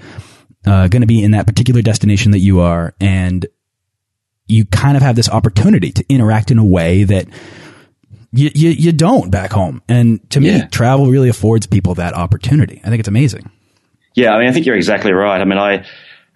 uh, 0.67 0.89
going 0.89 1.03
to 1.03 1.07
be 1.07 1.23
in 1.23 1.31
that 1.33 1.47
particular 1.47 1.83
destination 1.83 2.33
that 2.33 2.41
you 2.41 2.61
are, 2.61 2.95
and 3.01 3.47
you 4.49 4.65
kind 4.65 4.97
of 4.97 5.05
have 5.05 5.15
this 5.15 5.29
opportunity 5.29 5.93
to 5.93 6.05
interact 6.09 6.51
in 6.51 6.59
a 6.59 6.65
way 6.65 7.05
that 7.05 7.29
you, 8.33 8.51
you, 8.55 8.71
you 8.71 8.93
don't 8.93 9.31
back 9.31 9.53
home. 9.53 9.83
And 9.89 10.29
to 10.31 10.41
me, 10.41 10.49
Yeah. 10.51 10.67
travel 10.69 11.07
really 11.11 11.29
affords 11.29 11.67
people 11.67 11.95
that 11.97 12.15
opportunity. 12.15 12.81
I 12.85 12.89
think 12.89 13.01
it's 13.01 13.09
amazing. 13.09 13.51
Yeah, 14.15 14.33
I 14.35 14.39
mean, 14.41 14.49
I 14.49 14.53
think 14.53 14.67
you're 14.67 14.77
exactly 14.77 15.13
right. 15.13 15.41
I 15.41 15.45
mean, 15.45 15.59
I, 15.59 15.85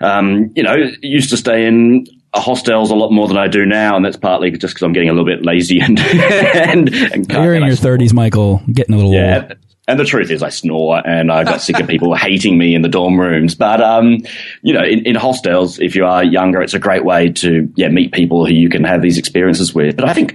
um, 0.00 0.50
you 0.54 0.62
know, 0.62 0.76
used 1.02 1.30
to 1.30 1.36
stay 1.36 1.66
in 1.66 2.06
hostels 2.34 2.90
a 2.90 2.94
lot 2.96 3.10
more 3.12 3.28
than 3.28 3.36
I 3.36 3.46
do 3.46 3.64
now, 3.64 3.94
and 3.96 4.04
that's 4.04 4.16
partly 4.16 4.50
just 4.50 4.74
because 4.74 4.82
I'm 4.82 4.92
getting 4.92 5.08
a 5.08 5.12
little 5.12 5.24
bit 5.26 5.44
lazy 5.44 5.80
and 5.82 5.98
and, 6.00 6.92
and 6.92 7.30
You're 7.30 7.54
in 7.54 7.64
your 7.64 7.76
thirties, 7.76 8.12
Michael, 8.12 8.60
getting 8.72 8.94
a 8.94 8.96
little 8.98 9.12
Yeah, 9.12 9.52
And 9.86 10.00
the 10.00 10.04
truth 10.04 10.30
is, 10.30 10.42
I 10.42 10.48
snore, 10.48 11.06
and 11.06 11.30
I 11.30 11.44
got 11.44 11.60
sick 11.60 11.78
of 11.78 11.86
people 11.86 12.14
hating 12.16 12.56
me 12.56 12.74
in 12.74 12.80
the 12.80 12.88
dorm 12.88 13.20
rooms. 13.20 13.54
But 13.54 13.82
um, 13.82 14.18
you 14.62 14.72
know, 14.72 14.82
in, 14.82 15.04
in, 15.04 15.14
hostels, 15.14 15.78
if 15.78 15.94
you 15.94 16.06
are 16.06 16.24
younger, 16.24 16.62
it's 16.62 16.72
a 16.72 16.78
great 16.78 17.04
way 17.04 17.30
to 17.32 17.70
yeah 17.76 17.88
meet 17.88 18.12
people 18.12 18.46
who 18.46 18.52
you 18.52 18.70
can 18.70 18.82
have 18.84 19.02
these 19.02 19.18
experiences 19.18 19.74
with. 19.74 19.96
But 19.96 20.08
I 20.08 20.14
think 20.14 20.34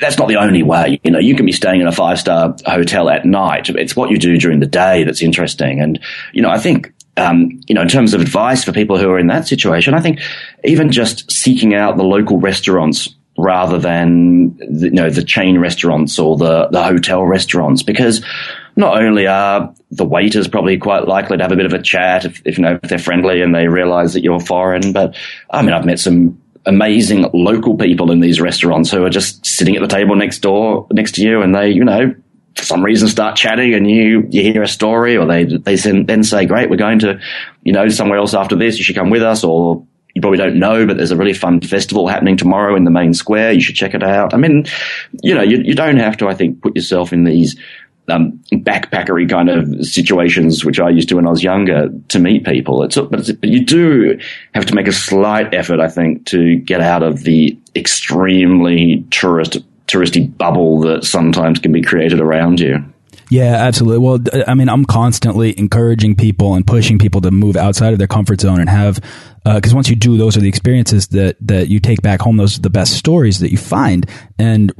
that's 0.00 0.18
not 0.18 0.28
the 0.28 0.36
only 0.36 0.62
way. 0.62 1.00
You 1.04 1.10
know, 1.10 1.18
you 1.18 1.34
can 1.34 1.46
be 1.46 1.52
staying 1.52 1.80
in 1.80 1.86
a 1.86 1.92
five 1.92 2.18
star 2.18 2.54
hotel 2.66 3.08
at 3.08 3.24
night. 3.24 3.70
It's 3.70 3.96
what 3.96 4.10
you 4.10 4.18
do 4.18 4.36
during 4.36 4.60
the 4.60 4.66
day 4.66 5.04
that's 5.04 5.22
interesting. 5.22 5.80
And 5.80 5.98
you 6.34 6.42
know, 6.42 6.50
I 6.50 6.58
think 6.58 6.92
um, 7.16 7.60
you 7.66 7.74
know, 7.74 7.82
in 7.82 7.88
terms 7.88 8.12
of 8.12 8.20
advice 8.20 8.64
for 8.64 8.72
people 8.72 8.98
who 8.98 9.08
are 9.10 9.18
in 9.18 9.28
that 9.28 9.48
situation, 9.48 9.94
I 9.94 10.00
think 10.00 10.20
even 10.64 10.92
just 10.92 11.30
seeking 11.30 11.74
out 11.74 11.96
the 11.96 12.04
local 12.04 12.38
restaurants 12.38 13.14
rather 13.38 13.78
than 13.78 14.54
the, 14.58 14.88
you 14.88 14.90
know 14.90 15.08
the 15.08 15.24
chain 15.24 15.58
restaurants 15.58 16.18
or 16.18 16.36
the 16.36 16.68
the 16.68 16.82
hotel 16.82 17.24
restaurants 17.24 17.82
because 17.82 18.22
not 18.76 19.00
only 19.00 19.26
are 19.26 19.74
the 19.90 20.04
waiters 20.04 20.48
probably 20.48 20.78
quite 20.78 21.06
likely 21.06 21.36
to 21.36 21.42
have 21.42 21.52
a 21.52 21.56
bit 21.56 21.66
of 21.66 21.72
a 21.72 21.82
chat 21.82 22.24
if, 22.24 22.42
if 22.44 22.58
you 22.58 22.64
know 22.64 22.78
if 22.82 22.88
they're 22.88 22.98
friendly 22.98 23.42
and 23.42 23.54
they 23.54 23.68
realize 23.68 24.14
that 24.14 24.22
you're 24.22 24.40
foreign, 24.40 24.92
but 24.92 25.16
I 25.50 25.62
mean 25.62 25.72
I've 25.72 25.84
met 25.84 25.98
some 25.98 26.40
amazing 26.64 27.28
local 27.32 27.76
people 27.76 28.10
in 28.10 28.20
these 28.20 28.40
restaurants 28.40 28.90
who 28.90 29.04
are 29.04 29.10
just 29.10 29.44
sitting 29.44 29.76
at 29.76 29.82
the 29.82 29.88
table 29.88 30.14
next 30.14 30.38
door 30.38 30.86
next 30.92 31.16
to 31.16 31.22
you 31.22 31.42
and 31.42 31.54
they 31.54 31.70
you 31.70 31.84
know 31.84 32.14
for 32.54 32.64
some 32.64 32.84
reason 32.84 33.08
start 33.08 33.34
chatting 33.34 33.74
and 33.74 33.90
you 33.90 34.28
you 34.30 34.42
hear 34.42 34.62
a 34.62 34.68
story 34.68 35.16
or 35.16 35.26
they 35.26 35.44
they 35.44 35.74
then 35.74 36.22
say 36.22 36.46
great 36.46 36.70
we're 36.70 36.76
going 36.76 37.00
to 37.00 37.18
you 37.64 37.72
know 37.72 37.88
somewhere 37.88 38.18
else 38.18 38.32
after 38.32 38.54
this 38.54 38.78
you 38.78 38.84
should 38.84 38.94
come 38.94 39.10
with 39.10 39.22
us 39.22 39.42
or 39.42 39.84
you 40.14 40.20
probably 40.20 40.38
don't 40.38 40.58
know, 40.58 40.86
but 40.86 40.96
there's 40.96 41.10
a 41.10 41.16
really 41.16 41.32
fun 41.32 41.60
festival 41.60 42.06
happening 42.08 42.36
tomorrow 42.36 42.76
in 42.76 42.84
the 42.84 42.90
main 42.90 43.14
square. 43.14 43.52
You 43.52 43.60
should 43.60 43.76
check 43.76 43.94
it 43.94 44.02
out. 44.02 44.34
I 44.34 44.36
mean, 44.36 44.66
you 45.22 45.34
know, 45.34 45.42
you, 45.42 45.62
you 45.64 45.74
don't 45.74 45.96
have 45.96 46.16
to, 46.18 46.28
I 46.28 46.34
think, 46.34 46.60
put 46.60 46.76
yourself 46.76 47.12
in 47.12 47.24
these 47.24 47.56
um, 48.08 48.40
backpackery 48.52 49.28
kind 49.28 49.48
of 49.48 49.86
situations, 49.86 50.64
which 50.64 50.80
I 50.80 50.88
used 50.90 51.08
to 51.10 51.16
when 51.16 51.26
I 51.26 51.30
was 51.30 51.42
younger, 51.42 51.88
to 52.08 52.18
meet 52.18 52.44
people. 52.44 52.82
It's, 52.82 52.96
but, 52.96 53.20
it's, 53.20 53.32
but 53.32 53.48
you 53.48 53.64
do 53.64 54.18
have 54.54 54.66
to 54.66 54.74
make 54.74 54.88
a 54.88 54.92
slight 54.92 55.54
effort, 55.54 55.80
I 55.80 55.88
think, 55.88 56.26
to 56.26 56.56
get 56.56 56.80
out 56.80 57.02
of 57.02 57.22
the 57.22 57.58
extremely 57.74 59.04
tourist 59.10 59.58
touristy 59.86 60.36
bubble 60.38 60.80
that 60.80 61.04
sometimes 61.04 61.58
can 61.58 61.72
be 61.72 61.82
created 61.82 62.20
around 62.20 62.60
you. 62.60 62.82
Yeah, 63.28 63.54
absolutely. 63.54 63.98
Well, 63.98 64.18
I 64.46 64.54
mean, 64.54 64.68
I'm 64.68 64.84
constantly 64.84 65.58
encouraging 65.58 66.16
people 66.16 66.54
and 66.54 66.66
pushing 66.66 66.98
people 66.98 67.20
to 67.22 67.30
move 67.30 67.56
outside 67.56 67.92
of 67.92 67.98
their 67.98 68.06
comfort 68.06 68.40
zone 68.40 68.60
and 68.60 68.68
have, 68.68 69.00
because 69.44 69.72
uh, 69.72 69.76
once 69.76 69.88
you 69.88 69.96
do, 69.96 70.18
those 70.18 70.36
are 70.36 70.40
the 70.40 70.48
experiences 70.48 71.08
that 71.08 71.36
that 71.40 71.68
you 71.68 71.80
take 71.80 72.02
back 72.02 72.20
home. 72.20 72.36
Those 72.36 72.58
are 72.58 72.60
the 72.60 72.70
best 72.70 72.94
stories 72.94 73.38
that 73.38 73.50
you 73.50 73.56
find, 73.56 74.08
and 74.38 74.72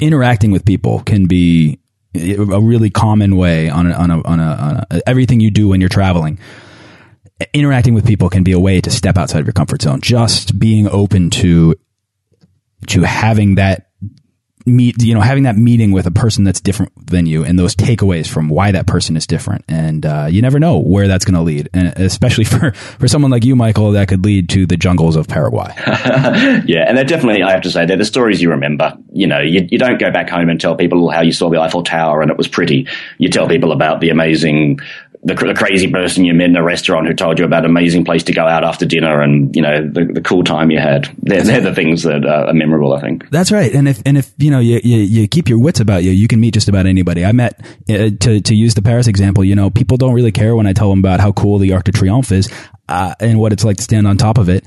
interacting 0.00 0.52
with 0.52 0.64
people 0.64 1.00
can 1.00 1.26
be 1.26 1.80
a 2.18 2.60
really 2.60 2.90
common 2.90 3.36
way 3.36 3.68
on 3.68 3.90
a, 3.90 3.94
on 3.94 4.10
a, 4.10 4.22
on 4.22 4.40
a, 4.40 4.44
on 4.44 4.86
a 4.90 5.08
everything 5.08 5.40
you 5.40 5.50
do 5.50 5.68
when 5.68 5.80
you're 5.80 5.88
traveling. 5.88 6.38
Interacting 7.54 7.94
with 7.94 8.06
people 8.06 8.28
can 8.28 8.42
be 8.42 8.52
a 8.52 8.58
way 8.58 8.80
to 8.80 8.90
step 8.90 9.16
outside 9.16 9.40
of 9.40 9.46
your 9.46 9.52
comfort 9.52 9.82
zone. 9.82 10.00
Just 10.00 10.58
being 10.58 10.88
open 10.88 11.30
to 11.30 11.76
to 12.88 13.02
having 13.02 13.56
that 13.56 13.87
meet 14.68 15.02
you 15.02 15.14
know 15.14 15.20
having 15.20 15.44
that 15.44 15.56
meeting 15.56 15.92
with 15.92 16.06
a 16.06 16.10
person 16.10 16.44
that's 16.44 16.60
different 16.60 16.92
than 17.06 17.26
you 17.26 17.44
and 17.44 17.58
those 17.58 17.74
takeaways 17.74 18.28
from 18.28 18.48
why 18.48 18.72
that 18.72 18.86
person 18.86 19.16
is 19.16 19.26
different. 19.26 19.64
And 19.68 20.04
uh, 20.04 20.26
you 20.30 20.42
never 20.42 20.58
know 20.58 20.78
where 20.78 21.08
that's 21.08 21.24
going 21.24 21.34
to 21.34 21.42
lead. 21.42 21.68
And 21.72 21.88
especially 21.96 22.44
for 22.44 22.72
for 22.72 23.08
someone 23.08 23.30
like 23.30 23.44
you 23.44 23.56
michael 23.56 23.92
that 23.92 24.08
could 24.08 24.24
lead 24.24 24.48
to 24.50 24.66
the 24.66 24.76
jungles 24.76 25.16
of 25.16 25.28
paraguay. 25.28 25.72
Yeah 26.68 26.84
and 26.86 26.96
they're 26.96 27.04
definitely 27.04 27.42
i 27.42 27.50
have 27.50 27.62
to 27.62 27.70
say 27.70 27.86
they're 27.86 27.96
the 27.96 28.04
stories 28.04 28.40
you 28.40 28.50
remember. 28.50 28.96
You 29.12 29.26
know 29.26 29.40
you, 29.40 29.66
you 29.70 29.78
don't 29.78 29.98
go 29.98 30.10
back 30.10 30.28
home 30.28 30.48
and 30.48 30.60
tell 30.60 30.76
people 30.76 31.10
how 31.10 31.22
you 31.22 31.32
saw 31.32 31.50
the 31.50 31.60
eiffel 31.60 31.82
tower 31.82 32.22
and 32.22 32.30
it 32.30 32.36
was 32.36 32.48
pretty. 32.48 32.86
You 33.18 33.28
tell 33.28 33.48
people 33.48 33.72
about 33.72 34.00
the 34.00 34.10
amazing 34.10 34.80
the, 35.28 35.34
the, 35.34 35.54
crazy 35.54 35.90
person 35.90 36.24
you 36.24 36.34
met 36.34 36.48
in 36.48 36.56
a 36.56 36.62
restaurant 36.62 37.06
who 37.06 37.14
told 37.14 37.38
you 37.38 37.44
about 37.44 37.64
an 37.64 37.70
amazing 37.70 38.04
place 38.04 38.24
to 38.24 38.32
go 38.32 38.46
out 38.46 38.64
after 38.64 38.84
dinner 38.86 39.20
and 39.22 39.54
you 39.54 39.62
know 39.62 39.86
the, 39.86 40.04
the 40.06 40.20
cool 40.20 40.42
time 40.42 40.70
you 40.70 40.78
had. 40.78 41.08
They're, 41.22 41.42
they're 41.42 41.60
the 41.60 41.74
things 41.74 42.02
that 42.02 42.24
are 42.24 42.52
memorable, 42.52 42.94
I 42.94 43.00
think. 43.00 43.28
That's 43.30 43.52
right. 43.52 43.72
And 43.72 43.88
if 43.88 44.02
and 44.04 44.18
if 44.18 44.32
you 44.38 44.50
know 44.50 44.60
you, 44.60 44.80
you, 44.82 44.98
you 44.98 45.28
keep 45.28 45.48
your 45.48 45.58
wits 45.58 45.80
about 45.80 46.02
you, 46.02 46.10
you 46.10 46.28
can 46.28 46.40
meet 46.40 46.54
just 46.54 46.68
about 46.68 46.86
anybody. 46.86 47.24
I 47.24 47.32
met 47.32 47.60
uh, 47.88 48.10
to 48.20 48.40
to 48.40 48.54
use 48.54 48.74
the 48.74 48.82
Paris 48.82 49.06
example. 49.06 49.44
You 49.44 49.54
know, 49.54 49.70
people 49.70 49.96
don't 49.96 50.14
really 50.14 50.32
care 50.32 50.56
when 50.56 50.66
I 50.66 50.72
tell 50.72 50.90
them 50.90 50.98
about 50.98 51.20
how 51.20 51.32
cool 51.32 51.58
the 51.58 51.72
Arc 51.72 51.84
de 51.84 51.92
Triomphe 51.92 52.32
is. 52.32 52.50
Uh, 52.88 53.14
and 53.20 53.38
what 53.38 53.52
it's 53.52 53.64
like 53.64 53.76
to 53.76 53.82
stand 53.82 54.08
on 54.08 54.16
top 54.16 54.38
of 54.38 54.48
it 54.48 54.64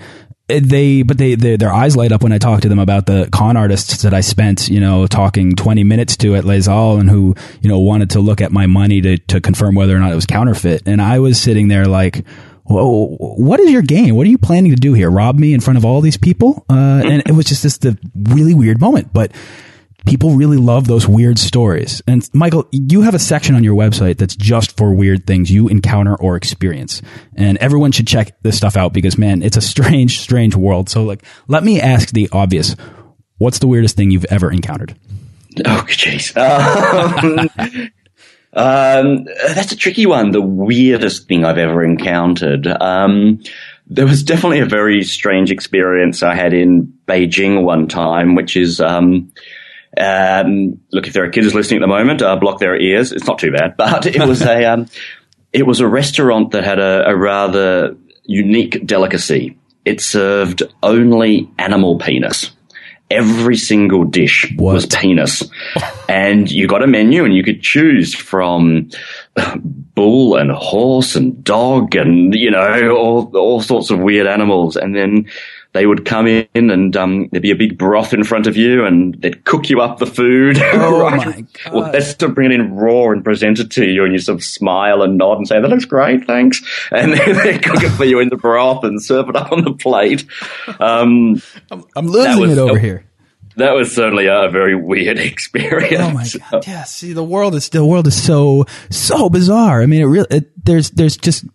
they 0.60 1.04
but 1.04 1.18
they, 1.18 1.36
they, 1.36 1.56
their 1.56 1.74
eyes 1.74 1.96
light 1.96 2.12
up 2.12 2.24
when 2.24 2.32
I 2.32 2.38
talk 2.38 2.62
to 2.62 2.70
them 2.70 2.80
about 2.80 3.06
the 3.06 3.30
con 3.32 3.58
artists 3.58 4.02
that 4.04 4.14
I 4.14 4.22
spent 4.22 4.70
you 4.70 4.80
know 4.80 5.08
talking 5.08 5.56
20 5.56 5.84
minutes 5.84 6.18
to 6.18 6.36
at 6.36 6.46
Les 6.46 6.68
Halles 6.68 7.00
and 7.00 7.10
who 7.10 7.36
you 7.62 7.70
know 7.70 7.80
wanted 7.80 8.12
to 8.12 8.20
look 8.20 8.42
at 8.42 8.52
my 8.52 8.68
money 8.68 9.02
to 9.02 9.18
to 9.18 9.42
confirm 9.42 9.76
whether 9.76 9.96
or 9.96 10.00
not 10.00 10.12
it 10.12 10.16
was 10.16 10.26
counterfeit 10.26 10.84
and 10.86 11.02
I 11.02 11.20
was 11.20 11.40
sitting 11.40 11.68
there 11.68 11.86
like 11.86 12.26
what 12.74 13.60
is 13.60 13.72
your 13.72 13.82
game? 13.82 14.16
What 14.16 14.26
are 14.26 14.30
you 14.30 14.38
planning 14.38 14.72
to 14.72 14.78
do 14.78 14.94
here? 14.94 15.10
Rob 15.10 15.38
me 15.38 15.54
in 15.54 15.60
front 15.60 15.78
of 15.78 15.84
all 15.84 16.00
these 16.00 16.18
people? 16.18 16.66
Uh, 16.70 17.02
and 17.04 17.24
it 17.26 17.34
was 17.34 17.46
just 17.46 17.64
this 17.64 17.78
the 17.78 17.98
really 18.16 18.54
weird 18.54 18.80
moment. 18.80 19.12
But 19.12 19.34
people 20.06 20.32
really 20.32 20.58
love 20.58 20.88
those 20.88 21.08
weird 21.08 21.38
stories. 21.38 22.02
And 22.08 22.28
Michael, 22.34 22.68
you 22.72 23.02
have 23.02 23.14
a 23.14 23.20
section 23.20 23.56
on 23.56 23.64
your 23.64 23.76
website 23.76 24.18
that's 24.18 24.36
just 24.36 24.76
for 24.78 24.94
weird 24.94 25.28
things 25.28 25.52
you 25.52 25.68
encounter 25.68 26.16
or 26.16 26.36
experience. 26.36 27.02
And 27.36 27.58
everyone 27.60 27.92
should 27.92 28.08
check 28.08 28.36
this 28.42 28.58
stuff 28.58 28.76
out 28.76 28.94
because 28.94 29.18
man, 29.18 29.42
it's 29.44 29.58
a 29.58 29.62
strange, 29.62 30.20
strange 30.20 30.56
world. 30.56 30.90
So 30.90 31.04
like, 31.04 31.24
let 31.48 31.64
me 31.64 31.80
ask 31.80 32.12
the 32.12 32.30
obvious. 32.32 32.76
What's 33.38 33.60
the 33.60 33.68
weirdest 33.68 33.96
thing 33.96 34.12
you've 34.12 34.26
ever 34.26 34.52
encountered? 34.52 34.96
Oh, 35.66 35.86
jeez. 35.88 36.32
Um, 38.54 38.54
um, 38.54 39.24
that's 39.56 39.72
a 39.72 39.78
tricky 39.78 40.06
one. 40.06 40.32
The 40.32 40.42
weirdest 40.42 41.28
thing 41.28 41.46
I've 41.46 41.58
ever 41.58 41.84
encountered. 41.84 42.68
Um, 42.68 43.42
there 43.88 44.06
was 44.06 44.24
definitely 44.24 44.60
a 44.60 44.66
very 44.66 45.04
strange 45.04 45.52
experience 45.52 46.22
I 46.22 46.36
had 46.36 46.54
in 46.54 46.94
Beijing 47.08 47.64
one 47.64 47.88
time, 47.88 48.36
which 48.36 48.58
is, 48.58 48.82
um, 48.82 49.32
um, 49.98 50.80
look, 50.92 51.08
if 51.08 51.14
there 51.14 51.24
are 51.24 51.30
kids 51.30 51.54
listening 51.54 51.82
at 51.82 51.84
the 51.84 51.88
moment, 51.88 52.22
uh, 52.22 52.36
block 52.38 52.60
their 52.60 52.80
ears. 52.80 53.12
It's 53.12 53.26
not 53.26 53.40
too 53.40 53.52
bad, 53.52 53.76
but 53.78 54.06
it 54.06 54.26
was 54.28 54.42
a 54.42 54.66
um, 54.66 54.88
it 55.54 55.66
was 55.68 55.80
a 55.80 55.88
restaurant 55.88 56.52
that 56.52 56.64
had 56.64 56.80
a, 56.80 57.10
a 57.10 57.16
rather 57.16 57.98
unique 58.24 58.86
delicacy. 58.86 59.58
It 59.84 60.00
served 60.00 60.64
only 60.84 61.52
animal 61.58 61.98
penis 61.98 62.52
every 63.12 63.58
single 63.58 64.06
dish 64.06 64.52
what? 64.56 64.74
was 64.74 64.86
penis. 64.86 65.44
and 66.10 66.50
you 66.50 66.68
got 66.68 66.84
a 66.84 66.88
menu 66.88 67.26
and 67.26 67.36
you 67.36 67.44
could 67.44 67.62
choose 67.62 68.16
from 68.16 68.90
bull 69.94 70.38
and 70.38 70.52
horse 70.52 71.16
and 71.16 71.44
dog 71.44 71.96
and, 71.96 72.34
you 72.34 72.50
know, 72.50 72.96
all, 72.96 73.38
all 73.38 73.62
sorts 73.62 73.92
of 73.92 74.00
weird 74.00 74.28
animals. 74.28 74.78
And 74.78 74.96
then 74.96 75.28
they 75.74 75.86
would 75.86 76.06
come 76.06 76.28
in 76.28 76.48
and 76.54 76.96
um, 76.98 77.30
there'd 77.32 77.42
be 77.42 77.52
a 77.52 77.56
big 77.56 77.78
broth 77.78 78.14
in 78.14 78.24
front 78.24 78.48
of 78.48 78.58
you 78.58 78.86
and 78.86 79.16
they'd 79.22 79.46
cook 79.46 79.70
you 79.70 79.82
up 79.82 80.00
the 80.00 80.06
food. 80.06 80.60
Oh 80.74 81.02
right? 81.02 81.26
my 81.26 81.42
god! 81.64 81.74
Well, 81.74 81.92
they 81.92 82.00
sort 82.00 82.24
of 82.24 82.36
bring 82.36 82.52
it 82.52 82.56
in 82.56 82.74
raw 82.74 83.10
and 83.12 83.24
present 83.24 83.60
it 83.60 83.70
to 83.72 83.86
you, 83.86 84.04
and 84.04 84.14
you 84.14 84.20
sort 84.20 84.40
of 84.40 84.44
smile 84.44 85.02
and 85.02 85.18
nod 85.18 85.38
and 85.38 85.48
say, 85.48 85.60
"That 85.60 85.70
looks 85.70 85.86
great, 85.86 86.26
thanks." 86.26 86.62
And 86.92 87.14
then 87.14 87.38
they 87.38 87.60
cook 87.60 87.84
it 87.84 87.90
for 87.90 88.06
you 88.06 88.20
in 88.20 88.30
the 88.30 88.38
broth 88.38 88.84
and 88.84 89.02
serve 89.02 89.30
it 89.30 89.36
up 89.36 89.52
on 89.52 89.64
the 89.64 89.74
plate. 89.74 90.26
Um, 90.80 91.42
I'm, 91.70 91.84
I'm, 91.96 92.08
losing 92.08 92.42
was, 92.42 92.52
it 92.52 92.58
over 92.58 92.80
here. 92.80 93.06
That 93.58 93.74
was 93.74 93.94
certainly 93.94 94.28
a 94.28 94.50
very 94.50 94.76
weird 94.76 95.20
experience. 95.20 95.96
Oh 96.00 96.12
my 96.12 96.28
god! 96.52 96.68
Yeah, 96.68 96.84
see, 96.84 97.14
the 97.14 97.24
world 97.24 97.54
is 97.54 97.70
the 97.70 97.86
world 97.86 98.08
is 98.08 98.22
so 98.22 98.66
so 98.90 99.30
bizarre. 99.30 99.82
I 99.82 99.86
mean, 99.86 100.02
it 100.02 100.06
really 100.06 100.28
it, 100.32 100.66
there's 100.66 100.90
there's 100.92 101.18
just 101.18 101.46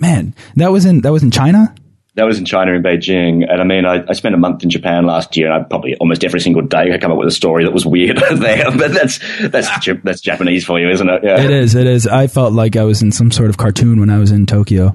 man 0.00 0.34
that 0.56 0.72
was 0.72 0.84
in 0.84 1.02
that 1.02 1.12
was 1.12 1.22
in 1.22 1.30
China 1.30 1.74
that 2.14 2.24
was 2.24 2.38
in 2.38 2.44
China 2.44 2.72
in 2.72 2.82
Beijing. 2.82 3.44
And 3.50 3.60
I 3.60 3.64
mean, 3.64 3.84
I, 3.84 4.04
I, 4.08 4.12
spent 4.12 4.34
a 4.34 4.38
month 4.38 4.62
in 4.62 4.70
Japan 4.70 5.04
last 5.04 5.36
year, 5.36 5.50
and 5.50 5.64
I 5.64 5.66
probably 5.66 5.96
almost 5.96 6.24
every 6.24 6.40
single 6.40 6.62
day 6.62 6.92
I 6.92 6.98
come 6.98 7.10
up 7.10 7.18
with 7.18 7.28
a 7.28 7.32
story 7.32 7.64
that 7.64 7.72
was 7.72 7.84
weird 7.84 8.18
there. 8.34 8.70
But 8.70 8.92
that's 8.92 9.18
that's 9.48 9.68
that's 10.04 10.20
Japanese 10.20 10.64
for 10.64 10.78
you, 10.78 10.90
isn't 10.90 11.08
it? 11.08 11.24
Yeah. 11.24 11.40
It 11.40 11.50
is. 11.50 11.74
It 11.74 11.86
is. 11.86 12.06
I 12.06 12.26
felt 12.26 12.52
like 12.52 12.76
I 12.76 12.84
was 12.84 13.02
in 13.02 13.12
some 13.12 13.30
sort 13.30 13.50
of 13.50 13.56
cartoon 13.56 14.00
when 14.00 14.10
I 14.10 14.18
was 14.18 14.30
in 14.30 14.46
Tokyo. 14.46 14.94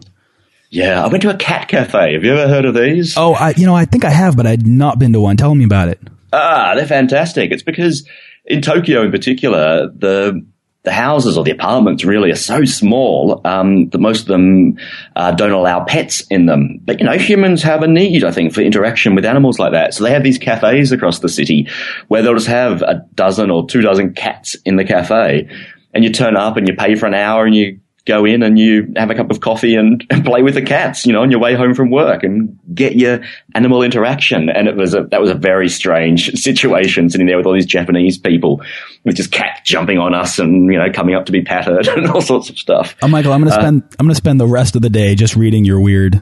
Yeah, 0.72 1.04
I 1.04 1.08
went 1.08 1.24
to 1.24 1.34
a 1.34 1.38
cat 1.38 1.68
cafe. 1.68 2.14
Have 2.14 2.24
you 2.24 2.32
ever 2.32 2.48
heard 2.48 2.66
of 2.66 2.76
these? 2.76 3.18
Oh, 3.18 3.34
I, 3.34 3.56
you 3.58 3.66
know, 3.66 3.76
I 3.76 3.86
think 3.86 4.06
I 4.06 4.12
have, 4.12 4.38
but 4.38 4.46
I'd 4.46 4.68
not 4.68 5.00
been 5.00 5.14
to 5.14 5.20
one. 5.20 5.36
Tell 5.36 5.56
me 5.56 5.66
about 5.66 5.88
it. 5.88 6.00
Ah, 6.32 6.74
they're 6.76 6.86
fantastic. 6.86 7.52
It's 7.52 7.64
because 7.64 8.08
in 8.46 8.62
Tokyo, 8.62 9.02
in 9.02 9.10
particular, 9.10 9.88
the 9.88 10.46
the 10.90 10.96
houses 10.96 11.38
or 11.38 11.44
the 11.44 11.52
apartments 11.52 12.04
really 12.04 12.32
are 12.32 12.36
so 12.36 12.66
small 12.66 13.42
um, 13.46 13.90
that 13.90 14.00
most 14.00 14.22
of 14.22 14.26
them 14.26 14.76
uh, 15.16 15.32
don't 15.32 15.52
allow 15.52 15.84
pets 15.84 16.22
in 16.32 16.48
them. 16.48 16.80
But 16.84 17.00
you 17.00 17.06
know, 17.06 17.16
humans 17.16 17.62
have 17.62 17.84
a 17.84 17.88
need, 17.88 18.24
I 18.24 18.32
think, 18.32 18.56
for 18.56 18.62
interaction 18.62 19.14
with 19.14 19.24
animals 19.24 19.60
like 19.60 19.74
that. 19.74 19.94
So 19.94 20.04
they 20.04 20.12
have 20.12 20.24
these 20.24 20.40
cafes 20.40 20.92
across 20.92 21.20
the 21.20 21.30
city 21.30 21.68
where 22.08 22.24
they'll 22.24 22.34
just 22.34 22.48
have 22.48 22.82
a 22.82 23.06
dozen 23.14 23.52
or 23.52 23.68
two 23.68 23.82
dozen 23.82 24.16
cats 24.16 24.56
in 24.66 24.78
the 24.78 24.84
cafe, 24.84 25.48
and 25.94 26.04
you 26.04 26.12
turn 26.12 26.36
up 26.36 26.58
and 26.58 26.68
you 26.68 26.76
pay 26.76 26.96
for 26.96 27.06
an 27.06 27.14
hour 27.14 27.46
and 27.46 27.56
you 27.56 27.80
go 28.10 28.26
in 28.26 28.42
and 28.42 28.58
you 28.58 28.92
have 28.98 29.12
a 29.12 29.16
cup 29.16 29.30
of 29.30 29.40
coffee 29.40 29.76
and, 29.76 30.04
and, 30.10 30.26
play 30.26 30.42
with 30.42 30.56
the 30.56 30.62
cats, 30.62 31.06
you 31.06 31.14
know, 31.14 31.22
on 31.22 31.32
your 31.32 31.40
way 31.40 31.54
home 31.54 31.74
from 31.74 31.92
work 31.92 32.24
and 32.24 32.60
get 32.74 32.96
your 32.96 33.22
animal 33.56 33.84
interaction. 33.84 34.50
And 34.50 34.68
it 34.68 34.76
was 34.76 34.94
a, 34.94 35.04
that 35.12 35.22
was 35.22 35.30
a 35.30 35.36
very 35.36 35.70
strange 35.70 36.32
situation 36.34 37.10
sitting 37.10 37.28
there 37.28 37.38
with 37.38 37.46
all 37.46 37.54
these 37.54 37.66
Japanese 37.66 38.18
people 38.18 38.62
with 39.06 39.16
just 39.16 39.32
cats 39.32 39.62
jumping 39.64 39.98
on 39.98 40.14
us 40.14 40.40
and, 40.40 40.72
you 40.72 40.78
know, 40.78 40.92
coming 40.92 41.16
up 41.16 41.26
to 41.28 41.32
be 41.32 41.42
patted 41.42 41.88
and 41.98 42.08
all 42.08 42.22
sorts 42.22 42.50
of 42.50 42.58
stuff. 42.58 42.96
Oh, 43.02 43.08
Michael, 43.08 43.32
I'm 43.32 43.42
going 43.42 43.52
to 43.52 43.58
uh, 43.58 43.62
spend, 43.62 43.84
uh, 43.84 43.96
I'm 44.00 44.08
going 44.08 44.12
to 44.12 44.16
spend 44.16 44.40
the 44.40 44.48
rest 44.48 44.76
of 44.76 44.82
the 44.82 44.90
day 44.90 45.16
just 45.16 45.36
reading 45.36 45.64
your 45.64 45.80
weird, 45.80 46.22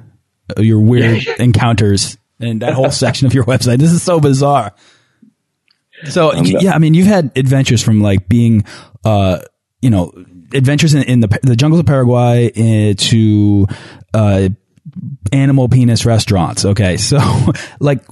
uh, 0.55 0.61
your 0.61 0.81
weird 0.81 1.25
encounters 1.39 2.17
and 2.39 2.61
that 2.61 2.73
whole 2.73 2.91
section 2.91 3.25
of 3.25 3.33
your 3.33 3.45
website. 3.45 3.79
This 3.79 3.91
is 3.91 4.03
so 4.03 4.19
bizarre. 4.19 4.75
So, 6.09 6.31
um, 6.31 6.45
yeah, 6.45 6.73
I 6.73 6.77
mean, 6.77 6.93
you've 6.93 7.07
had 7.07 7.31
adventures 7.35 7.81
from 7.81 8.01
like 8.01 8.29
being, 8.29 8.65
uh, 9.03 9.39
you 9.81 9.89
know, 9.89 10.11
adventures 10.53 10.93
in, 10.93 11.03
in 11.03 11.19
the 11.19 11.39
the 11.43 11.55
jungles 11.55 11.79
of 11.79 11.85
Paraguay 11.85 12.51
uh, 12.51 12.93
to 12.97 13.67
uh, 14.13 14.49
animal 15.31 15.69
penis 15.69 16.05
restaurants. 16.05 16.65
Okay, 16.65 16.97
so 16.97 17.19
like 17.79 18.05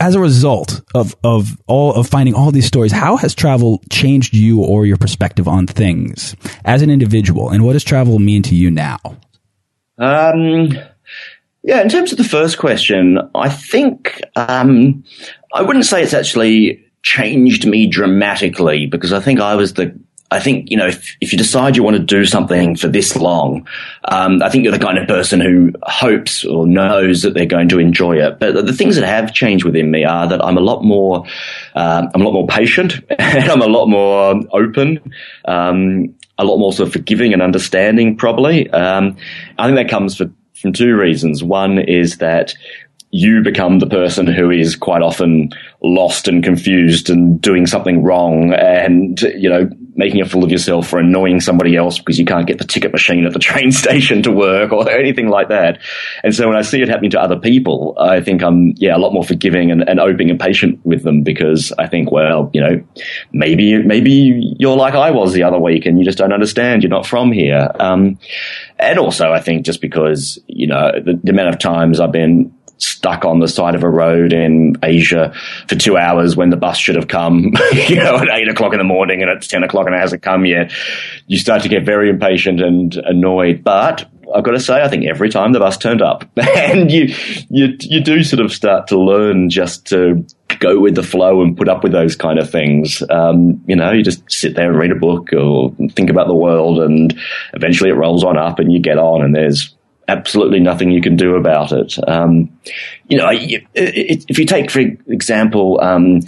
as 0.00 0.14
a 0.14 0.20
result 0.20 0.82
of 0.94 1.14
of 1.22 1.56
all 1.66 1.94
of 1.94 2.08
finding 2.08 2.34
all 2.34 2.50
these 2.50 2.66
stories, 2.66 2.92
how 2.92 3.16
has 3.16 3.34
travel 3.34 3.82
changed 3.90 4.34
you 4.34 4.62
or 4.62 4.86
your 4.86 4.96
perspective 4.96 5.48
on 5.48 5.66
things 5.66 6.36
as 6.64 6.82
an 6.82 6.90
individual, 6.90 7.50
and 7.50 7.64
what 7.64 7.74
does 7.74 7.84
travel 7.84 8.18
mean 8.18 8.42
to 8.42 8.54
you 8.54 8.70
now? 8.70 8.98
Um. 9.98 10.70
Yeah, 11.64 11.80
in 11.80 11.88
terms 11.88 12.10
of 12.10 12.18
the 12.18 12.24
first 12.24 12.58
question, 12.58 13.20
I 13.36 13.48
think 13.48 14.20
um, 14.34 15.04
I 15.54 15.62
wouldn't 15.62 15.86
say 15.86 16.02
it's 16.02 16.12
actually 16.12 16.84
changed 17.02 17.66
me 17.66 17.86
dramatically 17.86 18.86
because 18.86 19.12
I 19.12 19.20
think 19.20 19.38
I 19.38 19.54
was 19.54 19.74
the 19.74 19.96
I 20.32 20.40
think, 20.40 20.70
you 20.70 20.76
know, 20.78 20.86
if, 20.86 21.16
if 21.20 21.30
you 21.30 21.38
decide 21.38 21.76
you 21.76 21.82
want 21.82 21.96
to 21.96 22.02
do 22.02 22.24
something 22.24 22.74
for 22.74 22.88
this 22.88 23.14
long, 23.16 23.68
um, 24.06 24.42
I 24.42 24.48
think 24.48 24.64
you're 24.64 24.72
the 24.72 24.78
kind 24.78 24.96
of 24.96 25.06
person 25.06 25.40
who 25.40 25.72
hopes 25.82 26.42
or 26.44 26.66
knows 26.66 27.20
that 27.22 27.34
they're 27.34 27.44
going 27.44 27.68
to 27.68 27.78
enjoy 27.78 28.16
it. 28.16 28.38
But 28.38 28.66
the 28.66 28.72
things 28.72 28.96
that 28.96 29.06
have 29.06 29.34
changed 29.34 29.64
within 29.64 29.90
me 29.90 30.04
are 30.04 30.26
that 30.26 30.42
I'm 30.42 30.56
a 30.56 30.62
lot 30.62 30.82
more, 30.82 31.26
uh, 31.74 32.08
I'm 32.14 32.20
a 32.22 32.24
lot 32.24 32.32
more 32.32 32.46
patient 32.46 33.00
and 33.18 33.50
I'm 33.50 33.60
a 33.60 33.66
lot 33.66 33.86
more 33.86 34.40
open, 34.52 35.12
um, 35.44 36.14
a 36.38 36.44
lot 36.44 36.56
more 36.56 36.72
sort 36.72 36.88
of 36.88 36.92
forgiving 36.94 37.34
and 37.34 37.42
understanding 37.42 38.16
probably. 38.16 38.70
Um, 38.70 39.16
I 39.58 39.66
think 39.66 39.76
that 39.76 39.90
comes 39.90 40.16
for, 40.16 40.30
from 40.54 40.72
two 40.72 40.96
reasons. 40.96 41.44
One 41.44 41.78
is 41.78 42.18
that 42.18 42.54
you 43.14 43.42
become 43.42 43.78
the 43.78 43.86
person 43.86 44.26
who 44.26 44.50
is 44.50 44.74
quite 44.74 45.02
often 45.02 45.50
lost 45.82 46.28
and 46.28 46.42
confused 46.42 47.10
and 47.10 47.38
doing 47.42 47.66
something 47.66 48.02
wrong 48.02 48.54
and, 48.54 49.20
you 49.20 49.50
know, 49.50 49.68
making 49.94 50.22
a 50.22 50.24
fool 50.24 50.42
of 50.42 50.50
yourself 50.50 50.90
or 50.94 50.98
annoying 50.98 51.38
somebody 51.38 51.76
else 51.76 51.98
because 51.98 52.18
you 52.18 52.24
can't 52.24 52.46
get 52.46 52.56
the 52.56 52.64
ticket 52.64 52.90
machine 52.90 53.26
at 53.26 53.34
the 53.34 53.38
train 53.50 53.70
station 53.70 54.22
to 54.22 54.32
work 54.32 54.72
or 54.72 54.90
anything 54.98 55.28
like 55.28 55.50
that. 55.50 55.78
And 56.24 56.34
so 56.34 56.48
when 56.48 56.56
I 56.56 56.62
see 56.62 56.80
it 56.80 56.88
happening 56.88 57.10
to 57.10 57.20
other 57.20 57.38
people, 57.38 57.94
I 57.98 58.22
think 58.22 58.42
I'm, 58.42 58.72
yeah, 58.78 58.96
a 58.96 58.98
lot 58.98 59.12
more 59.12 59.24
forgiving 59.24 59.70
and, 59.70 59.86
and 59.86 60.00
open 60.00 60.30
and 60.30 60.40
patient 60.40 60.80
with 60.86 61.02
them 61.02 61.22
because 61.22 61.70
I 61.78 61.88
think, 61.88 62.10
well, 62.10 62.50
you 62.54 62.62
know, 62.62 62.82
maybe, 63.30 63.76
maybe 63.82 64.56
you're 64.58 64.76
like 64.76 64.94
I 64.94 65.10
was 65.10 65.34
the 65.34 65.42
other 65.42 65.58
week 65.58 65.84
and 65.84 65.98
you 65.98 66.04
just 66.06 66.16
don't 66.16 66.32
understand. 66.32 66.82
You're 66.82 66.88
not 66.88 67.06
from 67.06 67.30
here. 67.30 67.70
Um, 67.78 68.18
and 68.78 68.98
also 68.98 69.32
I 69.32 69.40
think 69.40 69.66
just 69.66 69.82
because, 69.82 70.38
you 70.46 70.66
know, 70.66 70.92
the, 70.92 71.20
the 71.22 71.30
amount 71.30 71.50
of 71.50 71.58
times 71.58 72.00
I've 72.00 72.10
been 72.10 72.54
stuck 72.82 73.24
on 73.24 73.40
the 73.40 73.48
side 73.48 73.74
of 73.74 73.82
a 73.82 73.88
road 73.88 74.32
in 74.32 74.76
Asia 74.82 75.32
for 75.68 75.74
two 75.74 75.96
hours 75.96 76.36
when 76.36 76.50
the 76.50 76.56
bus 76.56 76.78
should 76.78 76.96
have 76.96 77.08
come, 77.08 77.52
you 77.72 77.96
know, 77.96 78.16
at 78.16 78.28
eight 78.32 78.48
o'clock 78.48 78.72
in 78.72 78.78
the 78.78 78.84
morning 78.84 79.22
and 79.22 79.30
it's 79.30 79.46
10 79.46 79.62
o'clock 79.62 79.86
and 79.86 79.94
it 79.94 80.00
hasn't 80.00 80.22
come 80.22 80.44
yet. 80.44 80.72
You 81.26 81.38
start 81.38 81.62
to 81.62 81.68
get 81.68 81.84
very 81.84 82.10
impatient 82.10 82.60
and 82.60 82.94
annoyed. 82.96 83.62
But 83.64 84.08
I've 84.34 84.44
got 84.44 84.52
to 84.52 84.60
say, 84.60 84.82
I 84.82 84.88
think 84.88 85.06
every 85.06 85.28
time 85.28 85.52
the 85.52 85.58
bus 85.58 85.76
turned 85.76 86.02
up 86.02 86.24
and 86.36 86.90
you, 86.90 87.14
you, 87.48 87.76
you 87.80 88.00
do 88.00 88.22
sort 88.22 88.40
of 88.40 88.52
start 88.52 88.88
to 88.88 88.98
learn 88.98 89.50
just 89.50 89.86
to 89.86 90.24
go 90.58 90.78
with 90.78 90.94
the 90.94 91.02
flow 91.02 91.42
and 91.42 91.56
put 91.56 91.68
up 91.68 91.82
with 91.82 91.92
those 91.92 92.16
kind 92.16 92.38
of 92.38 92.50
things. 92.50 93.02
Um, 93.10 93.62
you 93.66 93.76
know, 93.76 93.92
you 93.92 94.02
just 94.02 94.30
sit 94.30 94.54
there 94.54 94.70
and 94.70 94.78
read 94.78 94.92
a 94.92 94.96
book 94.96 95.32
or 95.32 95.74
think 95.92 96.10
about 96.10 96.28
the 96.28 96.34
world 96.34 96.78
and 96.78 97.18
eventually 97.54 97.90
it 97.90 97.94
rolls 97.94 98.24
on 98.24 98.36
up 98.36 98.58
and 98.58 98.72
you 98.72 98.78
get 98.78 98.98
on 98.98 99.22
and 99.22 99.34
there's 99.34 99.74
absolutely 100.12 100.60
nothing 100.60 100.90
you 100.90 101.02
can 101.02 101.16
do 101.16 101.34
about 101.36 101.72
it. 101.72 101.96
Um, 102.08 102.50
you 103.08 103.18
know, 103.18 103.28
if 103.30 104.38
you 104.38 104.44
take, 104.46 104.70
for 104.70 104.80
example, 104.80 105.80
um, 105.80 106.20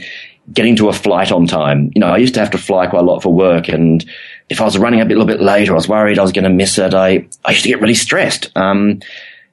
getting 0.52 0.76
to 0.76 0.88
a 0.88 0.92
flight 0.92 1.32
on 1.32 1.46
time, 1.46 1.90
you 1.94 2.00
know, 2.00 2.08
I 2.08 2.18
used 2.18 2.34
to 2.34 2.40
have 2.40 2.50
to 2.50 2.58
fly 2.58 2.86
quite 2.86 3.02
a 3.02 3.04
lot 3.04 3.22
for 3.22 3.32
work 3.32 3.68
and 3.68 4.04
if 4.50 4.60
I 4.60 4.64
was 4.64 4.76
running 4.78 5.00
a 5.00 5.04
little 5.04 5.24
bit 5.24 5.40
late 5.40 5.68
or 5.68 5.72
I 5.72 5.76
was 5.76 5.88
worried 5.88 6.18
I 6.18 6.22
was 6.22 6.32
going 6.32 6.44
to 6.44 6.50
miss 6.50 6.78
it, 6.78 6.94
I, 6.94 7.26
I 7.44 7.52
used 7.52 7.62
to 7.62 7.68
get 7.68 7.80
really 7.80 7.94
stressed. 7.94 8.50
Um, 8.56 9.00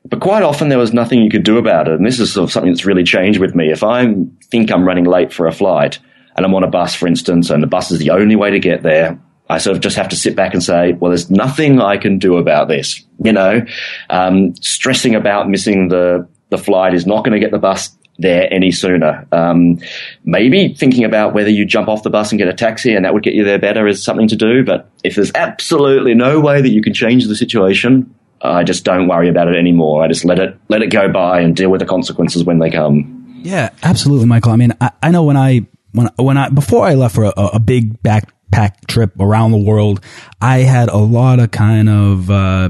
but 0.06 0.20
quite 0.20 0.44
often 0.44 0.70
there 0.70 0.78
was 0.78 0.94
nothing 0.94 1.22
you 1.22 1.30
could 1.30 1.44
do 1.44 1.58
about 1.58 1.88
it. 1.88 1.94
And 1.94 2.06
this 2.06 2.20
is 2.20 2.34
sort 2.34 2.44
of 2.44 2.52
something 2.52 2.72
that's 2.72 2.86
really 2.86 3.04
changed 3.04 3.39
with 3.39 3.56
me. 3.56 3.72
If 3.72 3.84
I 3.84 4.13
think 4.50 4.72
I'm 4.72 4.84
running 4.84 5.06
late 5.06 5.32
for 5.32 5.48
a 5.48 5.52
flight 5.52 6.00
and 6.36 6.46
I'm 6.46 6.56
on 6.56 6.63
a 6.63 6.70
bus, 6.70 6.96
for 6.96 7.08
instance, 7.08 7.50
and 7.50 7.62
the 7.62 7.67
bus 7.67 7.91
is 7.91 8.00
the 8.00 8.10
only 8.10 8.36
way 8.36 8.52
to 8.52 8.60
get 8.60 8.84
there, 8.84 9.20
I 9.52 9.58
sort 9.58 9.76
of 9.76 9.84
just 9.84 9.98
have 9.98 10.10
to 10.10 10.16
sit 10.16 10.36
back 10.36 10.54
and 10.54 10.64
say, 10.64 10.94
well, 10.94 11.10
there's 11.10 11.30
nothing 11.30 11.82
I 11.82 11.98
can 11.98 12.20
do 12.20 12.38
about 12.38 12.68
this. 12.70 13.04
You 13.24 13.34
know, 13.34 13.66
um, 14.10 14.56
stressing 14.56 15.14
about 15.14 15.50
missing 15.50 15.90
the, 15.90 16.28
the 16.50 16.58
flight 16.58 16.94
is 16.94 17.06
not 17.06 17.26
going 17.26 17.34
to 17.34 17.40
get 17.40 17.52
the 17.52 17.60
bus 17.60 17.96
there 18.18 18.52
any 18.52 18.72
sooner. 18.72 19.28
Um, 19.32 19.80
maybe 20.24 20.74
thinking 20.74 21.04
about 21.04 21.34
whether 21.34 21.50
you 21.50 21.66
jump 21.66 21.90
off 21.90 22.04
the 22.04 22.10
bus 22.10 22.32
and 22.32 22.40
get 22.40 22.48
a 22.48 22.54
taxi 22.54 22.94
and 22.96 23.04
that 23.04 23.14
would 23.14 23.24
get 23.24 23.34
you 23.34 23.44
there 23.44 23.60
better 23.60 23.88
is 23.88 24.02
something 24.02 24.28
to 24.30 24.36
do. 24.36 24.64
But 24.64 24.90
if 25.04 25.16
there's 25.16 25.32
absolutely 25.36 26.14
no 26.14 26.40
way 26.40 26.62
that 26.62 26.70
you 26.70 26.82
can 26.82 26.94
change 26.94 27.28
the 27.28 27.36
situation, 27.36 28.14
I 28.42 28.64
just 28.64 28.86
don't 28.86 29.08
worry 29.08 29.28
about 29.28 29.50
it 29.50 29.56
anymore. 29.56 30.04
I 30.04 30.08
just 30.08 30.24
let 30.26 30.40
it 30.40 30.58
let 30.70 30.82
it 30.82 30.88
go 30.88 31.12
by 31.12 31.42
and 31.42 31.56
deal 31.56 31.70
with 31.70 31.80
the 31.80 31.86
consequences 31.86 32.44
when 32.44 32.60
they 32.60 32.70
come. 32.70 33.42
Yeah, 33.44 33.70
absolutely, 33.84 34.28
Michael. 34.28 34.52
I 34.52 34.56
mean, 34.56 34.74
I, 34.80 34.92
I 35.04 35.12
know 35.12 35.24
when 35.24 35.38
I 35.38 35.68
when 35.92 36.10
when 36.16 36.38
I 36.38 36.50
before 36.50 36.88
I 36.88 36.94
left 36.94 37.16
for 37.16 37.26
a, 37.26 37.34
a 37.54 37.60
big 37.60 38.02
back 38.02 38.34
backpack 38.52 38.88
trip 38.88 39.20
around 39.20 39.52
the 39.52 39.58
world, 39.58 40.02
I 40.42 40.60
had 40.60 40.90
a 40.90 40.98
lot 40.98 41.40
of 41.40 41.52
kind 41.52 41.90
of 41.90 42.30
uh, 42.30 42.70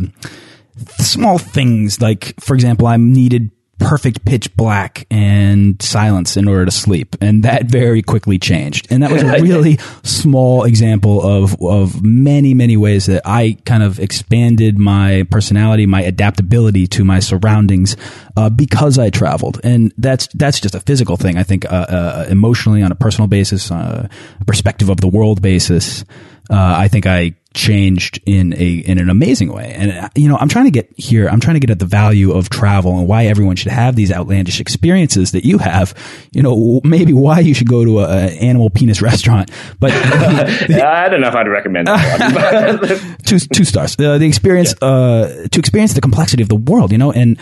small 0.98 1.38
things. 1.38 2.02
Like, 2.02 2.40
for 2.40 2.54
example, 2.54 2.88
I 2.88 2.98
needed 2.98 3.52
perfect 3.82 4.24
pitch 4.26 4.56
black 4.56 5.08
and 5.10 5.82
silence 5.82 6.38
in 6.38 6.48
order 6.48 6.66
to 6.66 6.72
sleep. 6.72 7.16
And 7.20 7.44
that 7.44 7.66
very 7.66 8.02
quickly 8.02 8.38
changed. 8.38 8.88
And 8.92 9.02
that 9.02 9.12
was 9.12 9.24
a 9.24 9.42
really 9.42 9.78
small 10.04 10.64
example 10.64 11.22
of, 11.22 11.60
of 11.62 12.04
many, 12.04 12.54
many 12.54 12.78
ways 12.78 13.08
that 13.08 13.24
I 13.26 13.58
kind 13.66 13.82
of 13.82 14.00
expanded 14.00 14.78
my 14.78 15.26
personality, 15.32 15.88
my 15.88 16.04
adaptability 16.04 16.88
to 16.88 17.04
my 17.04 17.20
surroundings, 17.20 17.98
uh, 18.38 18.50
because 18.50 19.00
I 19.00 19.10
traveled. 19.10 19.60
And 19.64 19.92
that's, 19.98 20.28
that's 20.36 20.60
just 20.60 20.76
a 20.76 20.80
physical 20.80 21.18
thing. 21.18 21.38
I 21.38 21.44
think, 21.44 21.66
uh, 21.66 21.86
uh, 21.90 22.26
emotionally 22.30 22.84
on 22.84 22.92
a 22.92 22.96
personal 22.96 23.28
basis, 23.28 23.72
uh, 23.72 24.08
a 24.40 24.46
perspective 24.46 24.90
of 24.90 25.02
the 25.02 25.08
world 25.08 25.42
basis. 25.42 26.06
Uh, 26.50 26.76
I 26.78 26.88
think 26.88 27.06
I 27.06 27.36
changed 27.54 28.22
in 28.26 28.54
a 28.54 28.72
in 28.78 28.98
an 28.98 29.10
amazing 29.10 29.52
way. 29.52 29.74
And 29.76 30.10
you 30.16 30.30
know, 30.30 30.38
I'm 30.38 30.48
trying 30.48 30.66
to 30.66 30.72
get 30.72 30.90
here. 30.98 31.28
I'm 31.28 31.40
trying 31.40 31.56
to 31.56 31.60
get 31.60 31.70
at 31.70 31.80
the 31.80 31.86
value 31.86 32.32
of 32.32 32.50
travel 32.50 32.98
and 32.98 33.08
why 33.08 33.26
everyone 33.26 33.56
should 33.56 33.72
have 33.72 33.96
these 33.96 34.12
outlandish 34.12 34.60
experiences 34.60 35.34
that 35.34 35.46
you 35.46 35.58
have. 35.58 35.94
You 36.32 36.44
know, 36.44 36.82
maybe 36.84 37.14
why 37.14 37.40
you 37.40 37.54
should 37.54 37.68
go 37.68 37.84
to 37.84 38.00
a, 38.00 38.28
animal 38.40 38.70
penis 38.70 39.02
restaurant. 39.02 39.52
But 39.80 39.92
I 39.94 41.10
don't 41.10 41.22
know 41.22 41.28
if 41.28 41.36
I'd 41.36 41.48
recommend 41.48 41.88
that. 41.88 43.18
two 43.26 43.40
two 43.40 43.66
stars. 43.66 43.96
Uh, 44.00 44.18
the 44.18 44.28
experience 44.28 44.74
yeah. 44.82 44.88
uh, 44.88 45.48
to 45.48 45.60
experience 45.60 45.94
the 45.94 46.02
complexity 46.02 46.44
of 46.44 46.50
the 46.50 46.56
world. 46.56 46.92
You 46.92 46.98
know, 46.98 47.12
and 47.12 47.38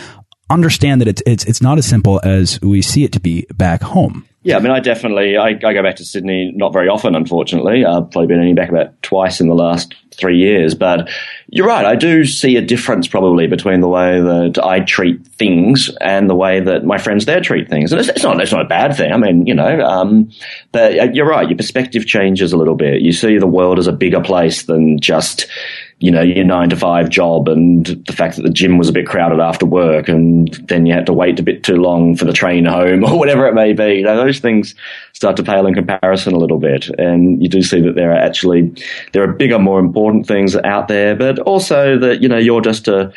understand 0.49 1.01
that 1.01 1.07
it's 1.07 1.23
it's 1.25 1.45
it's 1.45 1.61
not 1.61 1.77
as 1.77 1.85
simple 1.85 2.19
as 2.23 2.59
we 2.61 2.81
see 2.81 3.03
it 3.03 3.11
to 3.13 3.19
be 3.19 3.45
back 3.55 3.81
home. 3.81 4.25
Yeah, 4.41 4.55
I 4.55 4.61
mean, 4.61 4.71
I 4.71 4.79
definitely 4.79 5.37
I, 5.37 5.49
I 5.49 5.73
go 5.73 5.83
back 5.83 5.97
to 5.97 6.05
Sydney 6.05 6.53
not 6.55 6.71
very 6.71 6.87
often, 6.87 7.13
unfortunately. 7.13 7.83
I've 7.83 8.09
probably 8.09 8.27
been 8.27 8.39
only 8.39 8.53
back 8.53 8.69
about 8.69 9.01
twice 9.01 9.41
in 9.41 9.49
the 9.49 9.53
last 9.55 9.93
three 10.11 10.37
years. 10.37 10.75
But 10.75 11.09
you're 11.47 11.67
right, 11.67 11.85
I 11.85 11.95
do 11.95 12.23
see 12.23 12.55
a 12.55 12.61
difference 12.61 13.05
probably 13.05 13.47
between 13.47 13.81
the 13.81 13.89
way 13.89 14.21
that 14.21 14.57
I 14.63 14.79
treat 14.79 15.27
things 15.27 15.89
and 15.99 16.29
the 16.29 16.35
way 16.35 16.61
that 16.61 16.85
my 16.85 16.97
friends 16.97 17.25
there 17.25 17.41
treat 17.41 17.69
things. 17.69 17.91
And 17.91 17.99
it's, 17.99 18.09
it's 18.09 18.23
not 18.23 18.39
it's 18.39 18.53
not 18.53 18.61
a 18.61 18.69
bad 18.69 18.95
thing. 18.95 19.11
I 19.11 19.17
mean, 19.17 19.45
you 19.45 19.53
know, 19.53 19.81
um, 19.81 20.31
but 20.71 20.97
uh, 20.97 21.03
you're 21.11 21.27
right. 21.27 21.49
Your 21.49 21.57
perspective 21.57 22.05
changes 22.05 22.53
a 22.53 22.57
little 22.57 22.75
bit. 22.75 23.01
You 23.01 23.11
see 23.11 23.37
the 23.37 23.45
world 23.47 23.77
as 23.77 23.87
a 23.87 23.93
bigger 23.93 24.21
place 24.21 24.63
than 24.63 25.01
just 25.01 25.47
you 25.99 26.09
know, 26.09 26.21
your 26.21 26.45
nine 26.45 26.69
to 26.69 26.77
five 26.77 27.09
job 27.09 27.49
and 27.49 27.85
the 28.07 28.13
fact 28.13 28.37
that 28.37 28.43
the 28.43 28.49
gym 28.49 28.77
was 28.77 28.87
a 28.87 28.93
bit 28.93 29.05
crowded 29.05 29.41
after 29.41 29.65
work 29.65 30.07
and 30.07 30.53
then 30.69 30.85
you 30.85 30.93
had 30.93 31.05
to 31.05 31.11
wait 31.11 31.39
a 31.39 31.43
bit 31.43 31.63
too 31.63 31.75
long 31.75 32.15
for 32.15 32.23
the 32.23 32.31
train 32.31 32.63
home 32.63 33.03
or 33.09 33.19
whatever 33.19 33.45
it 33.47 33.53
may 33.53 33.73
be. 33.73 33.95
You 33.95 34.03
know, 34.03 34.15
those 34.15 34.39
things 34.39 34.75
start 35.11 35.35
to 35.37 35.43
pale 35.43 35.67
in 35.67 35.73
comparison 35.73 36.33
a 36.33 36.37
little 36.37 36.59
bit. 36.59 36.87
And 36.97 37.41
you 37.43 37.49
do 37.49 37.61
see 37.61 37.81
that 37.81 37.95
there 37.95 38.11
are 38.11 38.17
actually, 38.17 38.71
there 39.11 39.23
are 39.23 39.33
bigger, 39.33 39.59
more 39.59 39.79
important 39.79 40.25
things 40.25 40.55
out 40.55 40.87
there, 40.87 41.15
but 41.15 41.37
also 41.39 41.97
that, 41.99 42.21
you 42.21 42.29
know, 42.29 42.37
you're 42.37 42.61
just 42.61 42.87
a, 42.87 43.11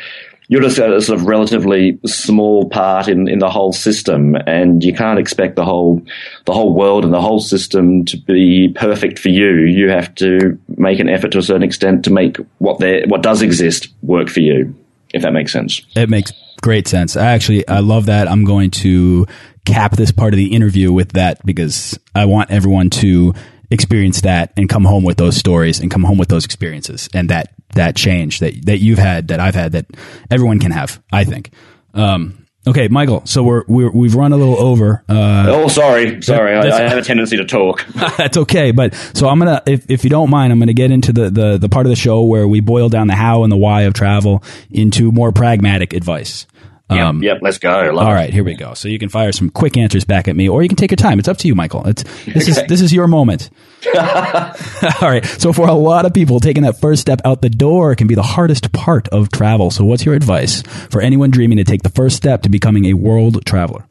you're 0.53 0.61
just 0.61 0.77
a 0.77 1.01
sort 1.01 1.19
of 1.19 1.25
relatively 1.25 1.99
small 2.05 2.69
part 2.69 3.07
in, 3.07 3.27
in 3.27 3.39
the 3.39 3.49
whole 3.49 3.73
system, 3.73 4.35
and 4.45 4.83
you 4.83 4.93
can't 4.93 5.17
expect 5.17 5.55
the 5.55 5.65
whole 5.65 5.99
the 6.45 6.53
whole 6.53 6.75
world 6.75 7.03
and 7.03 7.11
the 7.11 7.19
whole 7.19 7.39
system 7.39 8.05
to 8.05 8.17
be 8.17 8.71
perfect 8.75 9.17
for 9.17 9.29
you. 9.29 9.63
You 9.63 9.89
have 9.89 10.13
to 10.15 10.59
make 10.77 10.99
an 10.99 11.09
effort 11.09 11.31
to 11.31 11.39
a 11.39 11.41
certain 11.41 11.63
extent 11.63 12.05
to 12.05 12.11
make 12.11 12.37
what 12.59 12.77
there 12.77 13.03
what 13.07 13.23
does 13.23 13.41
exist 13.41 13.87
work 14.03 14.29
for 14.29 14.41
you. 14.41 14.75
If 15.11 15.23
that 15.23 15.33
makes 15.33 15.51
sense. 15.51 15.81
It 15.95 16.11
makes 16.11 16.31
great 16.61 16.87
sense. 16.87 17.17
I 17.17 17.31
actually 17.31 17.67
I 17.67 17.79
love 17.79 18.05
that. 18.05 18.27
I'm 18.27 18.45
going 18.45 18.69
to 18.85 19.25
cap 19.65 19.95
this 19.95 20.11
part 20.11 20.35
of 20.35 20.37
the 20.37 20.53
interview 20.53 20.93
with 20.93 21.13
that 21.13 21.43
because 21.43 21.97
I 22.13 22.25
want 22.25 22.51
everyone 22.51 22.91
to 23.01 23.33
experience 23.71 24.21
that 24.21 24.53
and 24.55 24.69
come 24.69 24.85
home 24.85 25.03
with 25.03 25.17
those 25.17 25.35
stories 25.35 25.79
and 25.79 25.89
come 25.89 26.03
home 26.03 26.19
with 26.19 26.29
those 26.29 26.45
experiences 26.45 27.09
and 27.11 27.31
that 27.31 27.55
that 27.73 27.95
change 27.95 28.39
that 28.39 28.65
that 28.65 28.79
you've 28.79 28.99
had 28.99 29.29
that 29.29 29.39
I've 29.39 29.55
had 29.55 29.73
that 29.73 29.85
everyone 30.29 30.59
can 30.59 30.71
have. 30.71 31.01
I 31.11 31.23
think. 31.23 31.51
Um, 31.93 32.45
okay, 32.67 32.87
Michael. 32.87 33.25
So 33.25 33.43
we're, 33.43 33.63
we 33.67 34.07
have 34.07 34.15
run 34.15 34.33
a 34.33 34.37
little 34.37 34.59
over. 34.59 35.03
Uh, 35.07 35.45
oh, 35.47 35.67
sorry, 35.67 36.21
sorry. 36.21 36.55
I, 36.55 36.61
I, 36.61 36.89
have 36.89 36.97
a 36.97 37.03
tendency 37.03 37.37
to 37.37 37.45
talk. 37.45 37.85
that's 38.17 38.37
okay. 38.37 38.71
But 38.71 38.95
so 39.13 39.27
I'm 39.27 39.39
gonna, 39.39 39.61
if 39.65 39.89
if 39.89 40.03
you 40.03 40.09
don't 40.09 40.29
mind, 40.29 40.51
I'm 40.51 40.59
gonna 40.59 40.73
get 40.73 40.91
into 40.91 41.13
the, 41.13 41.29
the 41.29 41.57
the 41.57 41.69
part 41.69 41.85
of 41.85 41.89
the 41.89 41.95
show 41.95 42.23
where 42.23 42.47
we 42.47 42.59
boil 42.59 42.89
down 42.89 43.07
the 43.07 43.15
how 43.15 43.43
and 43.43 43.51
the 43.51 43.57
why 43.57 43.81
of 43.83 43.93
travel 43.93 44.43
into 44.71 45.11
more 45.11 45.31
pragmatic 45.31 45.93
advice. 45.93 46.47
Um, 46.89 47.23
yep, 47.23 47.35
yep, 47.35 47.41
let's 47.41 47.57
go. 47.57 47.71
All 47.71 47.99
it. 47.99 48.13
right, 48.13 48.31
here 48.31 48.43
we 48.43 48.55
go. 48.55 48.73
So 48.73 48.87
you 48.87 48.99
can 48.99 49.09
fire 49.09 49.31
some 49.31 49.49
quick 49.49 49.77
answers 49.77 50.03
back 50.03 50.27
at 50.27 50.35
me, 50.35 50.49
or 50.49 50.61
you 50.61 50.69
can 50.69 50.75
take 50.75 50.91
your 50.91 50.97
time. 50.97 51.17
It's 51.19 51.27
up 51.27 51.37
to 51.37 51.47
you, 51.47 51.55
Michael. 51.55 51.87
It's 51.87 52.03
this 52.25 52.47
is 52.47 52.61
this 52.67 52.81
is 52.81 52.93
your 52.93 53.07
moment. 53.07 53.49
all 55.01 55.09
right. 55.09 55.25
So 55.25 55.53
for 55.53 55.67
a 55.67 55.73
lot 55.73 56.05
of 56.05 56.13
people, 56.13 56.39
taking 56.39 56.63
that 56.63 56.79
first 56.79 57.01
step 57.01 57.21
out 57.25 57.41
the 57.41 57.49
door 57.49 57.95
can 57.95 58.07
be 58.07 58.15
the 58.15 58.23
hardest 58.23 58.71
part 58.71 59.07
of 59.09 59.31
travel. 59.31 59.71
So 59.71 59.83
what's 59.83 60.05
your 60.05 60.15
advice 60.15 60.61
for 60.89 61.01
anyone 61.01 61.31
dreaming 61.31 61.57
to 61.57 61.63
take 61.63 61.83
the 61.83 61.89
first 61.89 62.15
step 62.15 62.43
to 62.43 62.49
becoming 62.49 62.85
a 62.85 62.93
world 62.93 63.45
traveler? 63.45 63.85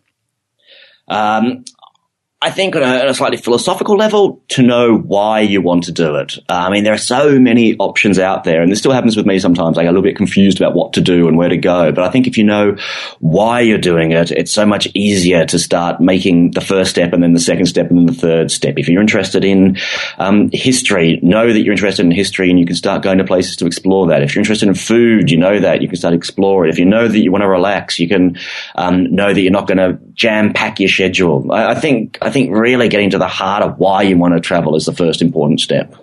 Um, 1.09 1.65
I 2.43 2.51
think 2.51 2.75
on 2.75 2.83
a, 2.83 3.03
on 3.03 3.07
a, 3.07 3.15
slightly 3.15 3.37
philosophical 3.37 3.97
level, 3.97 4.43
to 4.49 4.63
know 4.63 4.97
why 4.97 5.41
you 5.41 5.63
want 5.63 5.85
to 5.85 5.93
do 5.93 6.17
it. 6.17 6.39
Uh, 6.49 6.65
I 6.67 6.71
mean, 6.71 6.83
there 6.83 6.93
are 6.93 6.99
so 6.99 7.39
many 7.39 7.77
options 7.77 8.19
out 8.19 8.43
there, 8.43 8.63
and 8.63 8.73
this 8.73 8.81
still 8.81 8.91
happens 8.91 9.17
with 9.17 9.27
me 9.27 9.39
sometimes. 9.39 9.79
I 9.79 9.83
get 9.83 9.91
a 9.91 9.93
little 9.93 10.03
bit 10.03 10.17
confused 10.17 10.61
about 10.61 10.75
what 10.75 10.95
to 10.95 11.01
do 11.01 11.29
and 11.29 11.39
where 11.39 11.49
to 11.49 11.57
go. 11.57 11.93
But 11.93 12.03
I 12.03 12.11
think 12.11 12.27
if 12.27 12.37
you 12.37 12.43
know 12.43 12.77
why 13.21 13.61
you're 13.61 13.79
doing 13.79 14.11
it, 14.11 14.33
it's 14.33 14.53
so 14.53 14.67
much 14.67 14.89
easier 14.93 15.47
to 15.47 15.59
start 15.59 16.01
making 16.01 16.51
the 16.51 16.61
first 16.61 16.91
step 16.91 17.13
and 17.13 17.23
then 17.23 17.33
the 17.33 17.39
second 17.39 17.67
step 17.67 17.91
and 17.91 17.99
then 17.99 18.07
the 18.07 18.21
third 18.21 18.51
step. 18.51 18.75
If 18.77 18.89
you're 18.89 19.01
interested 19.01 19.45
in 19.45 19.79
um, 20.19 20.51
history, 20.53 21.21
know 21.23 21.53
that 21.53 21.61
you're 21.61 21.73
interested 21.73 22.05
in 22.05 22.11
history 22.11 22.51
and 22.51 22.59
you 22.59 22.67
can 22.67 22.75
start 22.75 23.05
going 23.05 23.19
to 23.19 23.25
places 23.25 23.55
to 23.57 23.67
explore 23.67 24.09
that. 24.09 24.21
If 24.21 24.35
you're 24.35 24.41
interested 24.41 24.69
in 24.69 24.75
food, 24.75 25.31
you 25.31 25.37
know 25.37 25.61
that 25.61 25.81
you 25.81 25.87
can 25.87 25.97
start 25.97 26.13
exploring. 26.13 26.73
If 26.73 26.79
you 26.81 26.87
know 26.87 27.07
that 27.07 27.21
you 27.21 27.31
want 27.31 27.43
to 27.43 27.49
relax, 27.49 28.01
you 28.01 28.09
can 28.09 28.37
um, 28.75 29.15
know 29.15 29.33
that 29.33 29.41
you're 29.41 29.53
not 29.53 29.69
going 29.69 29.79
to 29.79 30.01
jam 30.15 30.53
pack 30.53 30.81
your 30.81 30.89
schedule. 30.89 31.53
I, 31.53 31.71
I 31.71 31.75
think. 31.77 32.19
I 32.21 32.32
think 32.33 32.51
really 32.53 32.89
getting 32.89 33.11
to 33.11 33.19
the 33.19 33.29
heart 33.29 33.63
of 33.63 33.79
why 33.79 34.03
you 34.03 34.19
want 34.19 34.35
to 34.35 34.41
travel 34.41 34.75
is 34.75 34.87
the 34.87 34.93
first 34.93 35.23
important 35.23 35.61
step. 35.61 35.95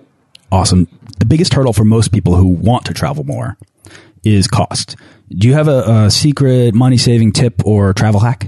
Awesome. 0.51 0.87
The 1.19 1.25
biggest 1.25 1.53
hurdle 1.53 1.73
for 1.73 1.83
most 1.83 2.11
people 2.11 2.35
who 2.35 2.47
want 2.47 2.85
to 2.85 2.93
travel 2.93 3.23
more 3.23 3.57
is 4.23 4.47
cost. 4.47 4.95
Do 5.29 5.47
you 5.47 5.53
have 5.53 5.67
a, 5.67 6.05
a 6.05 6.11
secret 6.11 6.73
money 6.73 6.97
saving 6.97 7.33
tip 7.33 7.65
or 7.65 7.93
travel 7.93 8.19
hack? 8.19 8.47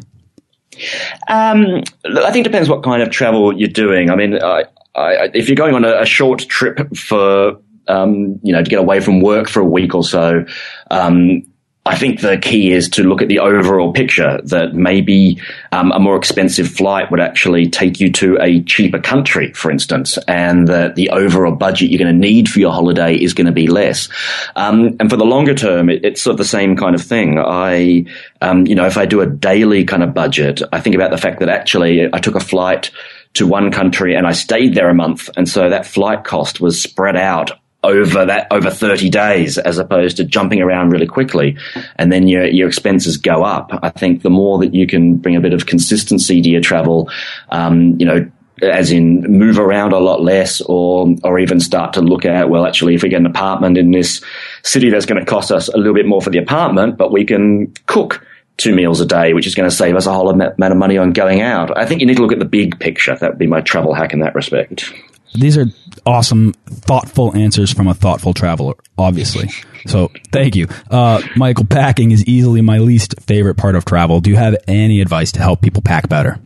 Um, 1.27 1.83
I 2.05 2.31
think 2.31 2.45
it 2.45 2.49
depends 2.49 2.69
what 2.69 2.83
kind 2.83 3.03
of 3.03 3.09
travel 3.09 3.57
you're 3.57 3.69
doing. 3.69 4.09
I 4.09 4.15
mean, 4.15 4.41
I, 4.41 4.63
I, 4.95 5.29
if 5.33 5.47
you're 5.47 5.55
going 5.55 5.75
on 5.75 5.85
a, 5.85 6.01
a 6.01 6.05
short 6.05 6.39
trip 6.39 6.95
for 6.95 7.59
um, 7.87 8.39
you 8.41 8.53
know, 8.53 8.63
to 8.63 8.69
get 8.69 8.79
away 8.79 8.99
from 8.99 9.21
work 9.21 9.49
for 9.49 9.59
a 9.59 9.65
week 9.65 9.93
or 9.93 10.03
so, 10.03 10.45
um, 10.89 11.43
I 11.83 11.97
think 11.97 12.21
the 12.21 12.37
key 12.37 12.71
is 12.71 12.89
to 12.89 13.03
look 13.03 13.23
at 13.23 13.27
the 13.27 13.39
overall 13.39 13.91
picture 13.91 14.39
that 14.43 14.75
maybe 14.75 15.41
um, 15.71 15.91
a 15.91 15.99
more 15.99 16.15
expensive 16.15 16.67
flight 16.69 17.09
would 17.09 17.19
actually 17.19 17.69
take 17.69 17.99
you 17.99 18.11
to 18.13 18.37
a 18.39 18.61
cheaper 18.63 18.99
country, 18.99 19.51
for 19.53 19.71
instance, 19.71 20.19
and 20.27 20.67
that 20.67 20.93
the 20.93 21.09
overall 21.09 21.55
budget 21.55 21.89
you're 21.89 21.97
going 21.97 22.13
to 22.13 22.27
need 22.27 22.47
for 22.47 22.59
your 22.59 22.71
holiday 22.71 23.15
is 23.15 23.33
going 23.33 23.47
to 23.47 23.51
be 23.51 23.65
less. 23.65 24.09
Um, 24.55 24.95
and 24.99 25.09
for 25.09 25.17
the 25.17 25.25
longer 25.25 25.55
term, 25.55 25.89
it, 25.89 26.05
it's 26.05 26.21
sort 26.21 26.35
of 26.35 26.37
the 26.37 26.45
same 26.45 26.75
kind 26.75 26.93
of 26.93 27.01
thing. 27.01 27.39
I, 27.39 28.05
um, 28.41 28.67
you 28.67 28.75
know, 28.75 28.85
if 28.85 28.97
I 28.97 29.07
do 29.07 29.21
a 29.21 29.25
daily 29.25 29.83
kind 29.83 30.03
of 30.03 30.13
budget, 30.13 30.61
I 30.71 30.81
think 30.81 30.95
about 30.95 31.09
the 31.09 31.17
fact 31.17 31.39
that 31.39 31.49
actually 31.49 32.07
I 32.13 32.19
took 32.19 32.35
a 32.35 32.39
flight 32.39 32.91
to 33.33 33.47
one 33.47 33.71
country 33.71 34.13
and 34.15 34.27
I 34.27 34.33
stayed 34.33 34.75
there 34.75 34.89
a 34.89 34.93
month. 34.93 35.31
And 35.35 35.49
so 35.49 35.69
that 35.69 35.87
flight 35.87 36.25
cost 36.25 36.61
was 36.61 36.79
spread 36.79 37.15
out 37.15 37.51
over 37.83 38.25
that 38.25 38.47
over 38.51 38.69
30 38.69 39.09
days 39.09 39.57
as 39.57 39.77
opposed 39.77 40.17
to 40.17 40.23
jumping 40.23 40.61
around 40.61 40.89
really 40.89 41.07
quickly. 41.07 41.57
And 41.95 42.11
then 42.11 42.27
your 42.27 42.45
your 42.45 42.67
expenses 42.67 43.17
go 43.17 43.43
up. 43.43 43.71
I 43.81 43.89
think 43.89 44.21
the 44.21 44.29
more 44.29 44.59
that 44.59 44.73
you 44.73 44.87
can 44.87 45.17
bring 45.17 45.35
a 45.35 45.41
bit 45.41 45.53
of 45.53 45.65
consistency 45.65 46.41
to 46.41 46.49
your 46.49 46.61
travel 46.61 47.09
um, 47.49 47.99
you 47.99 48.05
know 48.05 48.29
as 48.61 48.91
in 48.91 49.21
move 49.23 49.57
around 49.57 49.91
a 49.91 49.99
lot 49.99 50.21
less 50.21 50.61
or 50.61 51.15
or 51.23 51.39
even 51.39 51.59
start 51.59 51.93
to 51.93 52.01
look 52.01 52.25
at 52.25 52.49
well 52.49 52.65
actually 52.65 52.93
if 52.93 53.01
we 53.01 53.09
get 53.09 53.19
an 53.19 53.25
apartment 53.25 53.75
in 53.75 53.89
this 53.89 54.21
city 54.61 54.91
that's 54.91 55.07
going 55.07 55.19
to 55.19 55.25
cost 55.25 55.51
us 55.51 55.67
a 55.69 55.77
little 55.77 55.95
bit 55.95 56.05
more 56.05 56.21
for 56.21 56.29
the 56.29 56.37
apartment 56.37 56.95
but 56.95 57.11
we 57.11 57.25
can 57.25 57.73
cook 57.87 58.23
two 58.57 58.75
meals 58.75 59.01
a 59.01 59.05
day 59.05 59.33
which 59.33 59.47
is 59.47 59.55
going 59.55 59.67
to 59.67 59.75
save 59.75 59.95
us 59.95 60.05
a 60.05 60.13
whole 60.13 60.29
amount 60.29 60.59
of 60.59 60.77
money 60.77 60.97
on 60.97 61.13
going 61.13 61.41
out. 61.41 61.75
I 61.75 61.85
think 61.85 62.01
you 62.01 62.07
need 62.07 62.17
to 62.17 62.21
look 62.21 62.31
at 62.31 62.39
the 62.39 62.45
big 62.45 62.79
picture. 62.79 63.15
That 63.15 63.31
would 63.31 63.39
be 63.39 63.47
my 63.47 63.61
travel 63.61 63.93
hack 63.93 64.13
in 64.13 64.19
that 64.19 64.35
respect. 64.35 64.93
These 65.33 65.57
are 65.57 65.65
awesome, 66.05 66.53
thoughtful 66.67 67.35
answers 67.35 67.71
from 67.73 67.87
a 67.87 67.93
thoughtful 67.93 68.33
traveler, 68.33 68.75
obviously. 68.97 69.49
So 69.87 70.11
thank 70.31 70.55
you. 70.55 70.67
Uh, 70.91 71.23
Michael, 71.35 71.65
packing 71.65 72.11
is 72.11 72.23
easily 72.25 72.61
my 72.61 72.77
least 72.77 73.19
favorite 73.21 73.55
part 73.55 73.75
of 73.75 73.83
travel. 73.83 74.21
Do 74.21 74.29
you 74.29 74.35
have 74.35 74.55
any 74.67 75.01
advice 75.01 75.31
to 75.31 75.39
help 75.39 75.63
people 75.63 75.81
pack 75.81 76.07
better? 76.07 76.39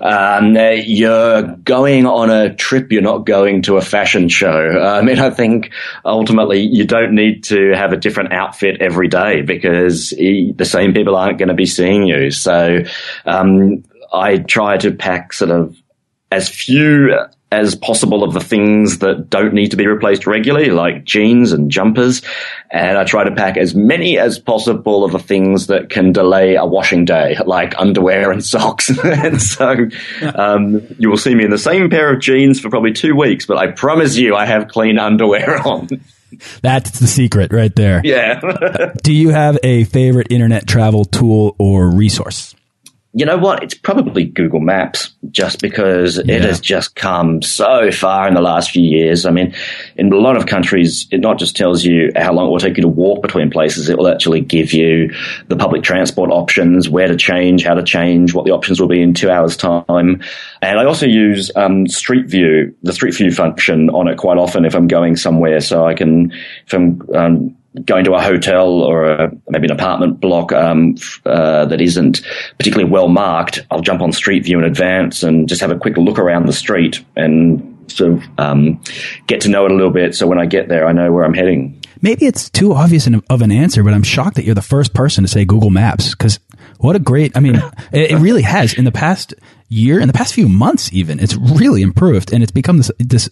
Um, 0.00 0.56
you're 0.56 1.42
going 1.42 2.06
on 2.06 2.30
a 2.30 2.54
trip. 2.54 2.90
You're 2.92 3.02
not 3.02 3.26
going 3.26 3.62
to 3.62 3.76
a 3.76 3.82
fashion 3.82 4.28
show. 4.28 4.48
I 4.48 5.02
mean, 5.02 5.18
I 5.18 5.30
think 5.30 5.72
ultimately 6.04 6.60
you 6.60 6.86
don't 6.86 7.14
need 7.14 7.44
to 7.44 7.72
have 7.72 7.92
a 7.92 7.96
different 7.96 8.32
outfit 8.32 8.80
every 8.80 9.08
day 9.08 9.42
because 9.42 10.10
the 10.10 10.64
same 10.64 10.94
people 10.94 11.16
aren't 11.16 11.38
going 11.38 11.48
to 11.48 11.54
be 11.54 11.66
seeing 11.66 12.04
you. 12.04 12.30
So, 12.30 12.84
um, 13.26 13.84
I 14.12 14.38
try 14.38 14.76
to 14.78 14.92
pack 14.92 15.32
sort 15.32 15.50
of 15.50 15.76
as 16.30 16.48
few 16.48 17.14
as 17.52 17.74
possible 17.74 18.24
of 18.24 18.32
the 18.32 18.40
things 18.40 18.98
that 18.98 19.28
don't 19.28 19.52
need 19.52 19.70
to 19.70 19.76
be 19.76 19.86
replaced 19.86 20.26
regularly, 20.26 20.70
like 20.70 21.04
jeans 21.04 21.52
and 21.52 21.70
jumpers. 21.70 22.22
And 22.70 22.96
I 22.96 23.04
try 23.04 23.24
to 23.24 23.30
pack 23.30 23.58
as 23.58 23.74
many 23.74 24.18
as 24.18 24.38
possible 24.38 25.04
of 25.04 25.12
the 25.12 25.18
things 25.18 25.66
that 25.66 25.90
can 25.90 26.12
delay 26.12 26.54
a 26.56 26.64
washing 26.64 27.04
day, 27.04 27.36
like 27.44 27.78
underwear 27.78 28.32
and 28.32 28.42
socks. 28.52 28.90
and 29.04 29.40
so 29.40 29.86
um, 30.34 30.80
you 30.98 31.10
will 31.10 31.18
see 31.18 31.34
me 31.34 31.44
in 31.44 31.50
the 31.50 31.58
same 31.58 31.90
pair 31.90 32.12
of 32.12 32.20
jeans 32.20 32.58
for 32.58 32.70
probably 32.70 32.92
two 32.92 33.14
weeks, 33.14 33.44
but 33.44 33.58
I 33.58 33.70
promise 33.70 34.16
you 34.16 34.34
I 34.34 34.46
have 34.46 34.68
clean 34.68 34.98
underwear 34.98 35.58
on. 35.66 35.88
That's 36.62 36.98
the 36.98 37.06
secret 37.06 37.52
right 37.52 37.74
there. 37.76 38.00
Yeah. 38.02 38.40
Do 39.02 39.12
you 39.12 39.28
have 39.28 39.58
a 39.62 39.84
favorite 39.84 40.28
internet 40.30 40.66
travel 40.66 41.04
tool 41.04 41.54
or 41.58 41.94
resource? 41.94 42.54
You 43.14 43.26
know 43.26 43.36
what? 43.36 43.62
It's 43.62 43.74
probably 43.74 44.24
Google 44.24 44.60
Maps 44.60 45.12
just 45.30 45.60
because 45.60 46.16
yeah. 46.16 46.36
it 46.36 46.42
has 46.44 46.60
just 46.60 46.94
come 46.94 47.42
so 47.42 47.90
far 47.92 48.26
in 48.26 48.32
the 48.32 48.40
last 48.40 48.70
few 48.70 48.82
years. 48.82 49.26
I 49.26 49.30
mean, 49.30 49.54
in 49.96 50.10
a 50.10 50.16
lot 50.16 50.38
of 50.38 50.46
countries, 50.46 51.08
it 51.10 51.18
not 51.18 51.38
just 51.38 51.54
tells 51.54 51.84
you 51.84 52.10
how 52.16 52.32
long 52.32 52.46
it 52.46 52.50
will 52.50 52.58
take 52.58 52.78
you 52.78 52.82
to 52.82 52.88
walk 52.88 53.20
between 53.20 53.50
places, 53.50 53.90
it 53.90 53.98
will 53.98 54.08
actually 54.08 54.40
give 54.40 54.72
you 54.72 55.14
the 55.48 55.56
public 55.56 55.82
transport 55.82 56.30
options, 56.30 56.88
where 56.88 57.06
to 57.06 57.16
change, 57.16 57.64
how 57.64 57.74
to 57.74 57.82
change, 57.82 58.32
what 58.32 58.46
the 58.46 58.52
options 58.52 58.80
will 58.80 58.88
be 58.88 59.02
in 59.02 59.12
two 59.12 59.30
hours' 59.30 59.58
time. 59.58 60.22
And 60.62 60.80
I 60.80 60.84
also 60.84 61.06
use 61.06 61.50
um, 61.54 61.86
Street 61.88 62.26
View, 62.26 62.74
the 62.82 62.94
Street 62.94 63.14
View 63.14 63.30
function 63.30 63.90
on 63.90 64.08
it 64.08 64.16
quite 64.16 64.38
often 64.38 64.64
if 64.64 64.74
I'm 64.74 64.86
going 64.88 65.16
somewhere. 65.16 65.60
So 65.60 65.86
I 65.86 65.92
can, 65.92 66.32
if 66.66 66.72
I'm, 66.72 67.02
um, 67.14 67.56
going 67.84 68.04
to 68.04 68.14
a 68.14 68.20
hotel 68.20 68.82
or 68.82 69.06
a, 69.06 69.32
maybe 69.48 69.66
an 69.66 69.72
apartment 69.72 70.20
block 70.20 70.52
um, 70.52 70.96
uh, 71.24 71.64
that 71.66 71.80
isn't 71.80 72.22
particularly 72.58 72.90
well 72.90 73.08
marked, 73.08 73.60
I'll 73.70 73.80
jump 73.80 74.02
on 74.02 74.12
Street 74.12 74.44
View 74.44 74.58
in 74.58 74.64
advance 74.64 75.22
and 75.22 75.48
just 75.48 75.60
have 75.60 75.70
a 75.70 75.78
quick 75.78 75.96
look 75.96 76.18
around 76.18 76.46
the 76.46 76.52
street 76.52 77.04
and 77.16 77.90
sort 77.90 78.12
of 78.12 78.22
um, 78.38 78.80
get 79.26 79.40
to 79.42 79.48
know 79.48 79.64
it 79.64 79.70
a 79.70 79.74
little 79.74 79.90
bit. 79.90 80.14
So 80.14 80.26
when 80.26 80.38
I 80.38 80.46
get 80.46 80.68
there, 80.68 80.86
I 80.86 80.92
know 80.92 81.10
where 81.12 81.24
I'm 81.24 81.34
heading. 81.34 81.80
Maybe 82.00 82.26
it's 82.26 82.50
too 82.50 82.74
obvious 82.74 83.06
of 83.06 83.42
an 83.42 83.52
answer, 83.52 83.82
but 83.82 83.94
I'm 83.94 84.02
shocked 84.02 84.36
that 84.36 84.44
you're 84.44 84.56
the 84.56 84.62
first 84.62 84.92
person 84.92 85.22
to 85.22 85.28
say 85.28 85.44
Google 85.44 85.70
Maps 85.70 86.10
because 86.10 86.40
what 86.78 86.96
a 86.96 86.98
great, 86.98 87.36
I 87.36 87.40
mean, 87.40 87.62
it, 87.92 88.18
really 88.18 88.42
has 88.42 88.74
in 88.74 88.84
the 88.84 88.92
past 88.92 89.34
year, 89.68 90.00
in 90.00 90.08
the 90.08 90.12
past 90.12 90.34
few 90.34 90.48
months, 90.48 90.92
even 90.92 91.20
it's 91.20 91.36
really 91.36 91.80
improved 91.80 92.32
and 92.32 92.42
it's 92.42 92.50
become 92.50 92.78
this, 92.78 92.90
this 92.98 93.30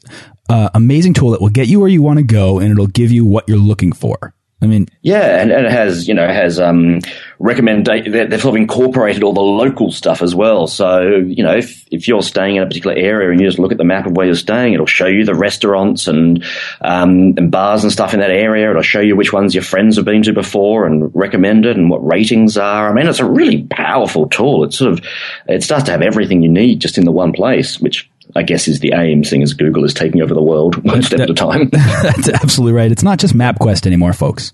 uh, 0.50 0.70
amazing 0.74 1.14
tool 1.14 1.30
that 1.30 1.40
will 1.40 1.48
get 1.48 1.68
you 1.68 1.80
where 1.80 1.88
you 1.88 2.02
want 2.02 2.18
to 2.18 2.24
go 2.24 2.58
and 2.58 2.70
it'll 2.70 2.86
give 2.86 3.12
you 3.12 3.24
what 3.24 3.48
you're 3.48 3.58
looking 3.58 3.92
for. 3.92 4.34
I 4.62 4.66
mean, 4.66 4.88
yeah, 5.00 5.40
and, 5.40 5.50
and 5.50 5.64
it 5.64 5.72
has 5.72 6.06
you 6.06 6.12
know 6.12 6.24
it 6.24 6.34
has 6.34 6.60
um, 6.60 7.00
recommendation. 7.38 8.12
They've 8.12 8.40
sort 8.40 8.56
of 8.56 8.60
incorporated 8.60 9.22
all 9.22 9.32
the 9.32 9.40
local 9.40 9.90
stuff 9.90 10.20
as 10.20 10.34
well. 10.34 10.66
So 10.66 11.00
you 11.00 11.42
know 11.42 11.56
if 11.56 11.86
if 11.90 12.06
you're 12.06 12.22
staying 12.22 12.56
in 12.56 12.62
a 12.62 12.66
particular 12.66 12.94
area 12.94 13.30
and 13.30 13.40
you 13.40 13.46
just 13.46 13.58
look 13.58 13.72
at 13.72 13.78
the 13.78 13.84
map 13.84 14.04
of 14.04 14.12
where 14.12 14.26
you're 14.26 14.34
staying, 14.34 14.74
it'll 14.74 14.84
show 14.84 15.06
you 15.06 15.24
the 15.24 15.34
restaurants 15.34 16.08
and 16.08 16.44
um, 16.82 17.34
and 17.38 17.50
bars 17.50 17.84
and 17.84 17.92
stuff 17.92 18.12
in 18.12 18.20
that 18.20 18.30
area. 18.30 18.68
It'll 18.68 18.82
show 18.82 19.00
you 19.00 19.16
which 19.16 19.32
ones 19.32 19.54
your 19.54 19.64
friends 19.64 19.96
have 19.96 20.04
been 20.04 20.22
to 20.24 20.34
before 20.34 20.84
and 20.84 21.10
recommended 21.14 21.78
and 21.78 21.88
what 21.88 22.06
ratings 22.06 22.58
are. 22.58 22.90
I 22.90 22.92
mean, 22.92 23.06
it's 23.06 23.20
a 23.20 23.24
really 23.24 23.62
powerful 23.62 24.28
tool. 24.28 24.64
It's 24.64 24.76
sort 24.76 24.92
of 24.92 25.06
it 25.48 25.62
starts 25.62 25.84
to 25.84 25.92
have 25.92 26.02
everything 26.02 26.42
you 26.42 26.50
need 26.50 26.80
just 26.80 26.98
in 26.98 27.06
the 27.06 27.12
one 27.12 27.32
place, 27.32 27.80
which 27.80 28.09
I 28.36 28.42
guess 28.42 28.68
is 28.68 28.80
the 28.80 28.92
aim, 28.94 29.24
seeing 29.24 29.42
as 29.42 29.54
Google 29.54 29.84
is 29.84 29.94
taking 29.94 30.22
over 30.22 30.34
the 30.34 30.42
world 30.42 30.76
one 30.84 31.02
step 31.02 31.20
at 31.20 31.30
a 31.30 31.34
time. 31.34 31.68
That's 31.72 32.28
absolutely 32.28 32.74
right. 32.74 32.90
It's 32.90 33.02
not 33.02 33.18
just 33.18 33.34
MapQuest 33.34 33.86
anymore, 33.86 34.12
folks. 34.12 34.52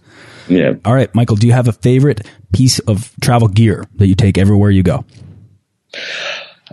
Yeah. 0.48 0.74
All 0.84 0.94
right, 0.94 1.12
Michael, 1.14 1.36
do 1.36 1.46
you 1.46 1.52
have 1.52 1.68
a 1.68 1.72
favorite 1.72 2.26
piece 2.52 2.78
of 2.80 3.12
travel 3.20 3.48
gear 3.48 3.84
that 3.96 4.06
you 4.06 4.14
take 4.14 4.38
everywhere 4.38 4.70
you 4.70 4.82
go? 4.82 5.04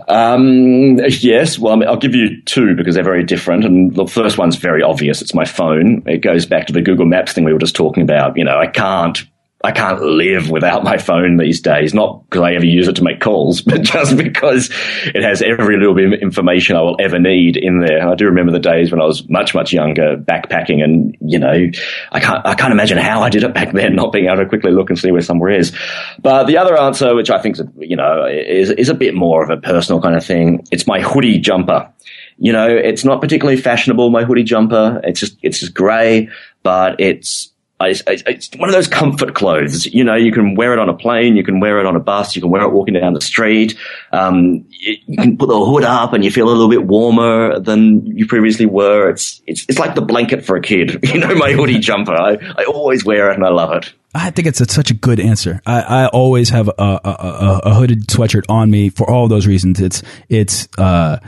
Um, 0.08 0.98
yes. 0.98 1.58
Well, 1.58 1.72
I 1.72 1.76
mean, 1.76 1.88
I'll 1.88 1.96
give 1.96 2.14
you 2.14 2.42
two 2.42 2.74
because 2.76 2.94
they're 2.94 3.04
very 3.04 3.24
different. 3.24 3.64
And 3.64 3.94
the 3.94 4.06
first 4.06 4.38
one's 4.38 4.56
very 4.56 4.82
obvious. 4.82 5.22
It's 5.22 5.34
my 5.34 5.44
phone. 5.44 6.02
It 6.06 6.18
goes 6.18 6.46
back 6.46 6.66
to 6.66 6.72
the 6.72 6.82
Google 6.82 7.06
Maps 7.06 7.32
thing 7.32 7.44
we 7.44 7.52
were 7.52 7.58
just 7.58 7.76
talking 7.76 8.02
about. 8.02 8.36
You 8.36 8.44
know, 8.44 8.58
I 8.58 8.66
can't 8.66 9.24
I 9.64 9.72
can't 9.72 10.02
live 10.02 10.50
without 10.50 10.84
my 10.84 10.98
phone 10.98 11.38
these 11.38 11.62
days. 11.62 11.94
Not 11.94 12.28
because 12.28 12.42
I 12.42 12.52
ever 12.52 12.66
use 12.66 12.86
it 12.86 12.96
to 12.96 13.02
make 13.02 13.20
calls, 13.20 13.60
but 13.62 13.80
just 13.80 14.16
because 14.16 14.68
it 15.06 15.22
has 15.22 15.40
every 15.40 15.78
little 15.78 15.94
bit 15.94 16.12
of 16.12 16.20
information 16.20 16.76
I 16.76 16.82
will 16.82 16.96
ever 17.00 17.18
need 17.18 17.56
in 17.56 17.80
there. 17.80 17.98
And 17.98 18.10
I 18.10 18.14
do 18.14 18.26
remember 18.26 18.52
the 18.52 18.58
days 18.58 18.92
when 18.92 19.00
I 19.00 19.06
was 19.06 19.26
much, 19.30 19.54
much 19.54 19.72
younger 19.72 20.18
backpacking 20.18 20.84
and, 20.84 21.16
you 21.20 21.38
know, 21.38 21.70
I 22.12 22.20
can't, 22.20 22.46
I 22.46 22.54
can't 22.54 22.72
imagine 22.72 22.98
how 22.98 23.22
I 23.22 23.30
did 23.30 23.42
it 23.42 23.54
back 23.54 23.72
then, 23.72 23.96
not 23.96 24.12
being 24.12 24.26
able 24.26 24.36
to 24.36 24.46
quickly 24.46 24.70
look 24.70 24.90
and 24.90 24.98
see 24.98 25.10
where 25.10 25.22
somewhere 25.22 25.50
is. 25.50 25.72
But 26.20 26.44
the 26.44 26.58
other 26.58 26.78
answer, 26.78 27.14
which 27.14 27.30
I 27.30 27.40
think 27.40 27.58
is, 27.58 27.66
you 27.78 27.96
know, 27.96 28.26
is, 28.26 28.70
is 28.70 28.90
a 28.90 28.94
bit 28.94 29.14
more 29.14 29.42
of 29.42 29.48
a 29.48 29.56
personal 29.56 30.02
kind 30.02 30.14
of 30.14 30.24
thing. 30.24 30.66
It's 30.70 30.86
my 30.86 31.00
hoodie 31.00 31.38
jumper. 31.38 31.90
You 32.36 32.52
know, 32.52 32.68
it's 32.68 33.04
not 33.04 33.22
particularly 33.22 33.58
fashionable, 33.58 34.10
my 34.10 34.24
hoodie 34.24 34.42
jumper. 34.42 35.00
It's 35.04 35.20
just, 35.20 35.38
it's 35.42 35.60
just 35.60 35.72
grey, 35.72 36.28
but 36.62 37.00
it's, 37.00 37.53
it's, 37.80 38.02
it's, 38.06 38.50
one 38.56 38.68
of 38.68 38.74
those 38.74 38.88
comfort 38.88 39.34
clothes. 39.34 39.86
You 39.86 40.04
know, 40.04 40.14
you 40.14 40.32
can 40.32 40.54
wear 40.54 40.72
it 40.72 40.78
on 40.78 40.88
a 40.88 40.94
plane, 40.94 41.36
you 41.36 41.42
can 41.42 41.60
wear 41.60 41.80
it 41.80 41.86
on 41.86 41.96
a 41.96 42.00
bus, 42.00 42.36
you 42.36 42.42
can 42.42 42.50
wear 42.50 42.62
it 42.62 42.70
walking 42.70 42.94
down 42.94 43.14
the 43.14 43.20
street. 43.20 43.76
Um, 44.12 44.64
you, 44.70 44.96
you, 45.06 45.16
can 45.18 45.36
put 45.36 45.48
the 45.48 45.64
hood 45.64 45.84
up 45.84 46.12
and 46.12 46.24
you 46.24 46.30
feel 46.30 46.48
a 46.48 46.50
little 46.50 46.68
bit 46.68 46.84
warmer 46.84 47.58
than 47.58 48.06
you 48.06 48.26
previously 48.26 48.66
were. 48.66 49.10
It's 49.10 49.42
it's 49.46 49.66
it's 49.68 49.78
like 49.78 49.94
the 49.94 50.02
blanket 50.02 50.44
for 50.44 50.56
a 50.56 50.62
kid. 50.62 51.02
You 51.14 51.20
know, 51.20 51.34
my 51.36 51.52
hoodie 51.52 51.78
jumper. 51.78 52.12
I, 52.12 52.38
I 52.58 52.64
always 52.64 53.04
wear 53.04 53.30
it 53.30 53.36
and 53.36 53.46
I 53.46 53.50
love 53.50 53.72
it. 53.72 53.92
I 54.16 54.30
think 54.30 54.48
it's 54.48 54.60
a, 54.60 54.64
such 54.64 54.90
a 54.90 54.94
good 54.94 55.20
answer. 55.20 55.60
I, 55.64 55.80
I 55.82 56.06
always 56.08 56.48
have 56.48 56.66
a, 56.68 56.72
a, 56.76 57.00
a, 57.04 57.60
a, 57.64 57.74
hooded 57.74 58.08
sweatshirt 58.08 58.44
on 58.48 58.68
me 58.68 58.88
for 58.88 59.08
all 59.08 59.28
those 59.28 59.46
reasons. 59.46 59.80
It's 59.80 60.02
it's. 60.28 60.66
Uh, 60.76 61.18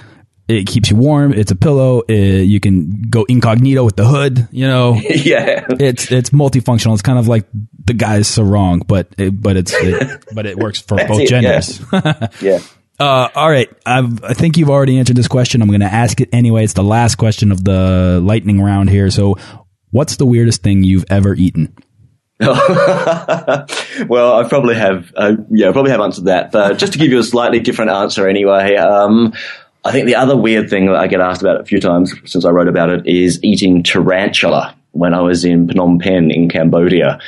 it 0.49 0.67
keeps 0.67 0.91
you 0.91 0.97
warm. 0.97 1.33
It's 1.33 1.51
a 1.51 1.57
pillow. 1.57 2.03
It, 2.09 2.43
you 2.43 2.61
can 2.61 3.03
go 3.11 3.25
incognito 3.25 3.85
with 3.85 3.97
the 3.97 4.07
hood. 4.07 4.49
You 4.51 4.67
know, 4.67 4.95
yeah. 5.03 5.67
It's 5.69 6.11
it's 6.13 6.31
multifunctional. 6.31 6.93
It's 6.93 7.03
kind 7.03 7.19
of 7.19 7.27
like 7.27 7.47
the 7.85 7.95
guy's 7.95 8.29
sarong, 8.29 8.81
but 8.87 9.09
it, 9.19 9.41
but 9.41 9.57
it's 9.57 9.73
it, 9.75 10.25
but 10.35 10.47
it 10.47 10.57
works 10.57 10.81
for 10.81 10.97
both 10.97 11.27
genders. 11.29 11.81
Yeah. 11.93 12.29
yeah. 12.41 12.59
Uh, 12.99 13.29
all 13.35 13.51
right. 13.51 13.69
I've, 13.85 14.25
I 14.25 14.33
think 14.33 14.57
you've 14.57 14.71
already 14.71 14.99
answered 14.99 15.17
this 15.17 15.29
question. 15.29 15.61
I'm 15.61 15.69
going 15.69 15.81
to 15.81 15.87
ask 15.87 16.19
it 16.21 16.31
anyway. 16.33 16.65
It's 16.65 16.73
the 16.73 16.83
last 16.83 17.17
question 17.17 17.53
of 17.53 17.63
the 17.63 18.21
lightning 18.23 18.63
round 18.63 18.89
here. 18.89 19.11
So, 19.11 19.37
what's 19.91 20.17
the 20.17 20.25
weirdest 20.25 20.63
thing 20.63 20.83
you've 20.83 21.05
ever 21.11 21.35
eaten? 21.35 21.75
well, 22.41 22.57
I 24.35 24.45
probably 24.49 24.77
have, 24.77 25.13
uh, 25.15 25.37
yeah, 25.51 25.69
I 25.69 25.73
probably 25.73 25.91
have 25.91 26.01
answered 26.01 26.25
that. 26.27 26.53
But 26.53 26.79
just 26.79 26.95
to 26.95 26.99
give 26.99 27.11
you 27.11 27.19
a 27.19 27.25
slightly 27.25 27.61
different 27.61 27.91
answer 27.91 28.27
anyway, 28.27 28.77
um, 28.77 29.35
I 29.87 29.93
think 29.93 30.07
the 30.07 30.17
other 30.17 30.37
weird 30.37 30.69
thing 30.69 30.87
that 30.87 30.97
I 30.97 31.07
get 31.07 31.21
asked 31.21 31.43
about 31.43 31.61
a 31.61 31.65
few 31.65 31.81
times 31.81 32.13
since 32.25 32.45
I 32.45 32.51
wrote 32.51 32.67
about 32.67 32.91
it 32.91 33.07
is 33.07 33.39
eating 33.45 33.85
tarantula 33.85 34.77
when 34.91 35.15
I 35.15 35.21
was 35.21 35.45
in 35.45 35.69
Phnom 35.69 36.03
Penh 36.03 36.33
in 36.33 36.49
Cambodia. 36.49 37.21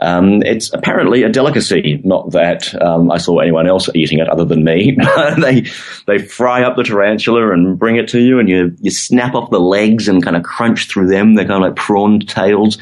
Um, 0.00 0.42
it's 0.42 0.72
apparently 0.72 1.24
a 1.24 1.28
delicacy. 1.28 2.00
Not 2.04 2.30
that 2.32 2.74
um, 2.82 3.10
I 3.10 3.18
saw 3.18 3.38
anyone 3.38 3.66
else 3.66 3.90
eating 3.94 4.18
it 4.18 4.28
other 4.30 4.46
than 4.46 4.64
me. 4.64 4.96
they 5.40 5.66
they 6.06 6.18
fry 6.18 6.62
up 6.62 6.76
the 6.76 6.84
tarantula 6.84 7.52
and 7.52 7.78
bring 7.78 7.96
it 7.96 8.08
to 8.08 8.20
you, 8.20 8.38
and 8.38 8.48
you 8.48 8.74
you 8.80 8.90
snap 8.90 9.34
off 9.34 9.50
the 9.50 9.60
legs 9.60 10.08
and 10.08 10.22
kind 10.22 10.36
of 10.36 10.42
crunch 10.42 10.88
through 10.88 11.08
them. 11.08 11.34
They're 11.34 11.46
kind 11.46 11.62
of 11.62 11.68
like 11.68 11.76
prawn 11.76 12.20
tails. 12.20 12.78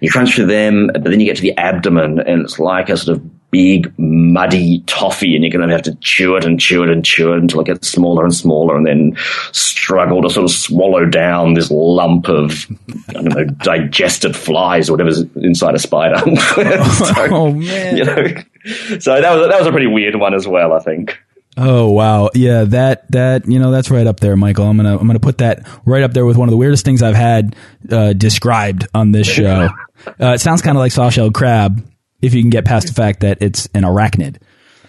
You 0.00 0.10
crunch 0.10 0.34
through 0.34 0.46
them, 0.46 0.90
but 0.92 1.04
then 1.04 1.20
you 1.20 1.26
get 1.26 1.36
to 1.36 1.42
the 1.42 1.56
abdomen, 1.56 2.20
and 2.20 2.42
it's 2.42 2.58
like 2.58 2.88
a 2.88 2.96
sort 2.96 3.18
of 3.18 3.37
big 3.50 3.92
muddy 3.98 4.80
toffee 4.80 5.34
and 5.34 5.42
you're 5.42 5.50
going 5.50 5.66
to 5.66 5.74
have 5.74 5.82
to 5.82 5.94
chew 5.96 6.36
it 6.36 6.44
and 6.44 6.60
chew 6.60 6.82
it 6.82 6.90
and 6.90 7.04
chew 7.04 7.32
it 7.32 7.38
until 7.38 7.60
it 7.60 7.66
gets 7.66 7.88
smaller 7.88 8.24
and 8.24 8.34
smaller 8.34 8.76
and 8.76 8.86
then 8.86 9.16
struggle 9.52 10.20
to 10.20 10.28
sort 10.28 10.44
of 10.44 10.50
swallow 10.50 11.06
down 11.06 11.54
this 11.54 11.70
lump 11.70 12.28
of 12.28 12.66
I 13.08 13.12
don't 13.12 13.24
know 13.24 13.44
digested 13.62 14.36
flies 14.36 14.88
or 14.88 14.92
whatever's 14.92 15.22
inside 15.36 15.74
a 15.74 15.78
spider. 15.78 16.18
so, 16.36 16.64
oh 17.30 17.52
man! 17.52 17.96
You 17.96 18.04
know, 18.04 18.26
so 18.98 19.20
that 19.20 19.34
was 19.34 19.48
that 19.48 19.58
was 19.58 19.66
a 19.66 19.70
pretty 19.70 19.86
weird 19.86 20.16
one 20.16 20.34
as 20.34 20.46
well. 20.46 20.72
I 20.72 20.80
think. 20.80 21.18
Oh 21.56 21.90
wow, 21.90 22.30
yeah, 22.34 22.64
that 22.64 23.10
that 23.10 23.48
you 23.48 23.58
know 23.58 23.72
that's 23.72 23.90
right 23.90 24.06
up 24.06 24.20
there, 24.20 24.36
Michael. 24.36 24.66
I'm 24.66 24.76
gonna 24.76 24.96
I'm 24.96 25.06
gonna 25.06 25.18
put 25.18 25.38
that 25.38 25.66
right 25.84 26.02
up 26.02 26.12
there 26.12 26.24
with 26.24 26.36
one 26.36 26.48
of 26.48 26.52
the 26.52 26.56
weirdest 26.56 26.84
things 26.84 27.02
I've 27.02 27.16
had 27.16 27.56
uh, 27.90 28.12
described 28.12 28.86
on 28.94 29.10
this 29.10 29.26
show. 29.26 29.68
Uh, 30.06 30.32
it 30.34 30.40
sounds 30.40 30.62
kind 30.62 30.76
of 30.76 30.80
like 30.80 30.92
soft 30.92 31.16
shell 31.16 31.32
crab, 31.32 31.84
if 32.22 32.34
you 32.34 32.42
can 32.42 32.50
get 32.50 32.64
past 32.64 32.88
the 32.88 32.94
fact 32.94 33.20
that 33.20 33.38
it's 33.40 33.66
an 33.74 33.82
arachnid. 33.82 34.38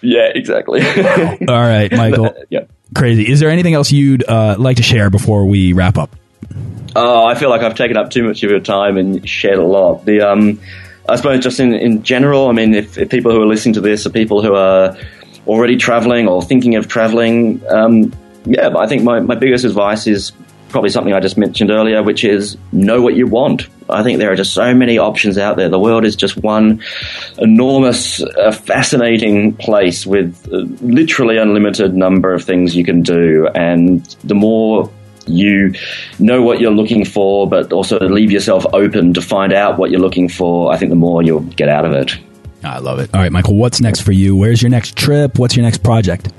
Yeah, 0.02 0.30
exactly. 0.34 0.80
All 1.48 1.60
right, 1.60 1.90
Michael. 1.92 2.34
yeah. 2.50 2.64
Crazy. 2.94 3.30
Is 3.30 3.40
there 3.40 3.50
anything 3.50 3.74
else 3.74 3.92
you'd 3.92 4.24
uh, 4.28 4.56
like 4.58 4.78
to 4.78 4.82
share 4.82 5.10
before 5.10 5.46
we 5.46 5.72
wrap 5.72 5.98
up? 5.98 6.16
Oh, 6.96 7.24
I 7.24 7.34
feel 7.34 7.50
like 7.50 7.62
I've 7.62 7.76
taken 7.76 7.96
up 7.96 8.10
too 8.10 8.24
much 8.24 8.42
of 8.42 8.50
your 8.50 8.60
time 8.60 8.96
and 8.96 9.28
shared 9.28 9.58
a 9.58 9.64
lot. 9.64 10.04
The 10.04 10.22
um, 10.22 10.60
I 11.08 11.16
suppose 11.16 11.42
just 11.42 11.60
in, 11.60 11.72
in 11.72 12.02
general, 12.02 12.48
I 12.48 12.52
mean, 12.52 12.74
if, 12.74 12.98
if 12.98 13.10
people 13.10 13.32
who 13.32 13.42
are 13.42 13.46
listening 13.46 13.74
to 13.74 13.80
this 13.80 14.06
are 14.06 14.10
people 14.10 14.42
who 14.42 14.54
are 14.54 14.96
already 15.46 15.76
traveling 15.76 16.28
or 16.28 16.42
thinking 16.42 16.76
of 16.76 16.88
traveling, 16.88 17.62
um, 17.68 18.12
yeah, 18.44 18.76
I 18.76 18.86
think 18.86 19.02
my, 19.02 19.20
my 19.20 19.34
biggest 19.34 19.64
advice 19.64 20.06
is 20.06 20.32
probably 20.70 20.90
something 20.90 21.12
I 21.12 21.20
just 21.20 21.36
mentioned 21.36 21.70
earlier, 21.70 22.02
which 22.02 22.24
is 22.24 22.56
know 22.72 23.02
what 23.02 23.14
you 23.14 23.26
want. 23.26 23.68
I 23.88 24.02
think 24.02 24.18
there 24.18 24.32
are 24.32 24.36
just 24.36 24.54
so 24.54 24.74
many 24.74 24.98
options 24.98 25.36
out 25.36 25.56
there. 25.56 25.68
The 25.68 25.78
world 25.78 26.04
is 26.04 26.16
just 26.16 26.36
one 26.36 26.82
enormous, 27.38 28.22
uh, 28.22 28.52
fascinating 28.52 29.54
place 29.54 30.06
with 30.06 30.48
uh, 30.52 30.58
literally 30.84 31.36
unlimited 31.38 31.94
number 31.94 32.32
of 32.32 32.44
things 32.44 32.74
you 32.76 32.84
can 32.84 33.02
do. 33.02 33.48
And 33.48 34.04
the 34.24 34.34
more 34.34 34.90
you 35.26 35.74
know 36.18 36.42
what 36.42 36.60
you're 36.60 36.70
looking 36.70 37.04
for, 37.04 37.48
but 37.48 37.72
also 37.72 37.98
leave 37.98 38.30
yourself 38.30 38.64
open 38.72 39.14
to 39.14 39.22
find 39.22 39.52
out 39.52 39.78
what 39.78 39.90
you're 39.90 40.00
looking 40.00 40.28
for, 40.28 40.72
I 40.72 40.76
think 40.76 40.90
the 40.90 40.96
more 40.96 41.22
you'll 41.22 41.40
get 41.40 41.68
out 41.68 41.84
of 41.84 41.92
it. 41.92 42.16
I 42.62 42.78
love 42.78 42.98
it. 42.98 43.10
All 43.14 43.20
right, 43.20 43.32
Michael, 43.32 43.56
what's 43.56 43.80
next 43.80 44.00
for 44.00 44.12
you? 44.12 44.36
Where's 44.36 44.60
your 44.60 44.70
next 44.70 44.96
trip? 44.96 45.38
What's 45.38 45.56
your 45.56 45.64
next 45.64 45.82
project? 45.82 46.30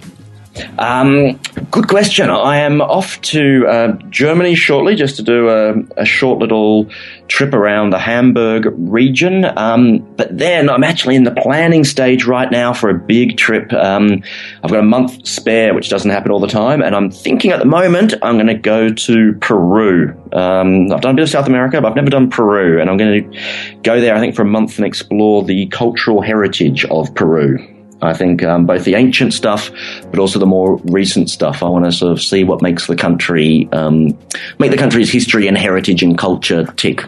Um, 0.78 1.40
good 1.70 1.88
question. 1.88 2.30
I 2.30 2.58
am 2.58 2.82
off 2.82 3.22
to 3.22 3.66
uh, 3.68 3.92
Germany 4.10 4.56
shortly 4.56 4.96
just 4.96 5.16
to 5.16 5.24
do 5.24 5.50
a, 5.50 5.76
a, 5.96 6.06
short 6.06 6.40
little 6.40 6.90
trip 7.30 7.54
around 7.54 7.92
the 7.92 8.00
Hamburg 8.00 8.68
region. 8.76 9.46
Um, 9.58 10.00
but 10.18 10.38
then 10.38 10.70
I'm 10.70 10.84
actually 10.84 11.16
in 11.16 11.24
the 11.24 11.32
planning 11.32 11.86
stage 11.86 12.26
right 12.26 12.52
now 12.52 12.74
for 12.74 12.90
a 12.90 12.94
big 12.94 13.38
trip. 13.38 13.72
Um, 13.72 14.24
I've 14.64 14.72
got 14.72 14.80
a 14.80 14.84
month 14.84 15.26
spare, 15.26 15.74
which 15.74 15.90
doesn't 15.90 16.12
happen 16.12 16.32
all 16.32 16.42
the 16.42 16.48
time. 16.48 16.82
And 16.82 16.96
I'm 16.96 17.12
thinking 17.12 17.52
at 17.52 17.60
the 17.60 17.66
moment 17.66 18.14
I'm 18.22 18.36
going 18.36 18.48
to 18.48 18.54
go 18.54 18.92
to 18.92 19.34
Peru. 19.36 20.10
Um, 20.34 20.92
I've 20.92 21.02
done 21.02 21.12
a 21.12 21.16
bit 21.16 21.24
of 21.24 21.30
South 21.30 21.48
America, 21.48 21.80
but 21.80 21.90
I've 21.90 21.96
never 21.96 22.10
done 22.10 22.30
Peru. 22.30 22.82
And 22.82 22.90
I'm 22.90 22.98
going 22.98 23.32
to 23.32 23.40
go 23.84 24.02
there, 24.02 24.16
I 24.16 24.20
think, 24.20 24.36
for 24.36 24.42
a 24.42 24.46
month 24.46 24.78
and 24.78 24.86
explore 24.86 25.44
the 25.44 25.68
cultural 25.68 26.22
heritage 26.22 26.84
of 26.86 27.14
Peru. 27.16 27.81
I 28.02 28.14
think 28.14 28.44
um, 28.44 28.66
both 28.66 28.84
the 28.84 28.96
ancient 28.96 29.34
stuff, 29.34 29.72
but 30.10 30.20
also 30.20 30.40
the 30.40 30.46
more 30.46 30.78
recent 30.86 31.30
stuff. 31.30 31.64
I 31.64 31.70
want 31.70 31.86
to 31.86 31.92
sort 31.92 32.12
of 32.12 32.22
see 32.22 32.44
what 32.44 32.62
makes 32.62 32.88
the 32.88 32.96
country, 32.96 33.70
um, 33.72 34.18
make 34.60 34.72
the 34.72 34.78
country's 34.78 35.12
history 35.12 35.48
and 35.48 35.58
heritage 35.58 36.04
and 36.04 36.18
culture 36.18 36.66
tick. 36.78 37.04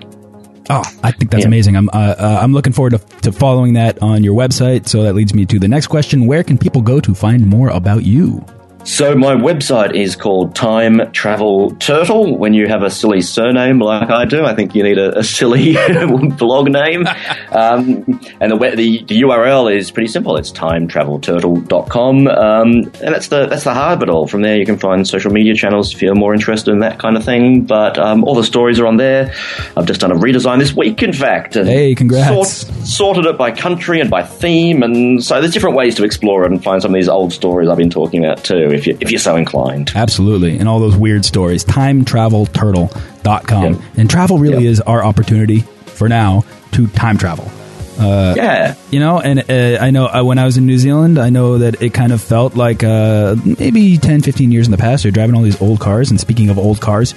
Oh, 0.70 0.84
I 1.04 1.12
think 1.12 1.32
that's 1.32 1.42
yeah. 1.42 1.48
amazing. 1.48 1.76
I'm 1.76 1.90
uh, 1.90 2.16
uh, 2.18 2.40
I'm 2.42 2.54
looking 2.54 2.74
forward 2.74 2.92
to, 2.92 3.00
to 3.22 3.32
following 3.32 3.74
that 3.74 4.02
on 4.02 4.24
your 4.24 4.36
website. 4.36 4.88
So 4.88 5.04
that 5.04 5.14
leads 5.14 5.34
me 5.34 5.46
to 5.48 5.60
the 5.60 5.68
next 5.68 5.88
question: 5.88 6.26
Where 6.26 6.44
can 6.44 6.58
people 6.58 6.82
go 6.82 7.00
to 7.02 7.14
find 7.14 7.46
more 7.46 7.70
about 7.70 8.04
you? 8.04 8.46
So 8.86 9.16
my 9.16 9.34
website 9.34 9.96
is 9.96 10.18
called 10.18 10.56
Time 10.56 11.10
Travel 11.14 11.72
Turtle. 11.76 12.38
When 12.38 12.54
you 12.54 12.68
have 12.68 12.84
a 12.84 12.92
silly 12.92 13.22
surname 13.22 13.80
like 13.80 14.10
I 14.10 14.26
do, 14.26 14.44
I 14.44 14.54
think 14.56 14.76
you 14.76 14.84
need 14.84 14.98
a, 14.98 15.20
a 15.20 15.24
silly 15.24 15.74
blog 16.38 16.70
name. 16.70 17.08
Um, 17.54 18.20
and 18.42 18.52
the, 18.52 18.74
the, 18.76 19.04
the 19.06 19.22
URL 19.22 19.72
is 19.72 19.92
pretty 19.92 20.08
simple. 20.08 20.38
It's 20.38 20.52
timetravelturtle.com, 20.52 22.28
um, 22.28 22.70
and 22.72 22.92
that's 22.94 23.28
the 23.28 23.46
that's 23.46 23.64
the 23.64 23.76
heart 23.76 23.98
of 23.98 24.02
it 24.02 24.10
all. 24.10 24.26
From 24.26 24.42
there, 24.42 24.58
you 24.58 24.66
can 24.66 24.80
find 24.80 25.08
social 25.08 25.32
media 25.32 25.54
channels 25.54 25.94
if 25.94 26.02
you're 26.02 26.16
more 26.16 26.34
interested 26.34 26.72
in 26.72 26.80
that 26.80 26.98
kind 26.98 27.16
of 27.16 27.24
thing. 27.24 27.66
But 27.66 28.00
um, 28.00 28.24
all 28.24 28.34
the 28.34 28.44
stories 28.44 28.80
are 28.80 28.88
on 28.88 28.98
there. 28.98 29.32
I've 29.78 29.86
just 29.86 30.02
done 30.02 30.12
a 30.12 30.16
redesign 30.16 30.58
this 30.58 30.76
week, 30.76 31.04
in 31.04 31.14
fact. 31.14 31.56
And 31.56 31.70
hey, 31.70 31.94
congrats! 31.94 32.28
Sort, 32.28 32.88
sorted 32.88 33.26
it 33.28 33.38
by 33.38 33.52
country 33.52 34.02
and 34.02 34.10
by 34.10 34.24
theme, 34.24 34.82
and 34.82 35.24
so 35.24 35.40
there's 35.40 35.54
different 35.54 35.76
ways 35.76 35.94
to 35.96 36.04
explore 36.04 36.46
it 36.46 36.52
and 36.52 36.64
find 36.64 36.82
some 36.82 36.90
of 36.90 36.96
these 36.96 37.10
old 37.10 37.34
stories 37.34 37.70
I've 37.70 37.78
been 37.78 37.92
talking 37.92 38.26
about 38.26 38.44
too 38.44 38.73
if, 38.74 38.88
you, 38.88 38.98
if 39.00 39.12
you're 39.12 39.20
so 39.20 39.36
inclined. 39.36 39.92
Absolutely. 39.96 40.58
And 40.58 40.68
all 40.68 40.80
those 40.80 40.96
weird 40.96 41.26
stories. 41.26 41.64
TimeTravelTurtle.com. 41.66 43.74
Yep. 43.74 43.82
And 43.98 44.10
travel 44.10 44.40
really 44.40 44.64
yep. 44.64 44.72
is 44.72 44.82
our 44.82 45.04
opportunity 45.04 45.60
for 45.86 46.10
now 46.10 46.44
to 46.72 46.88
time 46.88 47.18
travel. 47.18 47.52
Uh, 48.00 48.34
yeah. 48.36 48.76
You 48.92 49.00
know, 49.00 49.20
and 49.20 49.50
uh, 49.50 49.78
I 49.80 49.92
know 49.92 50.08
uh, 50.08 50.24
when 50.24 50.40
I 50.40 50.46
was 50.46 50.58
in 50.58 50.66
New 50.66 50.78
Zealand, 50.78 51.20
I 51.20 51.30
know 51.30 51.60
that 51.60 51.82
it 51.82 51.94
kind 51.94 52.12
of 52.12 52.22
felt 52.22 52.56
like 52.56 52.84
uh, 52.84 53.36
maybe 53.46 53.98
10, 53.98 54.22
15 54.22 54.52
years 54.52 54.68
in 54.68 54.72
the 54.72 54.78
past, 54.78 55.04
you're 55.04 55.12
driving 55.12 55.36
all 55.36 55.44
these 55.44 55.62
old 55.62 55.80
cars. 55.80 56.10
And 56.10 56.20
speaking 56.20 56.50
of 56.50 56.58
old 56.58 56.82
cars, 56.82 57.14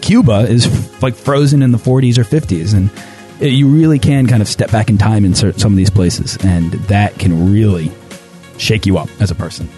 Cuba 0.00 0.40
is 0.40 1.02
like 1.02 1.14
frozen 1.14 1.62
in 1.62 1.72
the 1.72 1.78
40s 1.78 2.18
or 2.18 2.24
50s. 2.24 2.74
And 2.74 2.90
it, 3.40 3.52
you 3.52 3.68
really 3.68 3.98
can 3.98 4.26
kind 4.26 4.42
of 4.42 4.48
step 4.48 4.70
back 4.70 4.88
in 4.88 4.98
time 4.98 5.24
in 5.24 5.34
some 5.34 5.72
of 5.72 5.76
these 5.76 5.90
places. 5.90 6.38
And 6.42 6.72
that 6.72 7.18
can 7.18 7.52
really 7.52 7.92
shake 8.58 8.86
you 8.86 8.98
up 8.98 9.08
as 9.20 9.30
a 9.30 9.34
person. 9.34 9.68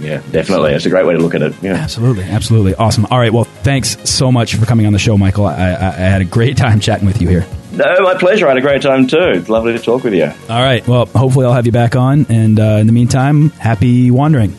Yeah, 0.00 0.22
definitely. 0.30 0.72
It's 0.72 0.86
a 0.86 0.90
great 0.90 1.06
way 1.06 1.14
to 1.14 1.20
look 1.20 1.34
at 1.34 1.42
it. 1.42 1.54
Yeah. 1.62 1.74
Absolutely. 1.74 2.24
Absolutely. 2.24 2.74
Awesome. 2.74 3.06
All 3.10 3.18
right. 3.18 3.32
Well, 3.32 3.44
thanks 3.44 3.96
so 4.08 4.32
much 4.32 4.54
for 4.56 4.64
coming 4.66 4.86
on 4.86 4.92
the 4.92 4.98
show, 4.98 5.16
Michael. 5.18 5.46
I, 5.46 5.52
I, 5.72 5.86
I 5.88 5.90
had 5.92 6.22
a 6.22 6.24
great 6.24 6.56
time 6.56 6.80
chatting 6.80 7.06
with 7.06 7.20
you 7.20 7.28
here. 7.28 7.46
No, 7.72 7.84
my 8.00 8.14
pleasure. 8.14 8.46
I 8.46 8.50
had 8.50 8.58
a 8.58 8.62
great 8.62 8.82
time 8.82 9.06
too. 9.06 9.18
It's 9.34 9.48
lovely 9.48 9.72
to 9.74 9.78
talk 9.78 10.02
with 10.02 10.14
you. 10.14 10.24
All 10.24 10.60
right. 10.62 10.86
Well, 10.88 11.06
hopefully 11.06 11.46
I'll 11.46 11.52
have 11.52 11.66
you 11.66 11.72
back 11.72 11.94
on. 11.96 12.26
And 12.28 12.58
uh, 12.58 12.78
in 12.80 12.86
the 12.86 12.92
meantime, 12.92 13.50
happy 13.50 14.10
wandering. 14.10 14.50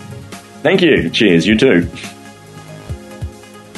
Thank 0.61 0.81
you. 0.81 1.09
Cheers. 1.09 1.45
You 1.47 1.57
too. 1.57 1.89